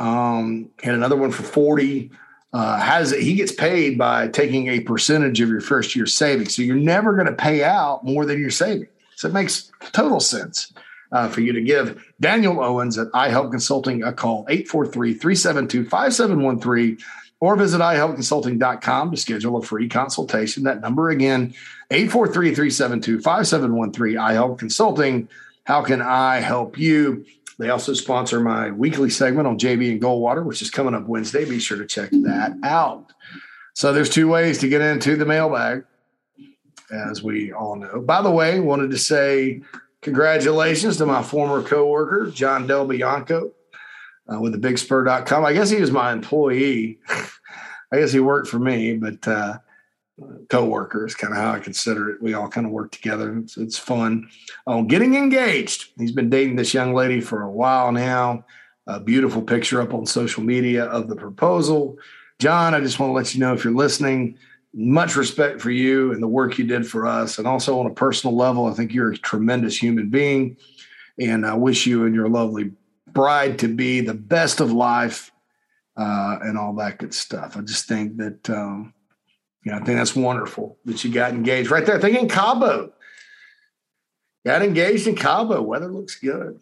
Um, 0.00 0.68
and 0.82 0.96
another 0.96 1.14
one 1.14 1.30
for 1.30 1.44
40. 1.44 2.10
Uh, 2.52 2.80
has 2.80 3.12
he 3.12 3.34
gets 3.34 3.52
paid 3.52 3.96
by 3.96 4.26
taking 4.26 4.66
a 4.66 4.80
percentage 4.80 5.40
of 5.40 5.48
your 5.48 5.60
first 5.60 5.94
year 5.94 6.06
savings. 6.06 6.56
So 6.56 6.62
you're 6.62 6.74
never 6.74 7.12
going 7.12 7.26
to 7.26 7.32
pay 7.32 7.62
out 7.62 8.04
more 8.04 8.26
than 8.26 8.40
you're 8.40 8.50
saving. 8.50 8.88
So 9.14 9.28
it 9.28 9.32
makes 9.32 9.70
total 9.92 10.18
sense 10.18 10.72
uh, 11.12 11.28
for 11.28 11.40
you 11.40 11.52
to 11.52 11.60
give 11.60 12.04
Daniel 12.20 12.60
Owens 12.60 12.98
at 12.98 13.12
iHelp 13.12 13.52
Consulting 13.52 14.02
a 14.02 14.12
call, 14.12 14.44
843 14.48 15.14
372 15.14 15.88
5713 15.88 16.98
or 17.40 17.56
visit 17.56 17.80
ihelpconsulting.com 17.80 19.10
to 19.10 19.16
schedule 19.16 19.56
a 19.56 19.62
free 19.62 19.88
consultation. 19.88 20.62
That 20.64 20.80
number 20.80 21.10
again, 21.10 21.54
843-372-5713, 21.90 23.20
iHelp 24.14 24.58
Consulting. 24.58 25.28
How 25.64 25.82
can 25.82 26.00
I 26.00 26.36
help 26.36 26.78
you? 26.78 27.26
They 27.58 27.70
also 27.70 27.94
sponsor 27.94 28.40
my 28.40 28.70
weekly 28.70 29.10
segment 29.10 29.46
on 29.46 29.58
JB 29.58 29.92
and 29.92 30.00
Goldwater, 30.00 30.44
which 30.44 30.62
is 30.62 30.70
coming 30.70 30.94
up 30.94 31.06
Wednesday. 31.06 31.44
Be 31.44 31.58
sure 31.58 31.78
to 31.78 31.86
check 31.86 32.10
that 32.10 32.54
out. 32.62 33.12
So 33.74 33.92
there's 33.92 34.10
two 34.10 34.28
ways 34.28 34.58
to 34.58 34.68
get 34.68 34.80
into 34.80 35.16
the 35.16 35.26
mailbag, 35.26 35.84
as 36.90 37.22
we 37.22 37.52
all 37.52 37.76
know. 37.76 38.00
By 38.00 38.22
the 38.22 38.30
way, 38.30 38.60
wanted 38.60 38.90
to 38.90 38.98
say 38.98 39.62
congratulations 40.02 40.96
to 40.98 41.06
my 41.06 41.22
former 41.22 41.62
coworker, 41.62 42.30
John 42.30 42.66
Del 42.66 42.86
Bianco, 42.86 43.52
uh, 44.32 44.40
with 44.40 44.52
the 44.52 44.58
bigspur.com. 44.58 45.44
I 45.44 45.52
guess 45.52 45.70
he 45.70 45.80
was 45.80 45.90
my 45.90 46.12
employee. 46.12 46.98
I 47.92 47.98
guess 47.98 48.12
he 48.12 48.20
worked 48.20 48.48
for 48.48 48.58
me, 48.58 48.96
but 48.96 49.26
uh, 49.28 49.58
co-worker 50.48 51.06
is 51.06 51.14
kind 51.14 51.32
of 51.32 51.38
how 51.38 51.52
I 51.52 51.60
consider 51.60 52.10
it. 52.10 52.22
We 52.22 52.34
all 52.34 52.48
kind 52.48 52.66
of 52.66 52.72
work 52.72 52.90
together. 52.90 53.38
It's, 53.38 53.56
it's 53.56 53.78
fun. 53.78 54.28
Um, 54.66 54.86
getting 54.86 55.14
engaged. 55.14 55.90
He's 55.98 56.12
been 56.12 56.30
dating 56.30 56.56
this 56.56 56.74
young 56.74 56.94
lady 56.94 57.20
for 57.20 57.42
a 57.42 57.50
while 57.50 57.92
now. 57.92 58.44
A 58.86 59.00
beautiful 59.00 59.42
picture 59.42 59.80
up 59.80 59.92
on 59.92 60.06
social 60.06 60.42
media 60.42 60.84
of 60.84 61.08
the 61.08 61.16
proposal. 61.16 61.98
John, 62.38 62.74
I 62.74 62.80
just 62.80 62.98
want 62.98 63.10
to 63.10 63.14
let 63.14 63.34
you 63.34 63.40
know 63.40 63.52
if 63.52 63.64
you're 63.64 63.74
listening, 63.74 64.38
much 64.74 65.16
respect 65.16 65.60
for 65.60 65.70
you 65.70 66.12
and 66.12 66.22
the 66.22 66.28
work 66.28 66.58
you 66.58 66.66
did 66.66 66.86
for 66.86 67.06
us. 67.06 67.38
And 67.38 67.46
also 67.48 67.80
on 67.80 67.86
a 67.86 67.94
personal 67.94 68.36
level, 68.36 68.66
I 68.66 68.74
think 68.74 68.92
you're 68.92 69.12
a 69.12 69.16
tremendous 69.16 69.76
human 69.76 70.10
being. 70.10 70.56
And 71.18 71.46
I 71.46 71.54
wish 71.54 71.86
you 71.86 72.04
and 72.04 72.14
your 72.14 72.28
lovely 72.28 72.72
bride 73.16 73.58
to 73.60 73.68
be 73.68 74.02
the 74.02 74.14
best 74.14 74.60
of 74.60 74.70
life 74.70 75.32
uh, 75.96 76.38
and 76.42 76.58
all 76.58 76.74
that 76.74 76.98
good 76.98 77.14
stuff. 77.14 77.56
I 77.56 77.62
just 77.62 77.88
think 77.88 78.18
that 78.18 78.50
um, 78.50 78.92
you 79.64 79.72
know, 79.72 79.78
I 79.78 79.80
think 79.80 79.98
that's 79.98 80.14
wonderful 80.14 80.76
that 80.84 81.02
you 81.02 81.10
got 81.10 81.32
engaged 81.32 81.70
right 81.70 81.84
there. 81.84 81.96
I 81.96 82.00
think 82.00 82.18
in 82.18 82.28
Cabo, 82.28 82.92
got 84.44 84.62
engaged 84.62 85.08
in 85.08 85.16
Cabo. 85.16 85.62
Weather 85.62 85.90
looks 85.90 86.16
good, 86.20 86.60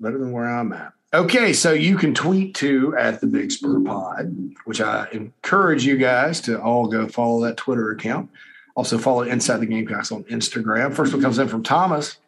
better 0.00 0.16
than 0.16 0.30
where 0.30 0.48
I'm 0.48 0.72
at. 0.72 0.92
Okay, 1.12 1.52
so 1.52 1.72
you 1.72 1.96
can 1.96 2.14
tweet 2.14 2.54
to 2.56 2.96
at 2.96 3.20
the 3.20 3.26
Big 3.26 3.50
Spur 3.50 3.80
Pod, 3.80 4.54
which 4.64 4.80
I 4.80 5.08
encourage 5.12 5.84
you 5.84 5.96
guys 5.96 6.40
to 6.42 6.60
all 6.60 6.86
go 6.86 7.08
follow 7.08 7.42
that 7.44 7.56
Twitter 7.56 7.90
account. 7.90 8.30
Also 8.76 8.96
follow 8.96 9.22
Inside 9.22 9.58
the 9.58 9.66
Gamecocks 9.66 10.12
on 10.12 10.22
Instagram. 10.24 10.94
First 10.94 11.12
one 11.12 11.22
comes 11.22 11.38
in 11.38 11.48
from 11.48 11.62
Thomas. 11.62 12.18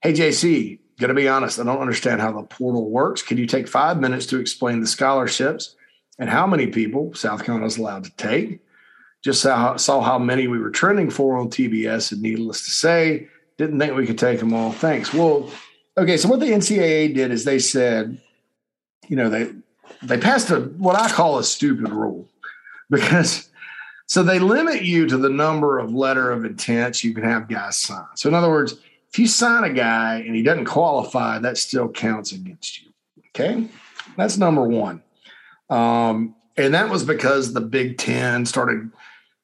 Hey 0.00 0.12
JC, 0.12 0.78
gonna 0.98 1.14
be 1.14 1.28
honest, 1.28 1.58
I 1.58 1.64
don't 1.64 1.80
understand 1.80 2.20
how 2.20 2.32
the 2.32 2.42
portal 2.42 2.90
works. 2.90 3.22
Can 3.22 3.38
you 3.38 3.46
take 3.46 3.68
five 3.68 4.00
minutes 4.00 4.26
to 4.26 4.38
explain 4.38 4.80
the 4.80 4.86
scholarships 4.86 5.76
and 6.18 6.30
how 6.30 6.46
many 6.46 6.68
people 6.68 7.14
South 7.14 7.44
Carolina 7.44 7.66
is 7.66 7.78
allowed 7.78 8.04
to 8.04 8.16
take? 8.16 8.60
just 9.24 9.40
saw, 9.40 9.76
saw 9.76 10.02
how 10.02 10.18
many 10.18 10.46
we 10.46 10.58
were 10.58 10.70
trending 10.70 11.08
for 11.08 11.38
on 11.38 11.48
TBS, 11.48 12.12
and 12.12 12.20
needless 12.20 12.62
to 12.66 12.70
say, 12.70 13.26
didn't 13.56 13.78
think 13.78 13.96
we 13.96 14.06
could 14.06 14.18
take 14.18 14.38
them 14.38 14.52
all. 14.52 14.70
Thanks. 14.70 15.14
Well, 15.14 15.50
okay. 15.96 16.18
So 16.18 16.28
what 16.28 16.40
the 16.40 16.50
NCAA 16.50 17.14
did 17.14 17.30
is 17.30 17.44
they 17.44 17.58
said, 17.58 18.20
you 19.08 19.16
know, 19.16 19.30
they 19.30 19.50
they 20.02 20.18
passed 20.18 20.50
a 20.50 20.60
what 20.60 20.96
I 20.96 21.08
call 21.08 21.38
a 21.38 21.44
stupid 21.44 21.88
rule 21.88 22.28
because 22.90 23.48
so 24.06 24.22
they 24.22 24.38
limit 24.38 24.82
you 24.82 25.06
to 25.06 25.16
the 25.16 25.30
number 25.30 25.78
of 25.78 25.94
letter 25.94 26.30
of 26.30 26.44
intents 26.44 27.02
you 27.02 27.14
can 27.14 27.24
have 27.24 27.48
guys 27.48 27.78
sign. 27.78 28.04
So 28.16 28.28
in 28.28 28.34
other 28.34 28.50
words, 28.50 28.74
if 29.14 29.20
you 29.20 29.28
sign 29.28 29.62
a 29.62 29.72
guy 29.72 30.24
and 30.26 30.34
he 30.34 30.42
doesn't 30.42 30.64
qualify, 30.64 31.38
that 31.38 31.56
still 31.56 31.88
counts 31.88 32.32
against 32.32 32.82
you. 32.82 32.90
Okay, 33.28 33.68
that's 34.16 34.36
number 34.36 34.66
one. 34.66 35.04
Um, 35.70 36.34
and 36.56 36.74
that 36.74 36.90
was 36.90 37.04
because 37.04 37.52
the 37.52 37.60
Big 37.60 37.96
Ten 37.96 38.44
started 38.44 38.90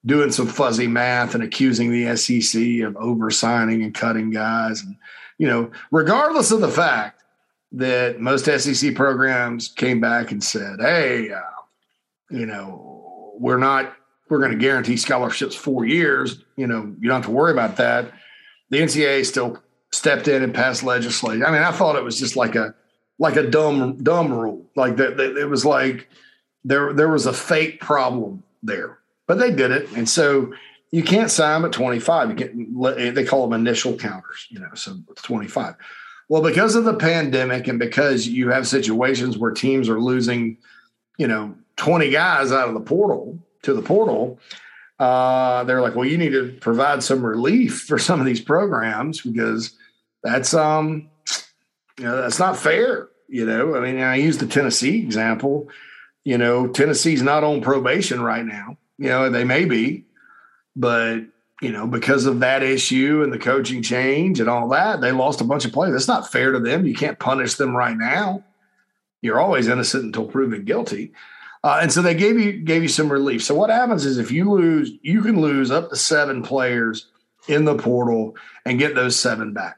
doing 0.05 0.33
some 0.33 0.49
fuzzy 0.49 0.89
math 0.89 1.37
and 1.37 1.45
accusing 1.45 1.93
the 1.93 2.17
SEC 2.17 2.81
of 2.81 2.97
oversigning 2.97 3.85
and 3.85 3.95
cutting 3.95 4.31
guys. 4.31 4.83
And, 4.83 4.97
you 5.39 5.47
know, 5.47 5.71
regardless 5.93 6.51
of 6.51 6.61
the 6.61 6.69
fact 6.69 7.23
that 7.71 8.19
most 8.19 8.47
SEC 8.47 8.97
programs 8.97 9.69
came 9.69 10.01
back 10.01 10.33
and 10.33 10.43
said, 10.43 10.81
hey, 10.81 11.31
uh, 11.31 11.41
you 12.29 12.45
know, 12.45 13.35
we're 13.39 13.57
not, 13.57 13.95
we're 14.29 14.41
going 14.41 14.51
to 14.51 14.59
guarantee 14.59 14.97
scholarships 14.97 15.55
four 15.55 15.85
years. 15.85 16.43
You 16.57 16.67
know, 16.67 16.93
you 16.99 17.09
don't 17.09 17.23
have 17.23 17.27
to 17.27 17.31
worry 17.31 17.53
about 17.53 17.77
that. 17.77 18.11
The 18.71 18.79
NCAA 18.79 19.27
still 19.27 19.63
stepped 19.93 20.29
in 20.29 20.43
and 20.43 20.55
passed 20.55 20.83
legislation. 20.83 21.45
I 21.45 21.51
mean, 21.51 21.63
I 21.63 21.73
thought 21.73 21.97
it 21.97 22.05
was 22.05 22.19
just 22.19 22.37
like 22.37 22.55
a, 22.55 22.75
like 23.19 23.37
a 23.37 23.51
dumb, 23.51 24.03
dumb 24.03 24.33
rule. 24.33 24.65
Like 24.77 24.97
that, 24.97 25.19
it 25.21 25.49
was 25.49 25.65
like 25.65 26.09
there, 26.65 26.93
there 26.93 27.09
was 27.09 27.27
a 27.27 27.33
fake 27.33 27.81
problem 27.81 28.43
there 28.63 29.01
but 29.31 29.39
they 29.39 29.53
did 29.53 29.71
it. 29.71 29.89
And 29.93 30.09
so 30.09 30.53
you 30.91 31.05
can't 31.05 31.31
sign 31.31 31.65
at 31.65 31.71
25. 31.71 32.31
You 32.31 32.35
can 32.35 33.15
they 33.15 33.25
call 33.25 33.49
them 33.49 33.61
initial 33.61 33.97
counters, 33.97 34.49
you 34.49 34.59
know, 34.59 34.75
so 34.75 34.97
25. 35.23 35.77
Well, 36.29 36.43
because 36.43 36.75
of 36.75 36.83
the 36.83 36.95
pandemic 36.95 37.69
and 37.69 37.79
because 37.79 38.27
you 38.27 38.51
have 38.51 38.67
situations 38.67 39.39
where 39.39 39.53
teams 39.53 39.89
are 39.89 40.01
losing, 40.01 40.57
you 41.17 41.29
know, 41.29 41.55
20 41.77 42.11
guys 42.11 42.51
out 42.51 42.67
of 42.67 42.75
the 42.75 42.81
portal 42.81 43.39
to 43.63 43.73
the 43.73 43.83
portal, 43.83 44.41
uh, 45.01 45.65
they're 45.65 45.81
like, 45.81 45.97
well, 45.97 46.07
you 46.07 46.19
need 46.19 46.33
to 46.33 46.53
provide 46.61 47.03
some 47.03 47.25
relief 47.25 47.81
for 47.81 47.99
some 47.99 48.21
of 48.21 48.27
these 48.27 48.41
programs 48.41 49.23
because 49.23 49.75
that's 50.23 50.53
um, 50.53 51.09
you 51.99 52.05
know, 52.05 52.21
that's 52.21 52.39
not 52.39 52.59
fair. 52.59 53.09
You 53.27 53.47
know, 53.47 53.75
I 53.77 53.81
mean, 53.81 53.99
I 54.01 54.17
use 54.17 54.37
the 54.39 54.47
Tennessee 54.47 54.99
example. 54.99 55.71
You 56.25 56.37
know, 56.37 56.69
Tennessee's 56.69 57.23
not 57.23 57.45
on 57.45 57.63
probation 57.63 58.21
right 58.21 58.45
now. 58.45 58.77
You 58.99 59.09
know, 59.09 59.31
they 59.31 59.45
may 59.45 59.65
be, 59.65 60.05
but 60.77 61.21
you 61.63 61.73
know, 61.73 61.87
because 61.87 62.27
of 62.27 62.41
that 62.41 62.63
issue 62.63 63.23
and 63.23 63.33
the 63.33 63.39
coaching 63.39 63.83
change 63.83 64.39
and 64.39 64.51
all 64.51 64.69
that, 64.69 65.01
they 65.01 65.13
lost 65.13 65.41
a 65.41 65.45
bunch 65.45 65.65
of 65.65 65.73
players. 65.73 65.93
That's 65.93 66.09
not 66.09 66.31
fair 66.31 66.53
to 66.53 66.61
them. 66.61 66.87
You 66.87 66.95
can't 66.95 67.19
punish 67.19 67.55
them 67.55 67.75
right 67.75 67.97
now. 67.97 68.45
You're 69.23 69.41
always 69.41 69.67
innocent 69.67 70.05
until 70.05 70.27
proven 70.27 70.65
guilty. 70.65 71.13
Uh, 71.63 71.81
and 71.83 71.93
so 71.93 72.01
they 72.01 72.15
gave 72.15 72.39
you 72.39 72.53
gave 72.53 72.83
you 72.83 72.89
some 72.89 73.13
relief. 73.13 73.43
So 73.45 73.55
what 73.55 73.71
happens 73.71 74.07
is 74.07 74.19
if 74.19 74.31
you 74.31 74.51
lose, 74.51 74.93
you 75.03 75.23
can 75.23 75.41
lose 75.41 75.71
up 75.71 75.91
to 75.91 75.97
seven 75.97 76.43
players 76.43 77.09
in 77.49 77.65
the 77.65 77.77
portal 77.77 78.37
and 78.65 78.79
get 78.79 78.95
those 78.95 79.17
seven 79.17 79.53
back. 79.53 79.77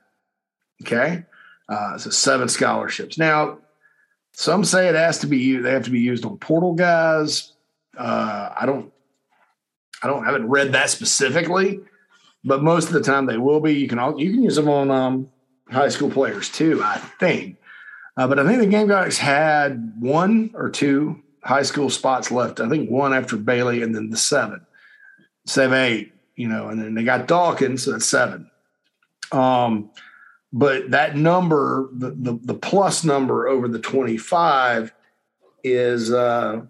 Okay, 0.83 1.24
uh, 1.68 1.99
so 1.99 2.11
seven 2.11 2.49
scholarships. 2.49 3.18
Now, 3.18 3.59
some 4.33 4.64
say 4.64 4.89
it 4.89 4.95
has 4.95 5.18
to 5.20 5.26
be 5.26 5.39
used. 5.39 5.66
they 5.66 5.72
have 5.72 5.85
to 5.85 5.91
be 5.91 6.01
used 6.01 6.24
on 6.24 6.39
portal 6.39 6.74
guys. 6.74 7.53
Uh, 7.97 8.51
I 8.57 8.64
don't 8.64 8.93
I 10.03 10.07
don't 10.07 10.22
I 10.22 10.26
haven't 10.26 10.49
read 10.49 10.72
that 10.72 10.91
specifically, 10.91 11.80
but 12.45 12.62
most 12.62 12.87
of 12.87 12.93
the 12.93 13.03
time 13.03 13.26
they 13.26 13.39
will 13.39 13.61
be. 13.61 13.74
You 13.74 13.89
can 13.89 13.99
all, 13.99 14.20
you 14.20 14.30
can 14.30 14.43
use 14.45 14.55
them 14.55 14.68
on 14.68 14.91
um, 14.93 15.30
high 15.68 15.89
school 15.89 16.11
players 16.11 16.49
too, 16.49 16.80
I 16.83 16.99
think. 17.18 17.57
Uh, 18.16 18.28
but 18.28 18.39
I 18.39 18.47
think 18.47 18.61
the 18.61 18.66
Gamecocks 18.66 19.18
had 19.18 19.95
one 19.99 20.51
or 20.55 20.70
two 20.70 21.22
high 21.43 21.62
school 21.62 21.90
spots 21.90 22.30
left. 22.30 22.61
I 22.61 22.68
think 22.68 22.90
one 22.90 23.12
after 23.12 23.36
Bailey, 23.36 23.82
and 23.82 23.95
then 23.95 24.11
the 24.11 24.16
seven, 24.16 24.64
seven, 25.47 25.78
eight. 25.78 26.12
You 26.36 26.49
know, 26.49 26.68
and 26.68 26.82
then 26.82 26.95
they 26.95 27.05
got 27.05 27.28
Dawkins, 27.28 27.84
so 27.84 27.93
that's 27.93 28.07
seven. 28.07 28.51
Um, 29.32 29.90
but 30.53 30.90
that 30.90 31.16
number, 31.16 31.88
the, 31.93 32.11
the 32.11 32.38
the 32.43 32.55
plus 32.55 33.05
number 33.05 33.47
over 33.49 33.68
the 33.68 33.78
twenty 33.78 34.16
five, 34.16 34.93
is 35.62 36.12
uh, 36.12 36.62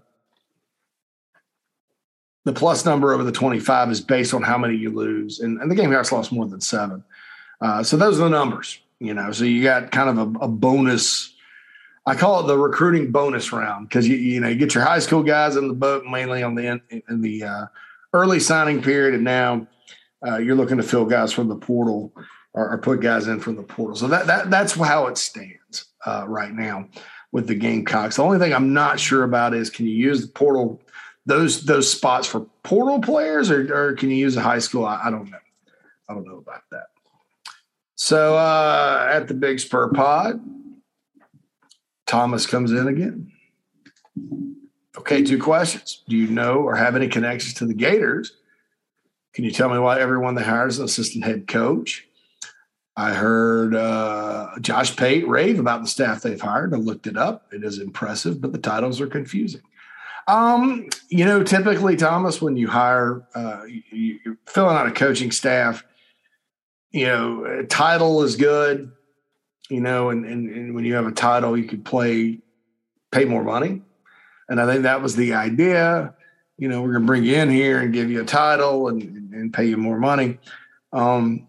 the 2.45 2.53
plus 2.53 2.85
number 2.85 3.13
over 3.13 3.23
the 3.23 3.33
25 3.33 3.91
is 3.91 4.01
based 4.01 4.35
on 4.35 4.43
how 4.43 4.59
many 4.59 4.77
you 4.77 4.91
lose. 4.91 5.41
And, 5.41 5.61
and 5.61 5.71
the 5.71 5.75
Gamecocks 5.75 6.13
lost 6.13 6.33
more 6.33 6.47
than 6.47 6.61
seven. 6.61 7.05
Uh, 7.61 7.83
so 7.83 7.97
those 7.97 8.19
are 8.19 8.25
the 8.25 8.31
numbers, 8.31 8.79
you 8.99 9.15
know. 9.15 9.31
So 9.33 9.45
you 9.45 9.63
got 9.63 9.93
kind 9.93 10.11
of 10.11 10.19
a, 10.19 10.45
a 10.45 10.49
bonus. 10.49 11.32
I 12.05 12.15
call 12.17 12.41
it 12.41 12.47
the 12.49 12.59
recruiting 12.59 13.13
bonus 13.13 13.53
round 13.53 13.89
because 13.89 14.09
you 14.09 14.17
you 14.17 14.41
know 14.41 14.49
you 14.49 14.57
get 14.57 14.75
your 14.75 14.85
high 14.85 14.99
school 14.99 15.23
guys 15.23 15.57
in 15.57 15.69
the 15.69 15.75
boat 15.75 16.05
mainly 16.05 16.43
on 16.43 16.55
the 16.55 16.81
in, 16.91 17.03
in 17.09 17.21
the 17.21 17.45
uh, 17.45 17.67
early 18.13 18.41
signing 18.41 18.83
period, 18.83 19.15
and 19.15 19.25
now 19.25 19.67
uh, 20.27 20.39
you're 20.39 20.57
looking 20.57 20.79
to 20.79 20.83
fill 20.83 21.05
guys 21.05 21.33
from 21.33 21.49
the 21.49 21.57
portal 21.57 22.13
or, 22.55 22.71
or, 22.71 22.79
put 22.79 23.01
guys 23.01 23.27
in 23.29 23.41
from 23.41 23.57
the 23.57 23.63
portal. 23.63 23.97
So 23.97 24.09
that 24.09 24.27
that 24.27 24.51
that's 24.51 24.75
how 24.75 25.07
it 25.07 25.17
stands 25.17 25.87
uh, 26.05 26.25
right 26.27 26.53
now 26.53 26.89
with 27.31 27.47
the 27.47 27.55
Gamecocks. 27.55 28.17
The 28.17 28.23
only 28.23 28.39
thing 28.39 28.53
I'm 28.53 28.73
not 28.73 29.01
sure 29.01 29.23
about 29.23 29.55
is 29.55 29.71
can 29.71 29.87
you 29.87 29.95
use 29.95 30.23
the 30.23 30.33
portal 30.33 30.81
those 31.25 31.65
those 31.65 31.91
spots 31.91 32.27
for 32.27 32.41
portal 32.63 33.01
players, 33.01 33.51
or, 33.51 33.73
or 33.75 33.95
can 33.95 34.11
you 34.11 34.17
use 34.17 34.37
a 34.37 34.43
high 34.43 34.59
school? 34.59 34.85
I, 34.85 35.03
I, 35.05 35.11
don't 35.11 35.31
know. 35.31 35.39
I 36.09 36.15
don't 36.15 36.27
know 36.27 36.39
about 36.39 36.63
that. 36.73 36.87
So 37.95 38.37
uh, 38.37 39.09
at 39.13 39.29
the 39.29 39.35
Big 39.35 39.61
Spur 39.61 39.89
Pod, 39.91 40.41
Thomas 42.07 42.47
comes 42.47 42.73
in 42.73 42.89
again. 42.89 43.33
Okay, 44.99 45.23
two 45.23 45.39
questions. 45.39 46.03
Do 46.09 46.17
you 46.17 46.29
know 46.29 46.57
or 46.57 46.77
have 46.77 46.97
any 46.97 47.09
connections 47.09 47.55
to 47.55 47.67
the 47.67 47.75
Gators? 47.75 48.33
Can 49.33 49.45
you 49.45 49.51
tell 49.51 49.71
me 49.71 49.79
why 49.79 49.99
everyone 49.99 50.35
they 50.35 50.43
hires 50.43 50.79
an 50.79 50.85
assistant 50.85 51.25
head 51.25 51.49
coach? 51.49 52.07
I 52.97 53.15
heard 53.15 53.75
uh, 53.75 54.51
Josh 54.61 54.95
Pate 54.97 55.27
rave 55.27 55.59
about 55.59 55.81
the 55.81 55.89
staff 55.89 56.21
they've 56.21 56.41
hired. 56.41 56.75
I 56.75 56.77
looked 56.77 57.07
it 57.07 57.17
up. 57.17 57.47
It 57.53 57.65
is 57.65 57.79
impressive, 57.79 58.41
but 58.41 58.53
the 58.53 58.59
titles 58.59 59.01
are 59.01 59.07
confusing. 59.07 59.63
Um, 60.29 60.89
you 61.09 61.25
know, 61.25 61.43
typically, 61.43 61.97
Thomas, 61.97 62.43
when 62.43 62.57
you 62.57 62.69
hire, 62.69 63.27
uh, 63.35 63.63
you, 63.91 64.19
are 64.27 64.37
filling 64.47 64.77
out 64.77 64.87
a 64.87 64.93
coaching 64.93 65.33
staff. 65.33 65.85
You 66.91 67.07
know, 67.07 67.63
title 67.69 68.23
is 68.23 68.37
good. 68.37 68.93
You 69.73 69.81
know, 69.81 70.11
and, 70.11 70.27
and, 70.27 70.51
and 70.51 70.75
when 70.75 70.85
you 70.85 70.95
have 70.95 71.07
a 71.07 71.13
title, 71.13 71.57
you 71.57 71.65
could 71.65 71.83
play, 71.83 72.39
pay 73.11 73.25
more 73.25 73.43
money. 73.43 73.81
And 74.49 74.61
I 74.61 74.67
think 74.67 74.83
that 74.83 75.01
was 75.01 75.17
the 75.17 75.33
idea. 75.33 76.15
You 76.59 76.69
know, 76.69 76.83
we're 76.83 76.93
going 76.93 77.05
to 77.05 77.07
bring 77.07 77.25
you 77.25 77.37
in 77.37 77.49
here 77.49 77.81
and 77.81 77.93
give 77.93 78.11
you 78.11 78.21
a 78.21 78.25
title 78.25 78.89
and, 78.89 79.03
and 79.33 79.53
pay 79.53 79.65
you 79.65 79.79
more 79.79 79.99
money. 79.99 80.39
Um, 80.93 81.49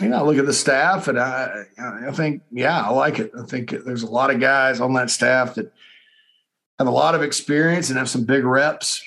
you 0.00 0.08
know, 0.08 0.18
I 0.18 0.22
look 0.22 0.36
at 0.36 0.44
the 0.44 0.52
staff 0.52 1.08
and 1.08 1.18
I, 1.18 1.64
I 1.78 2.10
think, 2.12 2.42
yeah, 2.50 2.84
I 2.84 2.90
like 2.90 3.18
it. 3.18 3.32
I 3.38 3.44
think 3.44 3.70
there's 3.70 4.02
a 4.02 4.10
lot 4.10 4.30
of 4.30 4.38
guys 4.38 4.80
on 4.80 4.92
that 4.94 5.10
staff 5.10 5.54
that 5.54 5.72
have 6.78 6.88
a 6.88 6.90
lot 6.90 7.14
of 7.14 7.22
experience 7.22 7.88
and 7.88 7.98
have 7.98 8.10
some 8.10 8.24
big 8.24 8.44
reps 8.44 9.02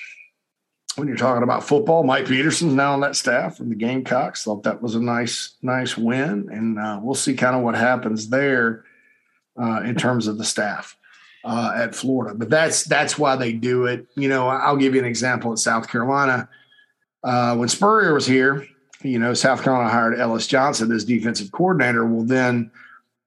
when 0.96 1.08
you're 1.08 1.16
talking 1.16 1.42
about 1.42 1.64
football. 1.64 2.02
Mike 2.02 2.26
Peterson's 2.26 2.72
now 2.72 2.92
on 2.92 3.00
that 3.00 3.16
staff 3.16 3.56
from 3.56 3.68
the 3.68 3.74
Gamecocks. 3.74 4.44
Thought 4.44 4.64
that 4.64 4.82
was 4.82 4.94
a 4.94 5.00
nice, 5.00 5.54
nice 5.62 5.96
win, 5.96 6.48
and 6.50 6.78
uh, 6.78 6.98
we'll 7.02 7.14
see 7.14 7.34
kind 7.34 7.54
of 7.54 7.62
what 7.62 7.74
happens 7.74 8.28
there 8.28 8.84
uh, 9.60 9.82
in 9.82 9.94
terms 9.94 10.26
of 10.26 10.38
the 10.38 10.44
staff 10.44 10.96
uh, 11.44 11.72
at 11.76 11.94
Florida. 11.94 12.34
But 12.34 12.50
that's 12.50 12.84
that's 12.84 13.18
why 13.18 13.36
they 13.36 13.52
do 13.52 13.86
it. 13.86 14.06
You 14.16 14.28
know, 14.28 14.48
I'll 14.48 14.76
give 14.76 14.94
you 14.94 15.00
an 15.00 15.06
example 15.06 15.52
at 15.52 15.58
South 15.58 15.88
Carolina. 15.88 16.48
Uh, 17.22 17.56
when 17.56 17.68
Spurrier 17.68 18.14
was 18.14 18.26
here, 18.26 18.66
you 19.02 19.18
know, 19.18 19.34
South 19.34 19.62
Carolina 19.62 19.90
hired 19.90 20.18
Ellis 20.18 20.46
Johnson 20.46 20.92
as 20.92 21.04
defensive 21.04 21.52
coordinator. 21.52 22.06
Well, 22.06 22.24
then 22.24 22.70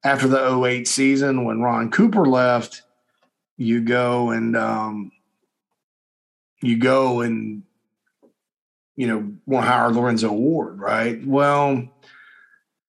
after 0.03 0.27
the 0.27 0.63
08 0.63 0.87
season, 0.87 1.43
when 1.43 1.61
Ron 1.61 1.91
Cooper 1.91 2.25
left, 2.25 2.83
you 3.57 3.81
go 3.81 4.31
and 4.31 4.55
um, 4.55 5.11
you 6.61 6.77
go 6.77 7.21
and 7.21 7.63
you 8.95 9.07
know 9.07 9.31
want 9.45 9.65
to 9.65 9.71
hire 9.71 9.91
Lorenzo 9.91 10.31
Ward, 10.31 10.79
right? 10.79 11.25
Well, 11.25 11.87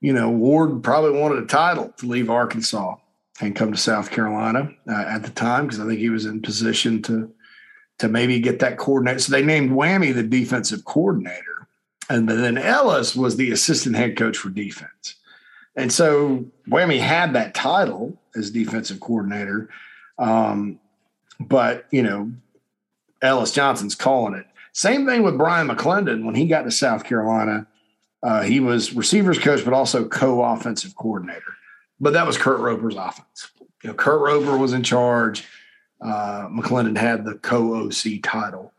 you 0.01 0.13
know 0.13 0.31
Ward 0.31 0.83
probably 0.83 1.19
wanted 1.19 1.43
a 1.43 1.47
title 1.47 1.93
to 1.99 2.07
leave 2.07 2.31
Arkansas 2.31 2.97
and 3.41 3.57
come 3.57 3.73
to 3.73 3.79
South 3.79 4.11
Carolina 4.11 4.71
uh, 4.89 5.05
at 5.07 5.23
the 5.23 5.31
time 5.31 5.67
because 5.67 5.81
I 5.81 5.87
think 5.87 5.99
he 5.99 6.11
was 6.11 6.27
in 6.27 6.43
position 6.43 7.03
to 7.03 7.33
to 7.99 8.09
maybe 8.09 8.41
get 8.41 8.61
that 8.61 8.79
coordinator. 8.79 9.19
So 9.19 9.33
they 9.33 9.43
named 9.43 9.73
Whammy 9.73 10.15
the 10.15 10.23
defensive 10.23 10.85
coordinator, 10.85 11.69
and 12.09 12.29
then 12.29 12.59
Ellis 12.59 13.15
was 13.15 13.37
the 13.37 13.51
assistant 13.53 13.97
head 13.97 14.17
coach 14.17 14.37
for 14.37 14.49
defense. 14.49 15.17
And 15.77 15.93
so 15.93 16.47
Whammy 16.69 16.99
had 16.99 17.35
that 17.35 17.55
title 17.55 18.19
as 18.35 18.51
defensive 18.51 19.01
coordinator, 19.01 19.69
um, 20.19 20.81
but 21.39 21.87
you 21.91 22.03
know 22.03 22.33
Ellis 23.23 23.53
Johnson's 23.53 23.95
calling 23.95 24.35
it. 24.35 24.47
Same 24.73 25.07
thing 25.07 25.23
with 25.23 25.37
Brian 25.37 25.69
McClendon 25.69 26.25
when 26.25 26.35
he 26.35 26.47
got 26.47 26.63
to 26.63 26.71
South 26.71 27.05
Carolina. 27.05 27.67
Uh, 28.23 28.43
he 28.43 28.61
was 28.61 28.95
receivers 28.95 29.39
coach, 29.39 29.65
but 29.65 29.75
also 29.75 30.07
co-offensive 30.07 30.95
coordinator. 30.95 31.55
But 31.99 32.13
that 32.13 32.27
was 32.27 32.39
Kurt 32.39 32.61
Roper's 32.61 32.97
offense. 32.97 33.51
You 33.83 33.89
know, 33.89 33.95
Kurt 33.95 34.21
Roper 34.21 34.57
was 34.57 34.73
in 34.73 34.83
charge. 34.83 35.47
Uh, 36.01 36.49
McClendon 36.49 36.97
had 36.97 37.25
the 37.25 37.35
co-OC 37.35 38.23
title, 38.23 38.73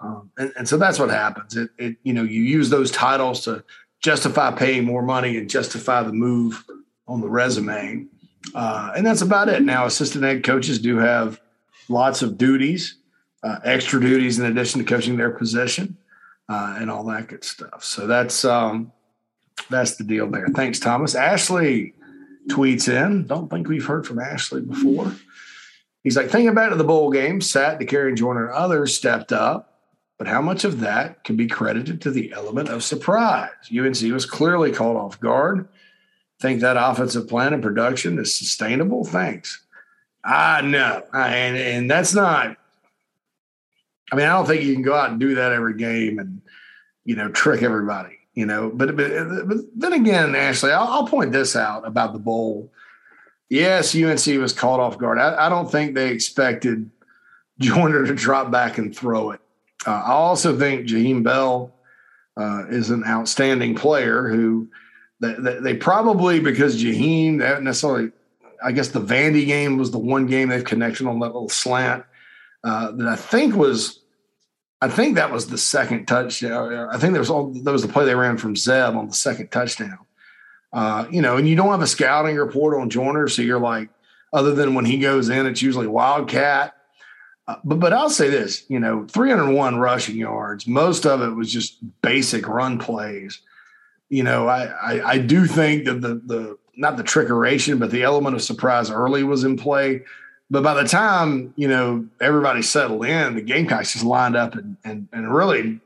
um, 0.00 0.30
and, 0.38 0.52
and, 0.56 0.68
so 0.68 0.76
that's 0.76 1.00
what 1.00 1.10
happens. 1.10 1.56
It, 1.56 1.70
it, 1.76 1.96
you 2.04 2.12
know, 2.12 2.22
you 2.22 2.40
use 2.40 2.70
those 2.70 2.92
titles 2.92 3.40
to 3.44 3.64
justify 4.00 4.52
paying 4.52 4.84
more 4.84 5.02
money 5.02 5.36
and 5.38 5.50
justify 5.50 6.04
the 6.04 6.12
move 6.12 6.64
on 7.08 7.20
the 7.20 7.28
resume, 7.28 8.06
uh, 8.54 8.92
and 8.96 9.04
that's 9.04 9.22
about 9.22 9.48
it. 9.48 9.62
Now, 9.62 9.86
assistant 9.86 10.22
head 10.22 10.44
coaches 10.44 10.78
do 10.78 10.98
have 10.98 11.40
lots 11.88 12.22
of 12.22 12.38
duties 12.38 12.97
uh, 13.42 13.58
extra 13.64 14.00
duties 14.00 14.38
in 14.38 14.46
addition 14.46 14.80
to 14.80 14.86
coaching 14.86 15.16
their 15.16 15.30
position 15.30 15.96
uh, 16.48 16.76
and 16.78 16.90
all 16.90 17.04
that 17.04 17.28
good 17.28 17.44
stuff. 17.44 17.84
So 17.84 18.06
that's 18.06 18.44
um, 18.44 18.92
that's 19.70 19.96
the 19.96 20.04
deal 20.04 20.28
there. 20.30 20.48
Thanks, 20.48 20.80
Thomas. 20.80 21.14
Ashley 21.14 21.94
tweets 22.48 22.88
in. 22.88 23.26
Don't 23.26 23.48
think 23.48 23.68
we've 23.68 23.84
heard 23.84 24.06
from 24.06 24.18
Ashley 24.18 24.62
before. 24.62 25.14
He's 26.04 26.16
like, 26.16 26.30
thinking 26.30 26.54
to 26.54 26.74
the 26.76 26.84
bowl 26.84 27.10
game, 27.10 27.40
Sat, 27.40 27.78
DeCarry, 27.78 28.16
Joyner, 28.16 28.46
and 28.46 28.54
others 28.54 28.94
stepped 28.94 29.32
up, 29.32 29.80
but 30.16 30.26
how 30.26 30.40
much 30.40 30.64
of 30.64 30.80
that 30.80 31.24
can 31.24 31.36
be 31.36 31.46
credited 31.46 32.00
to 32.02 32.10
the 32.10 32.32
element 32.32 32.68
of 32.68 32.82
surprise? 32.82 33.50
UNC 33.70 34.00
was 34.12 34.24
clearly 34.24 34.72
caught 34.72 34.96
off 34.96 35.20
guard. 35.20 35.68
Think 36.40 36.60
that 36.60 36.76
offensive 36.78 37.28
plan 37.28 37.52
and 37.52 37.62
production 37.62 38.18
is 38.18 38.34
sustainable? 38.34 39.04
Thanks. 39.04 39.60
I 40.24 40.62
know, 40.62 41.02
and 41.12 41.56
and 41.56 41.90
that's 41.90 42.14
not 42.14 42.56
I 44.10 44.16
mean, 44.16 44.26
I 44.26 44.32
don't 44.32 44.46
think 44.46 44.62
you 44.62 44.72
can 44.72 44.82
go 44.82 44.94
out 44.94 45.10
and 45.10 45.20
do 45.20 45.34
that 45.34 45.52
every 45.52 45.74
game 45.74 46.18
and 46.18 46.40
you 47.04 47.16
know 47.16 47.28
trick 47.30 47.62
everybody. 47.62 48.18
You 48.34 48.46
know, 48.46 48.70
but 48.72 48.96
but, 48.96 49.48
but 49.48 49.58
then 49.74 49.92
again, 49.92 50.34
Ashley, 50.34 50.70
I'll, 50.70 50.86
I'll, 50.86 51.06
point 51.06 51.32
this 51.32 51.56
out 51.56 51.86
about 51.86 52.12
the 52.12 52.20
bowl. 52.20 52.72
Yes, 53.48 53.96
UNC 53.96 54.24
was 54.38 54.52
caught 54.52 54.78
off 54.78 54.98
guard. 54.98 55.18
I, 55.18 55.46
I 55.46 55.48
don't 55.48 55.70
think 55.70 55.94
they 55.94 56.10
expected 56.10 56.90
Joyner 57.58 58.06
to 58.06 58.14
drop 58.14 58.50
back 58.50 58.78
and 58.78 58.96
throw 58.96 59.32
it. 59.32 59.40
Uh, 59.86 59.90
I 59.90 60.12
also 60.12 60.56
think 60.56 60.86
Jaheim 60.86 61.24
Bell 61.24 61.74
uh, 62.36 62.66
is 62.68 62.90
an 62.90 63.04
outstanding 63.04 63.74
player 63.74 64.28
who 64.28 64.68
they, 65.20 65.34
they, 65.34 65.58
they 65.58 65.74
probably 65.74 66.40
because 66.40 66.82
Jaheim 66.82 67.62
necessarily. 67.62 68.12
I 68.64 68.72
guess 68.72 68.88
the 68.88 69.00
Vandy 69.00 69.46
game 69.46 69.78
was 69.78 69.92
the 69.92 69.98
one 69.98 70.26
game 70.26 70.48
they've 70.48 70.64
connection 70.64 71.06
on 71.06 71.20
that 71.20 71.26
little 71.26 71.48
slant 71.48 72.04
uh, 72.64 72.92
that 72.92 73.06
I 73.06 73.16
think 73.16 73.54
was, 73.54 74.00
I 74.80 74.88
think 74.88 75.16
that 75.16 75.32
was 75.32 75.48
the 75.48 75.58
second 75.58 76.06
touchdown. 76.06 76.72
I 76.90 76.98
think 76.98 77.12
there 77.12 77.20
was 77.20 77.30
all 77.30 77.52
that 77.52 77.72
was 77.72 77.82
the 77.82 77.88
play 77.88 78.04
they 78.04 78.14
ran 78.14 78.38
from 78.38 78.56
Zeb 78.56 78.94
on 78.96 79.08
the 79.08 79.14
second 79.14 79.50
touchdown. 79.50 79.98
Uh, 80.72 81.06
you 81.10 81.22
know, 81.22 81.36
and 81.36 81.48
you 81.48 81.56
don't 81.56 81.70
have 81.70 81.80
a 81.82 81.86
scouting 81.86 82.36
report 82.36 82.78
on 82.78 82.90
Joyner, 82.90 83.28
so 83.28 83.42
you're 83.42 83.58
like, 83.58 83.88
other 84.32 84.54
than 84.54 84.74
when 84.74 84.84
he 84.84 84.98
goes 84.98 85.28
in, 85.28 85.46
it's 85.46 85.62
usually 85.62 85.86
Wildcat. 85.86 86.74
Uh, 87.46 87.56
but 87.64 87.80
but 87.80 87.92
I'll 87.92 88.10
say 88.10 88.28
this, 88.28 88.64
you 88.68 88.78
know, 88.78 89.06
301 89.08 89.76
rushing 89.76 90.16
yards. 90.16 90.66
Most 90.66 91.06
of 91.06 91.22
it 91.22 91.30
was 91.30 91.50
just 91.50 91.78
basic 92.02 92.46
run 92.46 92.78
plays. 92.78 93.40
You 94.10 94.22
know, 94.22 94.48
I 94.48 94.64
I, 94.64 95.10
I 95.12 95.18
do 95.18 95.46
think 95.46 95.86
that 95.86 96.02
the 96.02 96.20
the 96.26 96.58
not 96.76 96.96
the 96.96 97.02
trickeration, 97.02 97.78
but 97.78 97.90
the 97.90 98.02
element 98.02 98.36
of 98.36 98.42
surprise 98.42 98.90
early 98.90 99.24
was 99.24 99.44
in 99.44 99.56
play. 99.56 100.02
But 100.50 100.62
by 100.62 100.74
the 100.74 100.88
time, 100.88 101.52
you 101.56 101.68
know, 101.68 102.06
everybody 102.20 102.62
settled 102.62 103.04
in, 103.04 103.34
the 103.34 103.42
Gamecocks 103.42 103.92
just 103.92 104.04
lined 104.04 104.36
up 104.36 104.54
and, 104.54 104.76
and, 104.82 105.08
and 105.12 105.32
really 105.32 105.80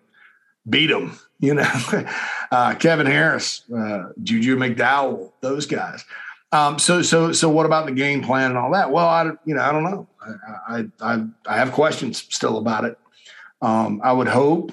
beat 0.68 0.86
them, 0.86 1.18
you 1.40 1.54
know. 1.54 2.06
uh, 2.50 2.74
Kevin 2.76 3.06
Harris, 3.06 3.62
uh, 3.74 4.10
Juju 4.22 4.56
McDowell, 4.56 5.32
those 5.40 5.66
guys. 5.66 6.04
Um, 6.52 6.78
so, 6.78 7.02
so, 7.02 7.32
so 7.32 7.48
what 7.48 7.66
about 7.66 7.86
the 7.86 7.92
game 7.92 8.22
plan 8.22 8.50
and 8.50 8.58
all 8.58 8.72
that? 8.72 8.90
Well, 8.90 9.08
I, 9.08 9.24
you 9.44 9.54
know, 9.54 9.62
I 9.62 9.72
don't 9.72 9.84
know. 9.84 10.06
I, 10.68 10.84
I, 11.00 11.24
I 11.46 11.56
have 11.56 11.72
questions 11.72 12.26
still 12.28 12.58
about 12.58 12.84
it. 12.84 12.98
Um, 13.62 14.00
I 14.04 14.12
would 14.12 14.28
hope 14.28 14.72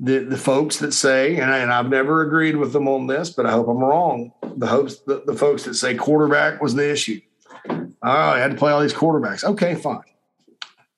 that 0.00 0.30
the 0.30 0.38
folks 0.38 0.78
that 0.78 0.92
say, 0.92 1.36
and, 1.36 1.52
I, 1.52 1.58
and 1.58 1.70
I've 1.70 1.90
never 1.90 2.22
agreed 2.22 2.56
with 2.56 2.72
them 2.72 2.88
on 2.88 3.06
this, 3.06 3.30
but 3.30 3.44
I 3.44 3.52
hope 3.52 3.68
I'm 3.68 3.78
wrong. 3.78 4.32
The 4.56 4.66
hopes, 4.66 5.00
the, 5.00 5.22
the 5.26 5.34
folks 5.34 5.64
that 5.64 5.74
say 5.74 5.94
quarterback 5.94 6.62
was 6.62 6.74
the 6.74 6.90
issue 6.90 7.20
Oh, 7.68 7.88
I 8.02 8.38
had 8.38 8.52
to 8.52 8.56
play 8.56 8.72
all 8.72 8.80
these 8.80 8.94
quarterbacks. 8.94 9.44
Okay, 9.44 9.74
fine. 9.74 10.00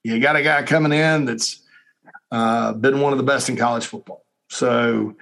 You 0.05 0.21
got 0.21 0.37
a 0.37 0.43
guy 0.43 0.63
coming 0.63 0.93
in 0.93 1.25
that's 1.25 1.61
uh, 2.31 2.73
been 2.73 3.01
one 3.01 3.13
of 3.13 3.19
the 3.19 3.25
best 3.25 3.49
in 3.49 3.57
college 3.57 3.87
football. 3.87 4.25
So 4.49 5.17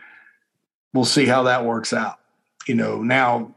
we'll 0.93 1.05
see 1.05 1.27
how 1.27 1.45
that 1.45 1.65
works 1.65 1.93
out. 1.93 2.19
You 2.67 2.75
know, 2.75 3.03
now, 3.03 3.55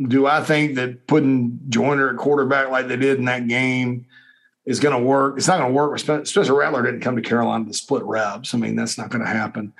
do 0.00 0.26
I 0.26 0.42
think 0.42 0.76
that 0.76 1.06
putting 1.06 1.60
Joyner 1.68 2.10
at 2.10 2.16
quarterback 2.16 2.70
like 2.70 2.88
they 2.88 2.96
did 2.96 3.18
in 3.18 3.26
that 3.26 3.48
game 3.48 4.06
is 4.64 4.80
going 4.80 4.98
to 4.98 5.04
work? 5.04 5.36
It's 5.36 5.46
not 5.46 5.58
going 5.58 5.70
to 5.70 5.76
work. 5.76 5.98
Spencer 5.98 6.54
Rattler 6.54 6.82
didn't 6.82 7.00
come 7.00 7.16
to 7.16 7.22
Carolina 7.22 7.66
to 7.66 7.74
split 7.74 8.02
reps. 8.04 8.54
I 8.54 8.58
mean, 8.58 8.76
that's 8.76 8.96
not 8.98 9.10
going 9.10 9.24
to 9.24 9.30
happen. 9.30 9.72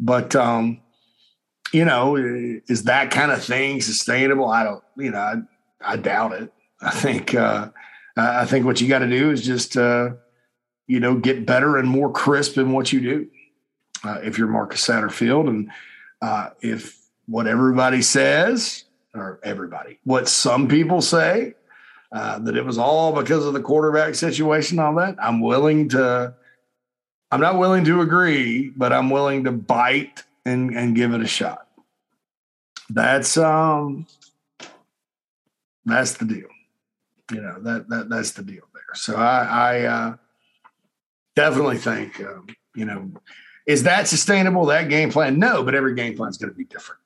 But, 0.00 0.34
um, 0.36 0.80
you 1.72 1.84
know, 1.84 2.16
is 2.16 2.84
that 2.84 3.10
kind 3.10 3.30
of 3.30 3.42
thing 3.42 3.80
sustainable? 3.80 4.48
I 4.48 4.64
don't, 4.64 4.82
you 4.96 5.10
know, 5.10 5.18
I, 5.18 5.34
I 5.80 5.96
doubt 5.96 6.32
it. 6.32 6.52
I 6.80 6.90
think 6.90 7.34
uh, 7.34 7.68
I 8.16 8.44
think 8.44 8.64
what 8.64 8.80
you 8.80 8.88
got 8.88 9.00
to 9.00 9.08
do 9.08 9.30
is 9.30 9.44
just 9.44 9.76
uh, 9.76 10.10
you 10.86 11.00
know 11.00 11.16
get 11.16 11.46
better 11.46 11.76
and 11.76 11.88
more 11.88 12.10
crisp 12.10 12.56
in 12.58 12.72
what 12.72 12.92
you 12.92 13.00
do. 13.00 13.28
Uh, 14.04 14.20
if 14.22 14.38
you're 14.38 14.48
Marcus 14.48 14.86
Satterfield, 14.86 15.48
and 15.48 15.70
uh, 16.22 16.50
if 16.60 16.98
what 17.26 17.46
everybody 17.46 18.00
says, 18.00 18.84
or 19.14 19.40
everybody, 19.42 19.98
what 20.04 20.28
some 20.28 20.68
people 20.68 21.00
say, 21.00 21.54
uh, 22.12 22.38
that 22.38 22.56
it 22.56 22.64
was 22.64 22.78
all 22.78 23.12
because 23.12 23.44
of 23.44 23.54
the 23.54 23.60
quarterback 23.60 24.14
situation, 24.14 24.78
all 24.78 24.94
that, 24.96 25.16
I'm 25.22 25.40
willing 25.40 25.88
to. 25.90 26.34
I'm 27.30 27.42
not 27.42 27.58
willing 27.58 27.84
to 27.84 28.00
agree, 28.00 28.72
but 28.74 28.90
I'm 28.90 29.10
willing 29.10 29.44
to 29.44 29.52
bite 29.52 30.24
and 30.46 30.74
and 30.74 30.96
give 30.96 31.12
it 31.12 31.20
a 31.20 31.26
shot. 31.26 31.66
That's 32.88 33.36
um 33.36 34.06
that's 35.84 36.14
the 36.14 36.24
deal 36.24 36.48
you 37.32 37.40
know 37.40 37.60
that 37.60 37.88
that 37.88 38.08
that's 38.08 38.32
the 38.32 38.42
deal 38.42 38.64
there. 38.72 38.94
So 38.94 39.16
I, 39.16 39.44
I 39.44 39.80
uh, 39.82 40.16
definitely 41.36 41.78
think 41.78 42.20
um, 42.20 42.46
you 42.74 42.84
know 42.84 43.10
is 43.66 43.82
that 43.82 44.08
sustainable 44.08 44.66
that 44.66 44.88
game 44.88 45.10
plan? 45.10 45.38
No, 45.38 45.62
but 45.62 45.74
every 45.74 45.94
game 45.94 46.16
plan 46.16 46.30
is 46.30 46.38
going 46.38 46.50
to 46.50 46.56
be 46.56 46.64
different. 46.64 47.00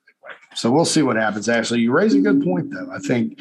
So 0.55 0.71
we'll 0.71 0.85
see 0.85 1.01
what 1.01 1.15
happens. 1.15 1.49
Actually, 1.49 1.81
you 1.81 1.91
raise 1.91 2.13
a 2.13 2.19
good 2.19 2.43
point 2.43 2.71
though. 2.71 2.89
I 2.91 2.99
think 2.99 3.39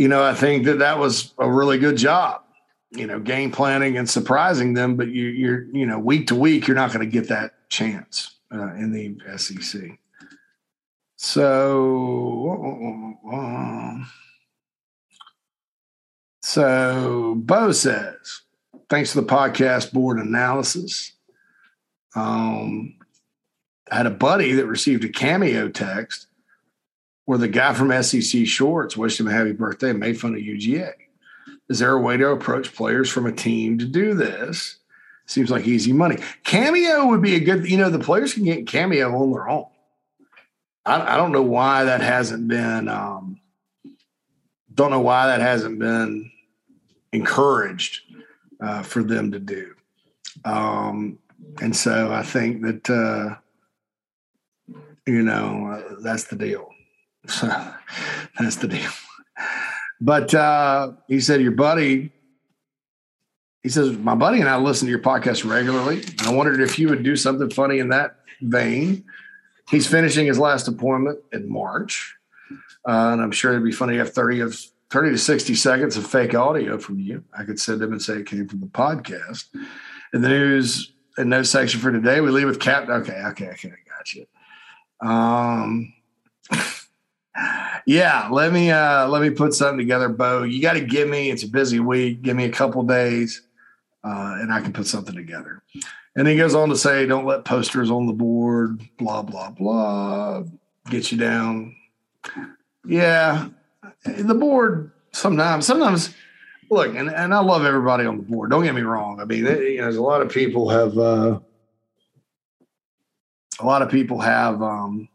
you 0.00 0.08
know, 0.08 0.24
I 0.24 0.32
think 0.32 0.64
that 0.64 0.78
that 0.78 0.98
was 0.98 1.34
a 1.38 1.50
really 1.50 1.78
good 1.78 1.96
job. 1.96 2.42
You 2.90 3.06
know, 3.06 3.20
game 3.20 3.52
planning 3.52 3.98
and 3.98 4.08
surprising 4.08 4.72
them, 4.72 4.96
but 4.96 5.08
you, 5.08 5.26
you're 5.26 5.64
you 5.74 5.84
know 5.84 5.98
week 5.98 6.28
to 6.28 6.34
week, 6.34 6.66
you're 6.66 6.74
not 6.74 6.92
going 6.92 7.04
to 7.04 7.12
get 7.12 7.28
that 7.28 7.68
chance 7.68 8.38
uh, 8.52 8.72
in 8.74 8.92
the 8.92 9.16
SEC. 9.36 9.98
So, 11.16 13.20
so 16.50 17.36
Bo 17.36 17.70
says, 17.70 18.40
thanks 18.88 19.12
to 19.12 19.20
the 19.20 19.26
podcast 19.26 19.92
board 19.92 20.18
analysis. 20.18 21.12
Um, 22.16 22.96
I 23.88 23.98
had 23.98 24.06
a 24.06 24.10
buddy 24.10 24.54
that 24.54 24.66
received 24.66 25.04
a 25.04 25.08
cameo 25.08 25.68
text 25.68 26.26
where 27.24 27.38
the 27.38 27.46
guy 27.46 27.72
from 27.72 28.02
SEC 28.02 28.48
Shorts 28.48 28.96
wished 28.96 29.20
him 29.20 29.28
a 29.28 29.32
happy 29.32 29.52
birthday 29.52 29.90
and 29.90 30.00
made 30.00 30.18
fun 30.18 30.34
of 30.34 30.40
UGA. 30.40 30.92
Is 31.68 31.78
there 31.78 31.92
a 31.92 32.00
way 32.00 32.16
to 32.16 32.30
approach 32.30 32.74
players 32.74 33.08
from 33.08 33.26
a 33.26 33.32
team 33.32 33.78
to 33.78 33.84
do 33.84 34.14
this? 34.14 34.78
Seems 35.26 35.52
like 35.52 35.68
easy 35.68 35.92
money. 35.92 36.18
Cameo 36.42 37.06
would 37.06 37.22
be 37.22 37.36
a 37.36 37.40
good, 37.40 37.70
you 37.70 37.76
know, 37.76 37.90
the 37.90 38.00
players 38.00 38.34
can 38.34 38.42
get 38.42 38.66
cameo 38.66 39.14
on 39.14 39.30
their 39.30 39.48
own. 39.48 39.66
I, 40.84 41.14
I 41.14 41.16
don't 41.16 41.30
know 41.30 41.44
why 41.44 41.84
that 41.84 42.00
hasn't 42.00 42.48
been, 42.48 42.88
um, 42.88 43.40
don't 44.74 44.90
know 44.90 44.98
why 44.98 45.28
that 45.28 45.40
hasn't 45.40 45.78
been 45.78 46.32
encouraged 47.12 48.02
uh, 48.60 48.82
for 48.82 49.02
them 49.02 49.32
to 49.32 49.38
do. 49.38 49.74
Um, 50.44 51.18
and 51.60 51.74
so 51.74 52.12
I 52.12 52.22
think 52.22 52.62
that, 52.62 52.90
uh, 52.90 53.36
you 55.06 55.22
know, 55.22 55.66
uh, 55.66 55.96
that's 56.00 56.24
the 56.24 56.36
deal. 56.36 56.68
So 57.28 57.46
that's 58.38 58.56
the 58.56 58.68
deal. 58.68 58.90
But 60.00 60.34
uh, 60.34 60.92
he 61.06 61.20
said, 61.20 61.42
Your 61.42 61.52
buddy, 61.52 62.10
he 63.62 63.68
says, 63.68 63.96
My 63.98 64.14
buddy 64.14 64.40
and 64.40 64.48
I 64.48 64.56
listen 64.56 64.86
to 64.86 64.90
your 64.90 65.02
podcast 65.02 65.48
regularly. 65.48 66.00
And 66.00 66.22
I 66.22 66.32
wondered 66.32 66.62
if 66.62 66.78
you 66.78 66.88
would 66.88 67.02
do 67.02 67.16
something 67.16 67.50
funny 67.50 67.78
in 67.78 67.90
that 67.90 68.16
vein. 68.40 69.04
He's 69.68 69.86
finishing 69.86 70.26
his 70.26 70.38
last 70.38 70.66
appointment 70.68 71.18
in 71.32 71.52
March. 71.52 72.16
Uh, 72.88 73.10
and 73.12 73.20
I'm 73.20 73.32
sure 73.32 73.52
it'd 73.52 73.62
be 73.62 73.72
funny 73.72 73.92
to 73.94 73.98
have 73.98 74.14
30 74.14 74.40
of 74.40 74.58
30 74.90 75.12
to 75.12 75.18
60 75.18 75.54
seconds 75.54 75.96
of 75.96 76.06
fake 76.06 76.34
audio 76.34 76.76
from 76.78 76.98
you. 76.98 77.22
I 77.36 77.44
could 77.44 77.60
send 77.60 77.80
them 77.80 77.92
and 77.92 78.02
say 78.02 78.14
it 78.14 78.26
came 78.26 78.48
from 78.48 78.60
the 78.60 78.66
podcast. 78.66 79.44
In 80.12 80.22
the 80.22 80.28
news 80.28 80.92
and 81.16 81.30
note 81.30 81.46
section 81.46 81.80
for 81.80 81.92
today, 81.92 82.20
we 82.20 82.30
leave 82.30 82.48
with 82.48 82.60
Cap. 82.60 82.88
Okay, 82.88 83.22
okay, 83.26 83.50
okay, 83.50 83.68
I 83.68 83.96
got 83.96 84.14
you. 84.14 84.26
Um, 85.00 85.92
yeah, 87.86 88.28
let 88.30 88.52
me 88.52 88.70
uh 88.70 89.08
let 89.08 89.22
me 89.22 89.30
put 89.30 89.54
something 89.54 89.78
together, 89.78 90.08
Bo. 90.08 90.42
You 90.42 90.60
got 90.60 90.74
to 90.74 90.80
give 90.80 91.08
me. 91.08 91.30
It's 91.30 91.44
a 91.44 91.48
busy 91.48 91.78
week. 91.78 92.22
Give 92.22 92.36
me 92.36 92.44
a 92.44 92.50
couple 92.50 92.82
days, 92.82 93.42
uh, 94.02 94.38
and 94.40 94.52
I 94.52 94.60
can 94.60 94.72
put 94.72 94.86
something 94.86 95.14
together. 95.14 95.62
And 96.16 96.26
he 96.26 96.36
goes 96.36 96.56
on 96.56 96.68
to 96.70 96.76
say, 96.76 97.06
"Don't 97.06 97.24
let 97.26 97.44
posters 97.44 97.90
on 97.90 98.06
the 98.06 98.12
board. 98.12 98.82
Blah 98.98 99.22
blah 99.22 99.50
blah. 99.50 100.42
Get 100.90 101.12
you 101.12 101.18
down." 101.18 101.76
Yeah, 102.84 103.48
the 104.04 104.34
board 104.34 104.92
sometimes. 105.12 105.66
Sometimes, 105.66 106.14
look, 106.70 106.94
and, 106.94 107.10
and 107.10 107.34
I 107.34 107.40
love 107.40 107.64
everybody 107.64 108.06
on 108.06 108.16
the 108.16 108.22
board. 108.22 108.50
Don't 108.50 108.64
get 108.64 108.74
me 108.74 108.82
wrong. 108.82 109.20
I 109.20 109.24
mean, 109.24 109.44
you 109.44 109.78
know, 109.78 109.84
there's 109.84 109.96
a 109.96 110.02
lot 110.02 110.22
of 110.22 110.30
people 110.30 110.68
have. 110.70 110.96
Uh, 110.98 111.40
a 113.58 113.66
lot 113.66 113.82
of 113.82 113.90
people 113.90 114.20
have 114.20 114.62
um, 114.62 115.10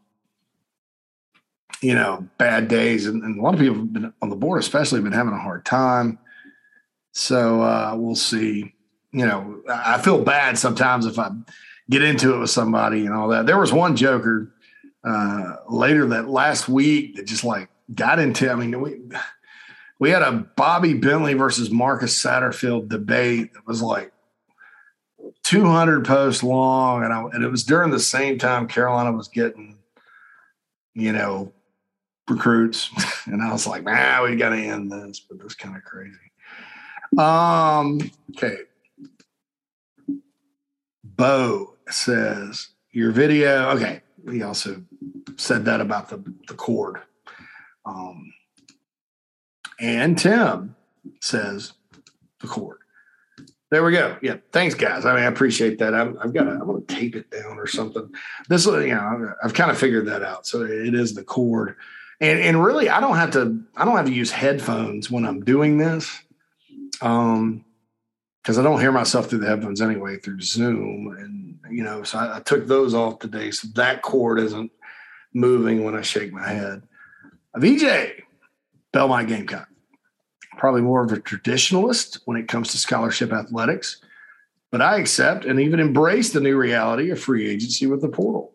you 1.80 1.94
know, 1.94 2.26
bad 2.38 2.68
days. 2.68 3.06
And, 3.06 3.22
and, 3.22 3.38
a 3.38 3.42
lot 3.42 3.54
of 3.54 3.60
people 3.60 3.76
have 3.76 3.92
been 3.92 4.12
on 4.22 4.30
the 4.30 4.36
board, 4.36 4.60
especially, 4.60 5.00
been 5.00 5.12
having 5.12 5.32
a 5.32 5.38
hard 5.38 5.64
time. 5.64 6.18
So 7.12 7.62
uh, 7.62 7.94
we'll 7.96 8.16
see. 8.16 8.74
You 9.12 9.26
know, 9.26 9.62
I 9.68 10.00
feel 10.00 10.22
bad 10.22 10.58
sometimes 10.58 11.06
if 11.06 11.18
I 11.18 11.30
get 11.88 12.02
into 12.02 12.34
it 12.34 12.38
with 12.38 12.50
somebody 12.50 13.06
and 13.06 13.14
all 13.14 13.28
that. 13.28 13.46
There 13.46 13.58
was 13.58 13.72
one 13.72 13.96
joker 13.96 14.52
uh, 15.04 15.56
later 15.68 16.06
that 16.08 16.28
last 16.28 16.68
week 16.68 17.16
that 17.16 17.26
just 17.26 17.44
like 17.44 17.68
got 17.94 18.18
into. 18.18 18.50
I 18.50 18.54
mean, 18.54 18.80
we 18.80 19.00
we 19.98 20.10
had 20.10 20.22
a 20.22 20.32
Bobby 20.56 20.94
Bentley 20.94 21.34
versus 21.34 21.70
Marcus 21.70 22.20
Satterfield 22.20 22.88
debate 22.88 23.54
that 23.54 23.66
was 23.66 23.82
like 23.82 24.12
200 25.44 26.04
posts 26.04 26.42
long, 26.42 27.04
and 27.04 27.12
I, 27.12 27.22
and 27.32 27.44
it 27.44 27.50
was 27.50 27.64
during 27.64 27.90
the 27.90 28.00
same 28.00 28.38
time 28.38 28.68
Carolina 28.68 29.12
was 29.12 29.28
getting, 29.28 29.78
you 30.94 31.12
know, 31.12 31.52
recruits. 32.28 32.90
And 33.28 33.42
I 33.42 33.50
was 33.50 33.66
like, 33.66 33.82
nah, 33.82 34.22
we 34.22 34.36
got 34.36 34.50
to 34.50 34.56
end 34.56 34.92
this, 34.92 35.18
but 35.18 35.40
that's 35.40 35.56
kind 35.56 35.76
of 35.76 35.82
crazy. 35.82 36.16
Um, 37.18 37.98
okay. 38.30 38.58
Bo 41.02 41.74
says, 41.88 42.68
your 42.92 43.10
video, 43.10 43.70
okay. 43.70 44.02
He 44.30 44.44
also 44.44 44.80
said 45.36 45.64
that 45.64 45.80
about 45.80 46.08
the, 46.08 46.22
the 46.46 46.54
cord. 46.54 47.00
Um, 47.86 48.34
and 49.80 50.18
Tim 50.18 50.76
says, 51.20 51.72
the 52.40 52.46
cord. 52.46 52.78
There 53.70 53.82
we 53.82 53.92
go. 53.92 54.18
Yeah. 54.22 54.36
Thanks, 54.52 54.74
guys. 54.74 55.06
I 55.06 55.14
mean, 55.14 55.24
I 55.24 55.26
appreciate 55.26 55.78
that. 55.78 55.94
I'm, 55.94 56.18
I've 56.20 56.34
got 56.34 56.46
I'm 56.46 56.66
going 56.66 56.84
to 56.84 56.94
tape 56.94 57.16
it 57.16 57.30
down 57.30 57.58
or 57.58 57.66
something. 57.66 58.12
This, 58.48 58.66
you 58.66 58.94
know, 58.94 59.34
I've 59.42 59.54
kind 59.54 59.70
of 59.70 59.78
figured 59.78 60.06
that 60.06 60.22
out. 60.22 60.46
So 60.46 60.62
it 60.62 60.94
is 60.94 61.14
the 61.14 61.24
cord 61.24 61.76
and 62.20 62.40
and 62.40 62.62
really 62.62 62.88
i 62.88 63.00
don't 63.00 63.16
have 63.16 63.30
to 63.30 63.62
i 63.76 63.84
don't 63.84 63.96
have 63.96 64.06
to 64.06 64.12
use 64.12 64.30
headphones 64.30 65.10
when 65.10 65.24
i'm 65.24 65.44
doing 65.44 65.78
this 65.78 66.22
um 67.02 67.64
because 68.42 68.58
i 68.58 68.62
don't 68.62 68.80
hear 68.80 68.92
myself 68.92 69.28
through 69.28 69.38
the 69.38 69.46
headphones 69.46 69.80
anyway 69.80 70.16
through 70.16 70.40
zoom 70.40 71.14
and 71.18 71.58
you 71.70 71.82
know 71.82 72.02
so 72.02 72.18
I, 72.18 72.36
I, 72.36 72.40
took 72.40 72.66
those 72.66 72.94
off 72.94 73.18
today 73.18 73.50
so 73.50 73.68
that 73.74 74.02
cord 74.02 74.40
isn't 74.40 74.70
moving 75.34 75.84
when 75.84 75.94
i 75.94 76.02
shake 76.02 76.32
my 76.32 76.48
head 76.48 76.82
vj 77.56 78.22
belmont 78.92 79.28
gamecock 79.28 79.68
probably 80.58 80.82
more 80.82 81.04
of 81.04 81.12
a 81.12 81.16
traditionalist 81.16 82.20
when 82.24 82.36
it 82.36 82.48
comes 82.48 82.70
to 82.70 82.78
scholarship 82.78 83.32
athletics 83.32 84.00
but 84.70 84.82
i 84.82 84.98
accept 84.98 85.44
and 85.44 85.60
even 85.60 85.80
embrace 85.80 86.32
the 86.32 86.40
new 86.40 86.56
reality 86.56 87.10
of 87.10 87.20
free 87.20 87.48
agency 87.48 87.86
with 87.86 88.00
the 88.00 88.08
portal 88.08 88.52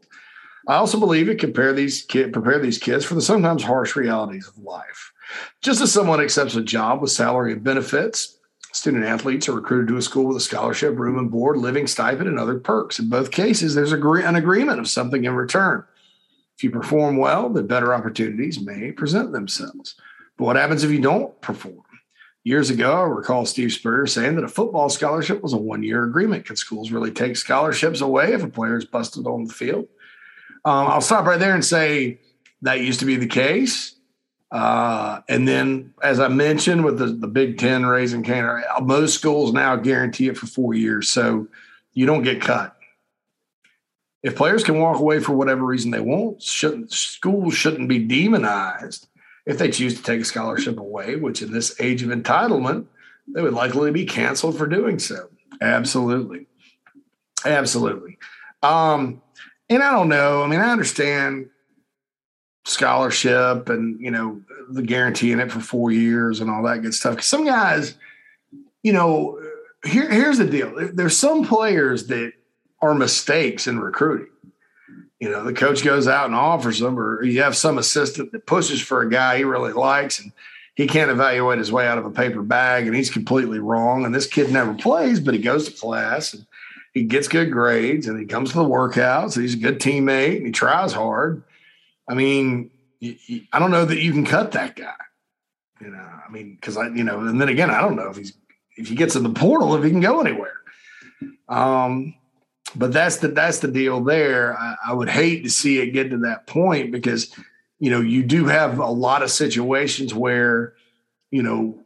I 0.68 0.76
also 0.76 1.00
believe 1.00 1.28
it 1.28 1.40
prepare 1.40 1.74
these 1.74 2.04
prepare 2.04 2.60
these 2.60 2.78
kids 2.78 3.04
for 3.04 3.16
the 3.16 3.22
sometimes 3.22 3.64
harsh 3.64 3.96
realities 3.96 4.48
of 4.48 4.58
life. 4.60 5.12
Just 5.62 5.82
as 5.82 5.92
someone 5.92 6.22
accepts 6.22 6.56
a 6.56 6.62
job 6.62 7.02
with 7.02 7.12
salary 7.12 7.54
and 7.54 7.64
benefits, 7.64 8.38
student 8.72 9.06
athletes 9.06 9.50
are 9.50 9.54
recruited 9.54 9.88
to 9.88 9.98
a 9.98 10.02
school 10.02 10.26
with 10.26 10.38
a 10.38 10.42
scholarship, 10.42 10.98
room 10.98 11.18
and 11.18 11.32
board, 11.32 11.58
living 11.58 11.88
stipend, 11.88 12.28
and 12.28 12.38
other 12.38 12.60
perks. 12.60 13.00
In 13.00 13.10
both 13.10 13.32
cases, 13.32 13.74
there's 13.74 13.92
an 13.92 14.36
agreement 14.36 14.80
of 14.80 14.88
something 14.88 15.24
in 15.24 15.34
return. 15.36 15.84
If 16.62 16.66
you 16.66 16.70
perform 16.70 17.18
well, 17.18 17.50
then 17.50 17.66
better 17.66 17.92
opportunities 17.92 18.62
may 18.62 18.92
present 18.92 19.32
themselves. 19.32 19.96
But 20.38 20.46
what 20.46 20.58
happens 20.58 20.84
if 20.84 20.92
you 20.92 21.02
don't 21.02 21.42
perform? 21.42 21.82
Years 22.44 22.70
ago, 22.70 23.02
I 23.02 23.06
recall 23.06 23.48
Steve 23.48 23.74
Spurrier 23.74 24.06
saying 24.06 24.36
that 24.36 24.44
a 24.44 24.48
football 24.48 24.88
scholarship 24.88 25.42
was 25.42 25.54
a 25.54 25.58
one 25.58 25.82
year 25.82 26.04
agreement. 26.04 26.46
Can 26.46 26.56
schools 26.56 26.92
really 26.92 27.10
take 27.10 27.36
scholarships 27.36 28.02
away 28.02 28.34
if 28.34 28.44
a 28.44 28.48
player 28.48 28.78
is 28.78 28.86
busted 28.86 29.26
on 29.26 29.46
the 29.46 29.54
field? 29.54 29.88
Um, 30.64 30.86
I'll 30.86 31.02
stop 31.02 31.26
right 31.26 31.40
there 31.40 31.56
and 31.56 31.66
say 31.66 32.20
that 32.62 32.82
used 32.82 33.00
to 33.00 33.08
be 33.08 33.16
the 33.16 33.26
case. 33.26 33.96
Uh, 34.52 35.22
and 35.28 35.48
then, 35.48 35.96
as 36.04 36.20
I 36.20 36.28
mentioned, 36.28 36.86
with 36.86 37.00
the, 37.00 37.08
the 37.08 37.28
Big 37.28 37.58
Ten 37.58 37.88
raising 37.88 38.22
Canada, 38.22 38.68
most 38.84 39.16
schools 39.16 39.52
now 39.52 39.78
guarantee 39.78 40.28
it 40.28 40.38
for 40.38 40.46
four 40.46 40.76
years, 40.76 41.10
so 41.10 41.48
you 41.94 42.06
don't 42.06 42.22
get 42.22 42.40
cut. 42.40 42.78
If 44.24 44.36
players 44.36 44.64
can 44.64 44.80
walk 44.80 45.00
away 45.00 45.20
for 45.20 45.34
whatever 45.34 45.66
reason 45.66 45.92
they 45.92 46.00
want, 46.00 46.42
shouldn't 46.42 46.92
schools 46.92 47.56
shouldn't 47.56 47.90
be 47.90 48.00
demonized 48.00 49.08
if 49.46 49.58
they 49.58 49.72
choose 49.72 49.96
to 49.96 50.04
take 50.04 50.22
a 50.22 50.26
scholarship 50.26 50.80
away. 50.80 51.16
Which, 51.16 51.42
in 51.42 51.52
this 51.52 51.80
age 51.80 52.04
of 52.04 52.10
entitlement, 52.10 52.86
they 53.28 53.42
would 53.42 53.54
likely 53.54 53.92
be 53.92 54.06
canceled 54.06 54.58
for 54.58 54.68
doing 54.68 55.00
so. 55.00 55.30
Absolutely, 55.60 56.46
absolutely. 57.46 58.20
Um, 58.62 59.22
and 59.70 59.82
I 59.82 59.92
don't 59.92 60.10
know. 60.10 60.44
I 60.44 60.48
mean, 60.48 60.60
I 60.60 60.72
understand 60.72 61.50
scholarship 62.66 63.70
and 63.70 64.00
you 64.00 64.12
know 64.12 64.42
the 64.70 64.84
guarantee 64.84 65.32
in 65.32 65.40
it 65.40 65.52
for 65.52 65.60
four 65.60 65.92
years 65.92 66.40
and 66.40 66.50
all 66.50 66.64
that 66.64 66.82
good 66.82 66.94
stuff. 66.94 67.14
Because 67.14 67.28
some 67.28 67.46
guys, 67.46 67.96
you 68.84 68.94
know, 68.94 69.42
here 69.84 70.10
here's 70.10 70.38
the 70.38 70.46
deal. 70.46 70.92
There's 70.94 71.18
some 71.18 71.44
players 71.46 72.08
that 72.08 72.34
are 72.82 72.94
mistakes 72.94 73.68
in 73.68 73.80
recruiting. 73.80 74.28
You 75.20 75.30
know, 75.30 75.44
the 75.44 75.54
coach 75.54 75.84
goes 75.84 76.08
out 76.08 76.26
and 76.26 76.36
offers 76.36 76.80
them, 76.80 77.00
or 77.00 77.24
you 77.24 77.44
have 77.44 77.56
some 77.56 77.78
assistant 77.78 78.32
that 78.32 78.48
pushes 78.48 78.82
for 78.82 79.02
a 79.02 79.10
guy 79.10 79.38
he 79.38 79.44
really 79.44 79.74
likes 79.74 80.20
and 80.20 80.32
he 80.76 80.88
can't 80.88 81.12
evaluate 81.12 81.60
his 81.60 81.72
way 81.72 81.88
out 81.88 81.98
of 81.98 82.06
a 82.06 82.12
paper 82.12 82.42
bag 82.42 82.88
and 82.88 82.96
he's 82.96 83.12
completely 83.12 83.60
wrong. 83.60 84.04
And 84.04 84.16
this 84.16 84.26
kid 84.26 84.52
never 84.52 84.74
plays, 84.74 85.20
but 85.20 85.34
he 85.34 85.40
goes 85.40 85.70
to 85.70 85.80
class 85.80 86.34
and 86.34 86.46
he 86.94 87.04
gets 87.04 87.28
good 87.28 87.52
grades 87.52 88.08
and 88.08 88.20
he 88.20 88.26
comes 88.26 88.52
to 88.52 88.58
the 88.58 88.64
workouts. 88.64 89.40
He's 89.40 89.54
a 89.54 89.58
good 89.58 89.80
teammate 89.80 90.38
and 90.38 90.46
he 90.46 90.52
tries 90.52 90.94
hard. 90.94 91.44
I 92.08 92.16
mean, 92.16 92.72
I 93.04 93.60
don't 93.60 93.72
know 93.72 93.86
that 93.86 94.02
you 94.02 94.12
can 94.12 94.26
cut 94.26 94.54
that 94.54 94.76
guy. 94.76 94.94
You 95.80 95.90
know, 95.90 95.98
I 96.00 96.32
mean, 96.32 96.56
because 96.56 96.78
I, 96.78 96.88
you 96.90 97.04
know, 97.04 97.20
and 97.20 97.40
then 97.40 97.50
again, 97.50 97.70
I 97.70 97.82
don't 97.82 97.96
know 97.96 98.10
if 98.10 98.18
he's 98.18 98.34
if 98.78 98.88
he 98.88 98.96
gets 98.96 99.16
in 99.16 99.24
the 99.24 99.30
portal 99.30 99.76
if 99.76 99.84
he 99.84 99.90
can 99.90 100.00
go 100.00 100.22
anywhere. 100.22 100.58
Um, 101.50 102.16
but 102.76 102.94
that's 102.94 103.18
the 103.18 103.30
that's 103.30 103.60
the 103.60 103.68
deal 103.68 104.02
there. 104.04 104.58
I, 104.58 104.76
I 104.88 104.94
would 104.94 105.10
hate 105.10 105.44
to 105.44 105.50
see 105.50 105.80
it 105.80 105.92
get 105.92 106.10
to 106.12 106.18
that 106.20 106.48
point 106.48 106.92
because 106.92 107.36
you 107.80 107.90
know 107.90 108.02
you 108.02 108.24
do 108.24 108.46
have 108.46 108.80
a 108.80 108.88
lot 108.88 109.24
of 109.24 109.32
situations 109.32 110.14
where 110.14 110.74
you 111.30 111.44
know 111.44 111.80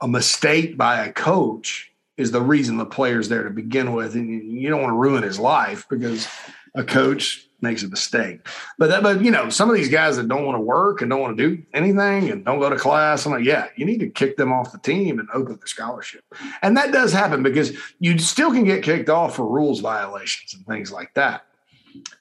a 0.00 0.08
mistake 0.08 0.76
by 0.76 1.04
a 1.04 1.12
coach 1.12 1.90
is 2.16 2.30
the 2.30 2.42
reason 2.42 2.76
the 2.76 2.84
player's 2.86 3.28
there 3.28 3.44
to 3.44 3.50
begin 3.50 3.92
with, 3.92 4.14
and 4.14 4.52
you 4.58 4.68
don't 4.68 4.82
want 4.82 4.92
to 4.92 4.98
ruin 4.98 5.22
his 5.22 5.38
life 5.38 5.86
because 5.88 6.28
a 6.74 6.84
coach 6.84 7.46
makes 7.62 7.82
a 7.82 7.88
mistake. 7.88 8.46
But 8.78 8.90
that, 8.90 9.02
but 9.02 9.22
you 9.22 9.30
know, 9.30 9.48
some 9.48 9.70
of 9.70 9.76
these 9.76 9.88
guys 9.88 10.16
that 10.16 10.28
don't 10.28 10.44
want 10.44 10.56
to 10.56 10.60
work 10.60 11.00
and 11.00 11.10
don't 11.10 11.20
want 11.20 11.36
to 11.36 11.48
do 11.48 11.62
anything 11.72 12.30
and 12.30 12.44
don't 12.44 12.58
go 12.58 12.68
to 12.68 12.76
class, 12.76 13.24
I'm 13.24 13.32
like, 13.32 13.44
yeah, 13.44 13.68
you 13.76 13.86
need 13.86 14.00
to 14.00 14.08
kick 14.08 14.36
them 14.36 14.52
off 14.52 14.72
the 14.72 14.78
team 14.78 15.18
and 15.18 15.28
open 15.32 15.58
the 15.60 15.68
scholarship. 15.68 16.24
And 16.62 16.76
that 16.76 16.92
does 16.92 17.12
happen 17.12 17.42
because 17.42 17.72
you 17.98 18.18
still 18.18 18.52
can 18.52 18.64
get 18.64 18.82
kicked 18.82 19.08
off 19.08 19.36
for 19.36 19.46
rules 19.46 19.80
violations 19.80 20.54
and 20.54 20.66
things 20.66 20.92
like 20.92 21.14
that. 21.14 21.46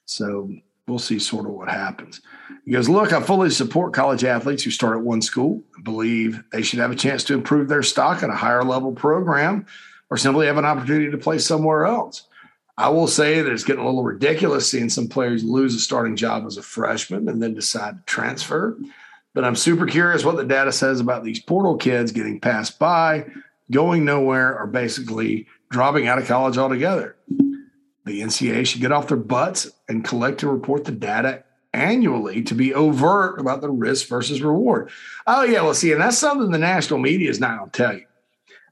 So 0.05 0.51
we'll 0.87 0.99
see 0.99 1.19
sort 1.19 1.45
of 1.45 1.53
what 1.53 1.69
happens. 1.69 2.21
He 2.65 2.71
goes, 2.71 2.89
look, 2.89 3.13
I 3.13 3.21
fully 3.21 3.49
support 3.49 3.93
college 3.93 4.23
athletes 4.23 4.63
who 4.63 4.71
start 4.71 4.97
at 4.97 5.03
one 5.03 5.21
school. 5.21 5.61
I 5.77 5.81
believe 5.81 6.43
they 6.51 6.61
should 6.61 6.79
have 6.79 6.91
a 6.91 6.95
chance 6.95 7.23
to 7.25 7.33
improve 7.33 7.67
their 7.67 7.83
stock 7.83 8.23
at 8.23 8.29
a 8.29 8.35
higher 8.35 8.63
level 8.63 8.91
program 8.91 9.65
or 10.09 10.17
simply 10.17 10.47
have 10.47 10.57
an 10.57 10.65
opportunity 10.65 11.09
to 11.09 11.17
play 11.17 11.37
somewhere 11.37 11.85
else. 11.85 12.27
I 12.77 12.89
will 12.89 13.07
say 13.07 13.41
that 13.41 13.51
it's 13.51 13.63
getting 13.63 13.83
a 13.83 13.85
little 13.85 14.03
ridiculous 14.03 14.69
seeing 14.69 14.89
some 14.89 15.07
players 15.07 15.43
lose 15.43 15.75
a 15.75 15.79
starting 15.79 16.15
job 16.15 16.45
as 16.45 16.57
a 16.57 16.63
freshman 16.63 17.27
and 17.27 17.41
then 17.41 17.53
decide 17.53 17.97
to 17.97 18.03
transfer. 18.05 18.77
But 19.33 19.45
I'm 19.45 19.55
super 19.55 19.85
curious 19.85 20.25
what 20.25 20.37
the 20.37 20.43
data 20.43 20.71
says 20.71 20.99
about 20.99 21.23
these 21.23 21.39
portal 21.39 21.77
kids 21.77 22.11
getting 22.11 22.39
passed 22.39 22.79
by, 22.79 23.25
going 23.69 24.03
nowhere, 24.03 24.57
or 24.57 24.67
basically 24.67 25.47
dropping 25.69 26.07
out 26.07 26.17
of 26.17 26.27
college 26.27 26.57
altogether. 26.57 27.15
The 28.05 28.21
NCAA 28.21 28.65
should 28.65 28.81
get 28.81 28.91
off 28.91 29.07
their 29.07 29.17
butts 29.17 29.69
and 29.87 30.03
collect 30.03 30.43
and 30.43 30.51
report 30.51 30.85
the 30.85 30.91
data 30.91 31.43
annually 31.73 32.41
to 32.43 32.53
be 32.53 32.73
overt 32.73 33.39
about 33.39 33.61
the 33.61 33.69
risk 33.69 34.07
versus 34.07 34.41
reward. 34.41 34.89
Oh, 35.27 35.43
yeah. 35.43 35.61
Well, 35.61 35.73
see, 35.73 35.91
and 35.91 36.01
that's 36.01 36.17
something 36.17 36.51
the 36.51 36.57
national 36.57 36.99
media 36.99 37.29
is 37.29 37.39
not 37.39 37.57
going 37.57 37.69
to 37.69 37.77
tell 37.77 37.93
you. 37.93 38.05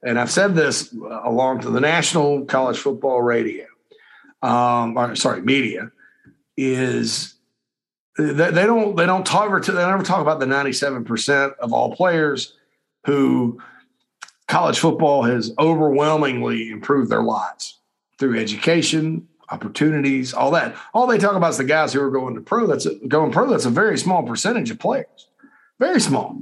And 0.03 0.19
I've 0.19 0.31
said 0.31 0.55
this 0.55 0.93
uh, 0.93 1.21
along 1.23 1.61
to 1.61 1.69
the 1.69 1.79
national 1.79 2.45
college 2.45 2.77
football 2.77 3.21
radio 3.21 3.65
um, 4.41 4.97
or 4.97 5.15
sorry, 5.15 5.41
media, 5.41 5.91
is 6.57 7.35
they, 8.17 8.51
they 8.51 8.65
don't 8.65 8.95
they 8.95 9.05
don't 9.05 9.25
talk 9.25 9.45
ever 9.45 9.59
they 9.59 9.73
never 9.73 10.03
talk 10.03 10.21
about 10.21 10.39
the 10.39 10.45
ninety 10.45 10.73
seven 10.73 11.03
percent 11.03 11.53
of 11.59 11.73
all 11.73 11.95
players 11.95 12.53
who 13.05 13.59
college 14.47 14.79
football 14.79 15.23
has 15.23 15.53
overwhelmingly 15.59 16.69
improved 16.71 17.09
their 17.09 17.23
lives 17.23 17.79
through 18.17 18.37
education, 18.37 19.27
opportunities, 19.51 20.33
all 20.33 20.51
that. 20.51 20.75
All 20.93 21.07
they 21.07 21.17
talk 21.17 21.35
about 21.35 21.51
is 21.51 21.57
the 21.57 21.63
guys 21.63 21.93
who 21.93 22.01
are 22.01 22.11
going 22.11 22.35
to 22.35 22.41
pro. 22.41 22.67
That's 22.67 22.85
a, 22.85 22.95
going 23.07 23.31
pro. 23.31 23.49
That's 23.49 23.65
a 23.65 23.69
very 23.69 23.97
small 23.97 24.23
percentage 24.23 24.71
of 24.71 24.79
players, 24.79 25.27
very 25.79 26.01
small. 26.01 26.37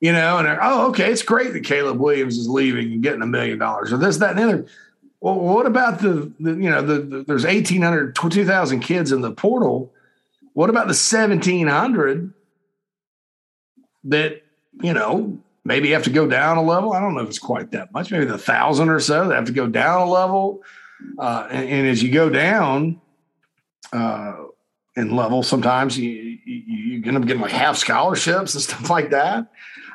You 0.00 0.12
know, 0.12 0.38
and 0.38 0.48
oh, 0.60 0.88
okay, 0.88 1.12
it's 1.12 1.22
great 1.22 1.52
that 1.52 1.62
Caleb 1.62 2.00
Williams 2.00 2.36
is 2.36 2.48
leaving 2.48 2.92
and 2.92 3.02
getting 3.04 3.22
a 3.22 3.26
million 3.26 3.58
dollars 3.58 3.92
or 3.92 3.98
this, 3.98 4.16
that, 4.16 4.30
and 4.30 4.38
the 4.38 4.42
other. 4.42 4.66
Well, 5.22 5.38
what 5.38 5.66
about 5.66 6.00
the, 6.00 6.32
the 6.40 6.50
you 6.50 6.68
know, 6.68 6.82
the, 6.82 6.94
the, 7.00 7.22
there's 7.22 7.44
1,800, 7.44 8.16
2,000 8.16 8.80
kids 8.80 9.12
in 9.12 9.20
the 9.20 9.30
portal. 9.30 9.92
What 10.52 10.68
about 10.68 10.88
the 10.88 10.98
1,700 10.98 12.34
that, 14.04 14.42
you 14.82 14.92
know, 14.92 15.38
maybe 15.64 15.92
have 15.92 16.02
to 16.04 16.10
go 16.10 16.26
down 16.26 16.56
a 16.56 16.62
level? 16.62 16.92
I 16.92 17.00
don't 17.00 17.14
know 17.14 17.20
if 17.20 17.28
it's 17.28 17.38
quite 17.38 17.70
that 17.70 17.92
much, 17.92 18.10
maybe 18.10 18.24
the 18.24 18.36
thousand 18.36 18.88
or 18.88 18.98
so 18.98 19.28
that 19.28 19.36
have 19.36 19.44
to 19.44 19.52
go 19.52 19.68
down 19.68 20.08
a 20.08 20.10
level. 20.10 20.64
Uh, 21.16 21.46
and, 21.52 21.68
and, 21.68 21.86
as 21.86 22.02
you 22.02 22.10
go 22.10 22.28
down 22.28 23.00
uh, 23.92 24.34
in 24.96 25.14
level, 25.14 25.44
sometimes 25.44 25.96
you, 25.96 26.10
you, 26.10 26.40
you 26.46 27.02
end 27.06 27.16
up 27.16 27.26
getting 27.26 27.42
like 27.42 27.52
half 27.52 27.76
scholarships 27.76 28.54
and 28.54 28.62
stuff 28.64 28.90
like 28.90 29.10
that. 29.10 29.52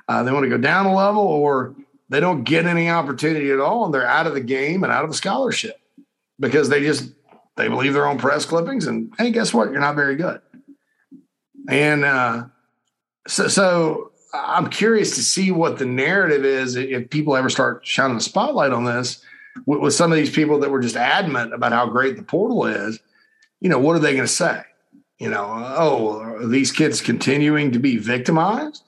Uh, 0.07 0.23
they 0.23 0.31
want 0.31 0.45
to 0.45 0.49
go 0.49 0.57
down 0.57 0.85
a 0.85 0.95
level 0.95 1.21
or– 1.21 1.75
they 2.09 2.19
don't 2.19 2.43
get 2.43 2.65
any 2.65 2.89
opportunity 2.89 3.51
at 3.51 3.59
all 3.59 3.85
and 3.85 3.93
they're 3.93 4.07
out 4.07 4.27
of 4.27 4.33
the 4.33 4.41
game 4.41 4.83
and 4.83 4.91
out 4.91 5.03
of 5.03 5.09
the 5.09 5.15
scholarship 5.15 5.79
because 6.39 6.69
they 6.69 6.81
just 6.81 7.11
they 7.55 7.67
believe 7.67 7.93
their 7.93 8.07
own 8.07 8.17
press 8.17 8.45
clippings 8.45 8.87
and 8.87 9.11
hey 9.17 9.31
guess 9.31 9.53
what? 9.53 9.71
You're 9.71 9.81
not 9.81 9.95
very 9.95 10.15
good. 10.15 10.41
And 11.69 12.05
uh, 12.05 12.45
so 13.27 13.47
so 13.47 14.11
i'm 14.33 14.69
curious 14.69 15.15
to 15.15 15.21
see 15.21 15.51
what 15.51 15.79
the 15.79 15.85
narrative 15.85 16.43
is 16.43 16.75
if 16.75 17.09
people 17.09 17.35
ever 17.35 17.49
start 17.49 17.85
shining 17.85 18.17
a 18.17 18.21
spotlight 18.21 18.71
on 18.71 18.83
this 18.83 19.23
with, 19.65 19.79
with 19.79 19.93
some 19.93 20.11
of 20.11 20.17
these 20.17 20.29
people 20.29 20.59
that 20.59 20.69
were 20.69 20.81
just 20.81 20.95
adamant 20.95 21.53
about 21.53 21.71
how 21.71 21.87
great 21.87 22.17
the 22.17 22.23
portal 22.23 22.65
is. 22.65 22.99
You 23.59 23.69
know 23.69 23.79
what 23.79 23.95
are 23.95 23.99
they 23.99 24.13
going 24.13 24.23
to 24.23 24.27
say? 24.27 24.61
You 25.19 25.29
know 25.29 25.45
oh 25.77 26.19
are 26.19 26.47
these 26.47 26.71
kids 26.71 27.01
continuing 27.01 27.71
to 27.71 27.79
be 27.79 27.97
victimized 27.97 28.83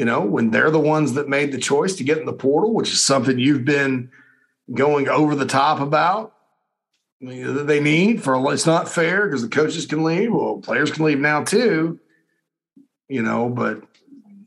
you 0.00 0.06
know, 0.06 0.22
when 0.22 0.50
they're 0.50 0.70
the 0.70 0.80
ones 0.80 1.12
that 1.12 1.28
made 1.28 1.52
the 1.52 1.58
choice 1.58 1.96
to 1.96 2.04
get 2.04 2.16
in 2.16 2.24
the 2.24 2.32
portal, 2.32 2.72
which 2.72 2.90
is 2.90 3.02
something 3.02 3.38
you've 3.38 3.66
been 3.66 4.10
going 4.72 5.10
over 5.10 5.34
the 5.34 5.44
top 5.44 5.78
about. 5.78 6.32
they 7.20 7.80
need 7.80 8.24
for 8.24 8.50
it's 8.50 8.64
not 8.64 8.88
fair 8.88 9.26
because 9.26 9.42
the 9.42 9.48
coaches 9.48 9.84
can 9.84 10.02
leave. 10.02 10.32
Well, 10.32 10.56
players 10.56 10.90
can 10.90 11.04
leave 11.04 11.18
now 11.18 11.44
too, 11.44 12.00
you 13.08 13.20
know, 13.20 13.50
but 13.50 13.82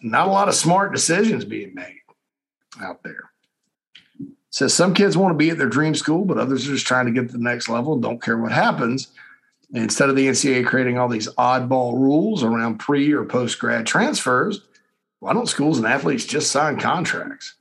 not 0.01 0.27
a 0.27 0.31
lot 0.31 0.47
of 0.47 0.55
smart 0.55 0.91
decisions 0.91 1.45
being 1.45 1.75
made 1.75 2.01
out 2.81 3.03
there. 3.03 3.29
Says 4.49 4.73
so 4.73 4.85
some 4.85 4.95
kids 4.95 5.15
want 5.15 5.33
to 5.33 5.37
be 5.37 5.51
at 5.51 5.59
their 5.59 5.69
dream 5.69 5.93
school, 5.93 6.25
but 6.25 6.39
others 6.39 6.67
are 6.67 6.71
just 6.71 6.87
trying 6.87 7.05
to 7.05 7.11
get 7.11 7.27
to 7.27 7.37
the 7.37 7.43
next 7.43 7.69
level 7.69 7.93
and 7.93 8.01
don't 8.01 8.23
care 8.23 8.39
what 8.39 8.51
happens. 8.51 9.09
And 9.71 9.83
instead 9.83 10.09
of 10.09 10.15
the 10.15 10.29
NCAA 10.29 10.65
creating 10.65 10.97
all 10.97 11.09
these 11.09 11.27
oddball 11.35 11.93
rules 11.93 12.41
around 12.41 12.79
pre 12.79 13.13
or 13.13 13.23
post 13.23 13.59
grad 13.59 13.85
transfers, 13.85 14.61
why 15.23 15.31
don't 15.31 15.47
schools 15.47 15.77
and 15.77 15.87
athletes 15.87 16.25
just 16.25 16.51
sign 16.51 16.77
contracts? 16.77 17.55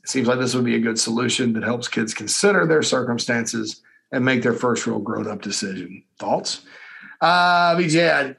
It 0.00 0.08
seems 0.08 0.28
like 0.28 0.38
this 0.38 0.54
would 0.54 0.64
be 0.64 0.76
a 0.76 0.80
good 0.80 0.98
solution 0.98 1.52
that 1.54 1.64
helps 1.64 1.88
kids 1.88 2.14
consider 2.14 2.66
their 2.66 2.82
circumstances 2.82 3.82
and 4.12 4.24
make 4.24 4.44
their 4.44 4.52
first 4.52 4.86
real 4.86 5.00
grown 5.00 5.26
up 5.26 5.42
decision. 5.42 6.04
Thoughts? 6.20 6.64
Uh, 7.20 7.74
BJ, 7.74 8.36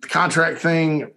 the 0.00 0.08
contract 0.08 0.58
thing, 0.58 1.12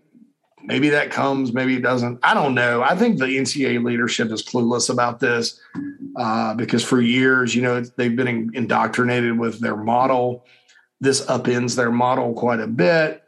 maybe 0.61 0.89
that 0.89 1.09
comes, 1.09 1.53
maybe 1.53 1.75
it 1.75 1.81
doesn't. 1.81 2.19
I 2.21 2.35
don't 2.35 2.53
know. 2.53 2.83
I 2.83 2.95
think 2.95 3.17
the 3.17 3.25
NCAA 3.25 3.83
leadership 3.83 4.31
is 4.31 4.43
clueless 4.43 4.91
about 4.91 5.19
this 5.19 5.59
uh, 6.17 6.53
because 6.53 6.83
for 6.83 7.01
years, 7.01 7.55
you 7.55 7.63
know, 7.63 7.81
they've 7.81 8.15
been 8.15 8.51
indoctrinated 8.53 9.39
with 9.39 9.59
their 9.59 9.75
model. 9.75 10.45
This 11.01 11.25
upends 11.25 11.75
their 11.75 11.91
model 11.91 12.35
quite 12.35 12.59
a 12.59 12.67
bit. 12.67 13.23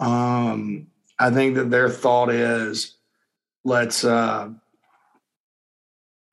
Um, 0.00 0.86
I 1.18 1.30
think 1.30 1.56
that 1.56 1.70
their 1.70 1.88
thought 1.88 2.30
is 2.30 2.96
let's 3.64 4.04
uh, 4.04 4.50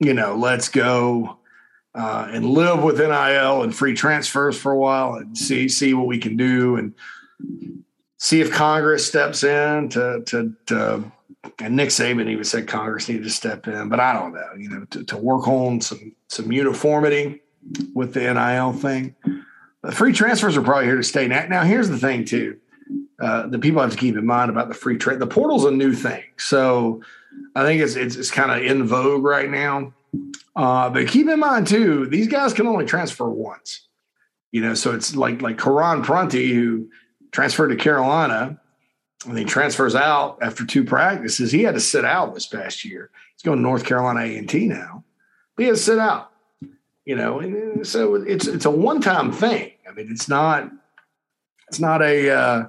you 0.00 0.14
know 0.14 0.36
let's 0.36 0.68
go 0.68 1.38
uh, 1.94 2.28
and 2.30 2.46
live 2.46 2.82
with 2.82 2.98
NIL 2.98 3.62
and 3.62 3.74
free 3.74 3.94
transfers 3.94 4.58
for 4.58 4.72
a 4.72 4.78
while 4.78 5.14
and 5.14 5.36
see 5.36 5.68
see 5.68 5.94
what 5.94 6.06
we 6.06 6.18
can 6.18 6.36
do 6.36 6.76
and 6.76 6.94
see 8.18 8.40
if 8.40 8.52
Congress 8.52 9.06
steps 9.06 9.44
in 9.44 9.88
to 9.90 10.22
to, 10.26 10.54
to 10.66 11.12
and 11.58 11.76
Nick 11.76 11.90
Saban 11.90 12.28
even 12.28 12.44
said 12.44 12.66
Congress 12.66 13.08
needed 13.08 13.24
to 13.24 13.30
step 13.30 13.66
in, 13.68 13.88
but 13.88 14.00
I 14.00 14.12
don't 14.12 14.32
know, 14.32 14.48
you 14.56 14.70
know, 14.70 14.84
to, 14.86 15.04
to 15.04 15.16
work 15.16 15.46
on 15.46 15.80
some 15.80 16.14
some 16.28 16.50
uniformity 16.52 17.42
with 17.94 18.14
the 18.14 18.20
NIL 18.20 18.72
thing. 18.72 19.14
The 19.82 19.92
free 19.92 20.12
transfers 20.12 20.56
are 20.56 20.62
probably 20.62 20.86
here 20.86 20.96
to 20.96 21.02
stay. 21.02 21.28
Now, 21.28 21.46
now 21.46 21.62
here's 21.62 21.88
the 21.88 21.98
thing 21.98 22.24
too 22.24 22.58
uh, 23.20 23.46
the 23.46 23.58
people 23.58 23.80
have 23.80 23.92
to 23.92 23.96
keep 23.96 24.16
in 24.16 24.26
mind 24.26 24.50
about 24.50 24.68
the 24.68 24.74
free 24.74 24.96
trade. 24.96 25.18
The 25.18 25.26
portal's 25.26 25.64
a 25.64 25.70
new 25.70 25.92
thing, 25.92 26.24
so 26.36 27.02
I 27.54 27.62
think 27.64 27.80
it's 27.80 27.96
it's, 27.96 28.16
it's 28.16 28.30
kind 28.30 28.50
of 28.50 28.62
in 28.62 28.86
vogue 28.86 29.24
right 29.24 29.50
now. 29.50 29.92
Uh, 30.56 30.90
but 30.90 31.08
keep 31.08 31.28
in 31.28 31.40
mind 31.40 31.66
too, 31.66 32.06
these 32.06 32.28
guys 32.28 32.52
can 32.52 32.66
only 32.66 32.84
transfer 32.84 33.28
once. 33.28 33.88
You 34.52 34.60
know, 34.60 34.74
so 34.74 34.92
it's 34.92 35.16
like 35.16 35.42
like 35.42 35.58
Karan 35.58 36.02
Prunty 36.02 36.52
who 36.52 36.88
transferred 37.32 37.68
to 37.68 37.76
Carolina 37.76 38.60
and 39.26 39.38
he 39.38 39.44
transfers 39.44 39.94
out 39.94 40.38
after 40.42 40.64
two 40.64 40.84
practices. 40.84 41.50
He 41.50 41.62
had 41.62 41.74
to 41.74 41.80
sit 41.80 42.04
out 42.04 42.34
this 42.34 42.46
past 42.46 42.84
year. 42.84 43.10
He's 43.34 43.42
going 43.42 43.58
to 43.58 43.62
North 43.62 43.84
Carolina 43.84 44.20
A 44.20 44.36
and 44.36 44.48
T 44.48 44.66
now. 44.66 45.04
But 45.56 45.62
he 45.64 45.68
has 45.68 45.78
to 45.78 45.84
sit 45.84 45.98
out. 45.98 46.30
You 47.04 47.16
know, 47.16 47.40
and 47.40 47.86
so 47.86 48.14
it's 48.14 48.46
it's 48.46 48.64
a 48.64 48.70
one 48.70 49.00
time 49.00 49.30
thing. 49.30 49.72
I 49.88 49.92
mean, 49.92 50.08
it's 50.10 50.28
not 50.28 50.70
it's 51.68 51.80
not 51.80 52.00
a 52.00 52.30
uh, 52.30 52.68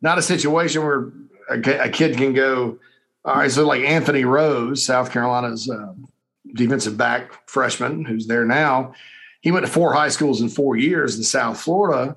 not 0.00 0.18
a 0.18 0.22
situation 0.22 0.82
where 0.82 1.12
a, 1.50 1.86
a, 1.86 1.88
kid 1.88 2.16
can 2.16 2.32
go. 2.32 2.78
All 3.24 3.36
right, 3.36 3.50
so 3.50 3.66
like 3.66 3.82
Anthony 3.82 4.24
Rose, 4.24 4.84
South 4.84 5.10
Carolina's 5.10 5.68
uh, 5.68 5.94
defensive 6.54 6.96
back 6.96 7.48
freshman, 7.48 8.04
who's 8.04 8.26
there 8.26 8.44
now. 8.44 8.94
He 9.40 9.52
went 9.52 9.66
to 9.66 9.72
four 9.72 9.92
high 9.92 10.08
schools 10.08 10.40
in 10.40 10.48
four 10.48 10.76
years 10.76 11.16
in 11.16 11.22
South 11.22 11.60
Florida. 11.60 12.16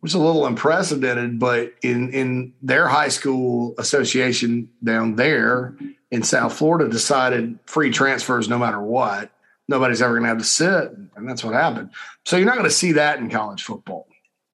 which 0.00 0.10
is 0.10 0.14
a 0.14 0.18
little 0.18 0.46
unprecedented, 0.46 1.38
but 1.38 1.72
in 1.82 2.12
in 2.12 2.52
their 2.62 2.86
high 2.86 3.08
school 3.08 3.74
association 3.78 4.68
down 4.82 5.16
there 5.16 5.76
in 6.10 6.22
South 6.22 6.52
Florida 6.52 6.88
decided 6.88 7.58
free 7.66 7.90
transfers 7.90 8.48
no 8.48 8.58
matter 8.58 8.80
what. 8.80 9.30
Nobody's 9.68 10.02
ever 10.02 10.12
going 10.12 10.24
to 10.24 10.28
have 10.28 10.38
to 10.38 10.44
sit, 10.44 10.92
and 11.16 11.28
that's 11.28 11.42
what 11.42 11.54
happened. 11.54 11.90
So 12.24 12.36
you're 12.36 12.46
not 12.46 12.56
going 12.56 12.68
to 12.68 12.70
see 12.70 12.92
that 12.92 13.18
in 13.18 13.30
college 13.30 13.62
football, 13.62 14.06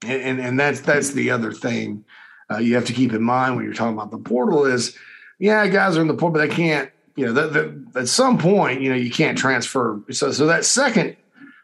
and 0.03 0.23
and, 0.23 0.41
and 0.41 0.61
that's 0.61 0.81
that's 0.81 1.11
the 1.13 1.31
other 1.31 1.53
thing 1.53 2.05
uh, 2.51 2.59
you 2.59 2.75
have 2.75 2.87
to 2.87 2.93
keep 2.93 3.13
in 3.13 3.23
mind 3.23 3.57
when 3.57 3.65
you're 3.65 3.75
talking 3.75 3.95
about 3.95 4.11
the 4.11 4.19
portal 4.19 4.65
is, 4.65 4.97
yeah, 5.39 5.67
guys 5.67 5.97
are 5.97 6.01
in 6.01 6.09
the 6.09 6.15
portal, 6.15 6.41
but 6.41 6.49
they 6.49 6.55
can't. 6.55 6.91
You 7.17 7.27
know, 7.27 7.33
that, 7.33 7.53
that, 7.53 8.01
at 8.03 8.09
some 8.09 8.39
point, 8.39 8.81
you 8.81 8.91
know, 8.91 8.95
you 8.95 9.11
can't 9.11 9.37
transfer. 9.37 10.01
So 10.13 10.31
so 10.31 10.47
that 10.47 10.65
second, 10.65 11.17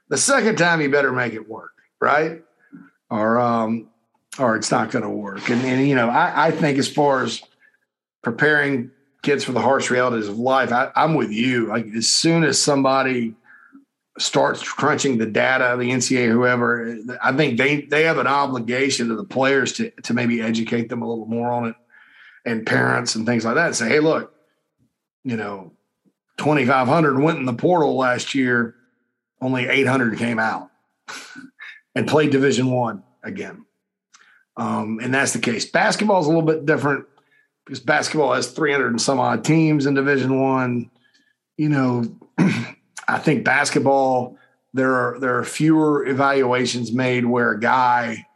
the 0.09 0.17
second 0.17 0.57
time, 0.57 0.81
you 0.81 0.91
better 0.91 1.13
make 1.13 1.33
it 1.33 1.49
work, 1.49 1.75
right? 2.01 2.43
Or 3.09 3.39
um, 3.39 3.89
or 4.39 4.57
it's 4.57 4.73
not 4.73 4.91
going 4.91 5.05
to 5.05 5.09
work. 5.09 5.49
And, 5.51 5.63
and 5.63 5.89
you 5.89 5.95
know, 5.95 6.09
I, 6.09 6.47
I 6.47 6.51
think 6.51 6.79
as 6.79 6.89
far 6.89 7.23
as 7.23 7.41
preparing 8.23 8.91
kids 9.25 9.43
for 9.43 9.53
the 9.53 9.61
harsh 9.61 9.91
realities 9.91 10.29
of 10.29 10.39
life. 10.39 10.71
I, 10.71 10.91
am 10.95 11.15
with 11.15 11.33
you. 11.33 11.67
Like 11.67 11.87
as 11.97 12.07
soon 12.07 12.45
as 12.45 12.61
somebody 12.61 13.35
starts 14.19 14.63
crunching 14.63 15.19
the 15.19 15.27
data, 15.27 15.77
the 15.79 15.91
NCAA, 15.91 16.31
whoever, 16.31 16.97
I 17.23 17.33
think 17.33 17.59
they 17.59 17.83
they 17.83 18.05
have 18.05 18.19
an 18.19 18.27
obligation 18.27 19.09
to 19.09 19.17
the 19.17 19.25
players 19.25 19.73
to 19.75 19.91
to 20.03 20.15
maybe 20.15 20.41
educate 20.41 20.89
them 20.89 21.03
a 21.03 21.09
little 21.09 21.27
more 21.27 21.53
on 21.53 21.67
it, 21.67 21.75
and 22.45 22.67
parents 22.67 23.15
and 23.15 23.27
things 23.27 23.45
like 23.45 23.57
that. 23.57 23.67
And 23.67 23.77
say, 23.77 23.89
hey, 23.89 24.01
look, 24.01 24.35
you 25.25 25.37
know, 25.37 25.73
2,500 26.39 27.21
went 27.21 27.39
in 27.39 27.45
the 27.45 27.55
portal 27.55 27.97
last 27.97 28.35
year. 28.35 28.77
Only 29.41 29.67
800 29.67 30.19
came 30.19 30.39
out 30.39 30.71
and 31.95 32.09
played 32.09 32.31
Division 32.31 32.71
One 32.71 33.03
again. 33.23 33.67
Um, 34.57 35.01
and 35.03 35.13
that's 35.13 35.33
the 35.33 35.41
case. 35.41 35.65
Basketball 35.65 36.21
is 36.21 36.27
a 36.27 36.29
little 36.29 36.43
bit 36.43 36.65
different 36.65 37.07
because 37.65 37.81
basketball 37.81 38.33
has 38.35 38.53
300 38.53 38.89
and 38.89 39.01
some 39.01 39.19
odd 39.19 39.45
teams 39.45 39.87
in 39.87 39.95
Division 39.95 40.41
One. 40.41 40.91
You 41.57 41.69
know, 41.69 42.17
I 43.09 43.19
think 43.19 43.45
basketball 43.45 44.39
there 44.73 44.93
are 44.95 45.19
there 45.21 45.39
are 45.39 45.45
fewer 45.45 46.07
evaluations 46.07 46.93
made 46.93 47.25
where 47.25 47.53
a 47.53 47.61
guy 47.61 48.27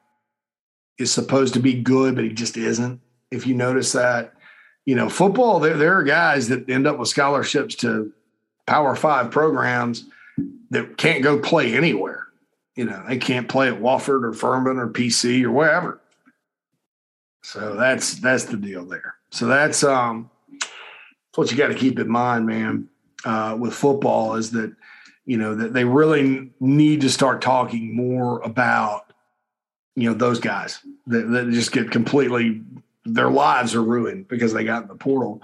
is 0.98 1.12
supposed 1.12 1.54
to 1.54 1.60
be 1.60 1.74
good, 1.74 2.14
but 2.14 2.24
he 2.24 2.30
just 2.30 2.56
isn't. 2.56 3.00
If 3.30 3.46
you 3.46 3.54
notice 3.54 3.92
that, 3.92 4.32
you 4.86 4.94
know, 4.94 5.08
football 5.08 5.60
there 5.60 5.76
there 5.76 5.98
are 5.98 6.04
guys 6.04 6.48
that 6.48 6.68
end 6.70 6.86
up 6.86 6.98
with 6.98 7.08
scholarships 7.08 7.74
to 7.76 8.12
Power 8.66 8.94
Five 8.94 9.30
programs 9.30 10.04
that 10.70 10.96
can't 10.96 11.22
go 11.22 11.38
play 11.38 11.74
anywhere. 11.74 12.26
You 12.76 12.84
know, 12.84 13.02
they 13.08 13.18
can't 13.18 13.48
play 13.48 13.68
at 13.68 13.80
Wofford 13.80 14.24
or 14.24 14.32
Furman 14.32 14.78
or 14.78 14.88
PC 14.88 15.42
or 15.42 15.50
wherever. 15.50 16.00
So 17.42 17.74
that's 17.74 18.14
that's 18.14 18.44
the 18.44 18.56
deal 18.56 18.84
there. 18.84 19.16
So 19.30 19.46
that's 19.46 19.82
um 19.82 20.30
that's 20.60 21.38
what 21.38 21.50
you 21.50 21.56
got 21.56 21.68
to 21.68 21.74
keep 21.74 21.98
in 21.98 22.08
mind, 22.08 22.46
man. 22.46 22.88
Uh, 23.24 23.56
with 23.58 23.74
football 23.74 24.36
is 24.36 24.52
that 24.52 24.72
you 25.26 25.36
know 25.36 25.54
that 25.54 25.72
they 25.72 25.84
really 25.84 26.50
need 26.60 27.00
to 27.00 27.10
start 27.10 27.42
talking 27.42 27.94
more 27.94 28.40
about 28.42 29.12
you 29.96 30.08
know 30.08 30.14
those 30.14 30.38
guys 30.38 30.78
that, 31.08 31.28
that 31.30 31.50
just 31.50 31.72
get 31.72 31.90
completely 31.90 32.62
their 33.04 33.30
lives 33.30 33.74
are 33.74 33.82
ruined 33.82 34.28
because 34.28 34.52
they 34.52 34.64
got 34.64 34.82
in 34.82 34.88
the 34.88 34.94
portal 34.94 35.42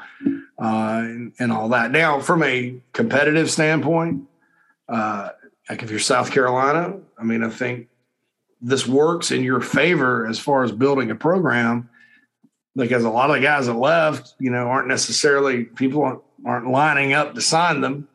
uh, 0.59 1.01
and, 1.03 1.33
and, 1.39 1.51
all 1.51 1.71
that. 1.71 1.91
Now, 1.91 2.21
from 2.21 2.43
a 2.43 2.77
competitive 2.93 3.51
standpoint, 3.51 4.25
uh, 4.89 5.31
like 5.69 5.83
if 5.83 5.91
you're 5.91 5.99
South 5.99 6.31
Carolina, 6.31 6.99
I 7.19 7.25
mean, 7.25 7.43
I 7.43 7.49
think 7.49 7.89
this 8.61 8.87
works 8.87 9.31
in 9.31 9.43
your 9.43 9.61
favor 9.61 10.27
as 10.27 10.39
far 10.39 10.63
as 10.63 10.73
building 10.73 11.11
a 11.11 11.15
program 11.15 11.89
because 12.77 13.05
a 13.05 13.11
lot 13.11 13.31
of 13.31 13.37
the 13.37 13.43
guys 13.43 13.67
that 13.67 13.75
left, 13.75 14.35
you 14.39 14.51
know, 14.51 14.67
aren't 14.67 14.89
necessarily 14.89 15.65
people 15.65 16.03
aren't, 16.03 16.23
aren't 16.45 16.69
lining 16.69 17.13
up 17.13 17.35
to 17.35 17.41
sign 17.41 17.81
them. 17.81 18.09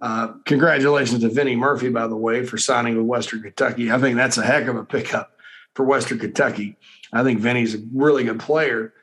Uh, 0.00 0.34
congratulations 0.44 1.20
to 1.20 1.28
Vinnie 1.28 1.56
Murphy, 1.56 1.90
by 1.90 2.06
the 2.06 2.16
way, 2.16 2.44
for 2.44 2.56
signing 2.56 2.96
with 2.96 3.06
Western 3.06 3.42
Kentucky. 3.42 3.92
I 3.92 3.98
think 3.98 4.16
that's 4.16 4.38
a 4.38 4.44
heck 4.44 4.66
of 4.66 4.76
a 4.76 4.84
pickup 4.84 5.32
for 5.74 5.84
Western 5.84 6.18
Kentucky. 6.18 6.76
I 7.12 7.22
think 7.22 7.40
Vinnie's 7.40 7.74
a 7.74 7.78
really 7.92 8.24
good 8.24 8.40
player, 8.40 8.94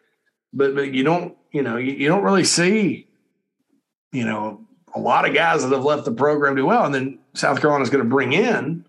but 0.54 0.76
but 0.76 0.94
you 0.94 1.04
don't 1.04 1.38
you 1.52 1.62
know 1.62 1.78
you, 1.78 1.94
you 1.94 2.08
don't 2.08 2.24
really 2.24 2.44
see 2.44 3.08
you 4.12 4.26
know 4.26 4.66
a 4.96 5.00
lot 5.00 5.28
of 5.28 5.36
guys 5.36 5.64
that 5.64 5.72
have 5.72 5.84
left 5.84 6.06
the 6.06 6.12
program 6.12 6.56
do 6.56 6.66
well, 6.66 6.86
and 6.86 6.96
then 6.96 7.20
South 7.34 7.62
Carolina's 7.62 7.90
going 7.90 8.04
to 8.04 8.10
bring 8.10 8.34
in 8.34 8.86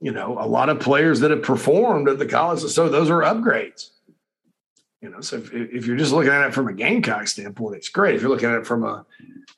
you 0.00 0.10
know 0.10 0.36
a 0.40 0.46
lot 0.46 0.68
of 0.68 0.80
players 0.80 1.20
that 1.20 1.30
have 1.30 1.42
performed 1.42 2.08
at 2.08 2.18
the 2.18 2.26
college. 2.26 2.60
So 2.60 2.88
those 2.88 3.10
are 3.10 3.20
upgrades. 3.20 3.90
You 5.02 5.10
know, 5.10 5.20
so 5.20 5.36
if, 5.36 5.52
if 5.52 5.84
you're 5.84 5.96
just 5.96 6.12
looking 6.12 6.30
at 6.30 6.46
it 6.46 6.54
from 6.54 6.68
a 6.68 6.72
Gamecock 6.72 7.26
standpoint, 7.26 7.74
it's 7.74 7.88
great. 7.88 8.14
If 8.14 8.22
you're 8.22 8.30
looking 8.30 8.48
at 8.48 8.58
it 8.58 8.66
from 8.66 8.84
a, 8.84 9.04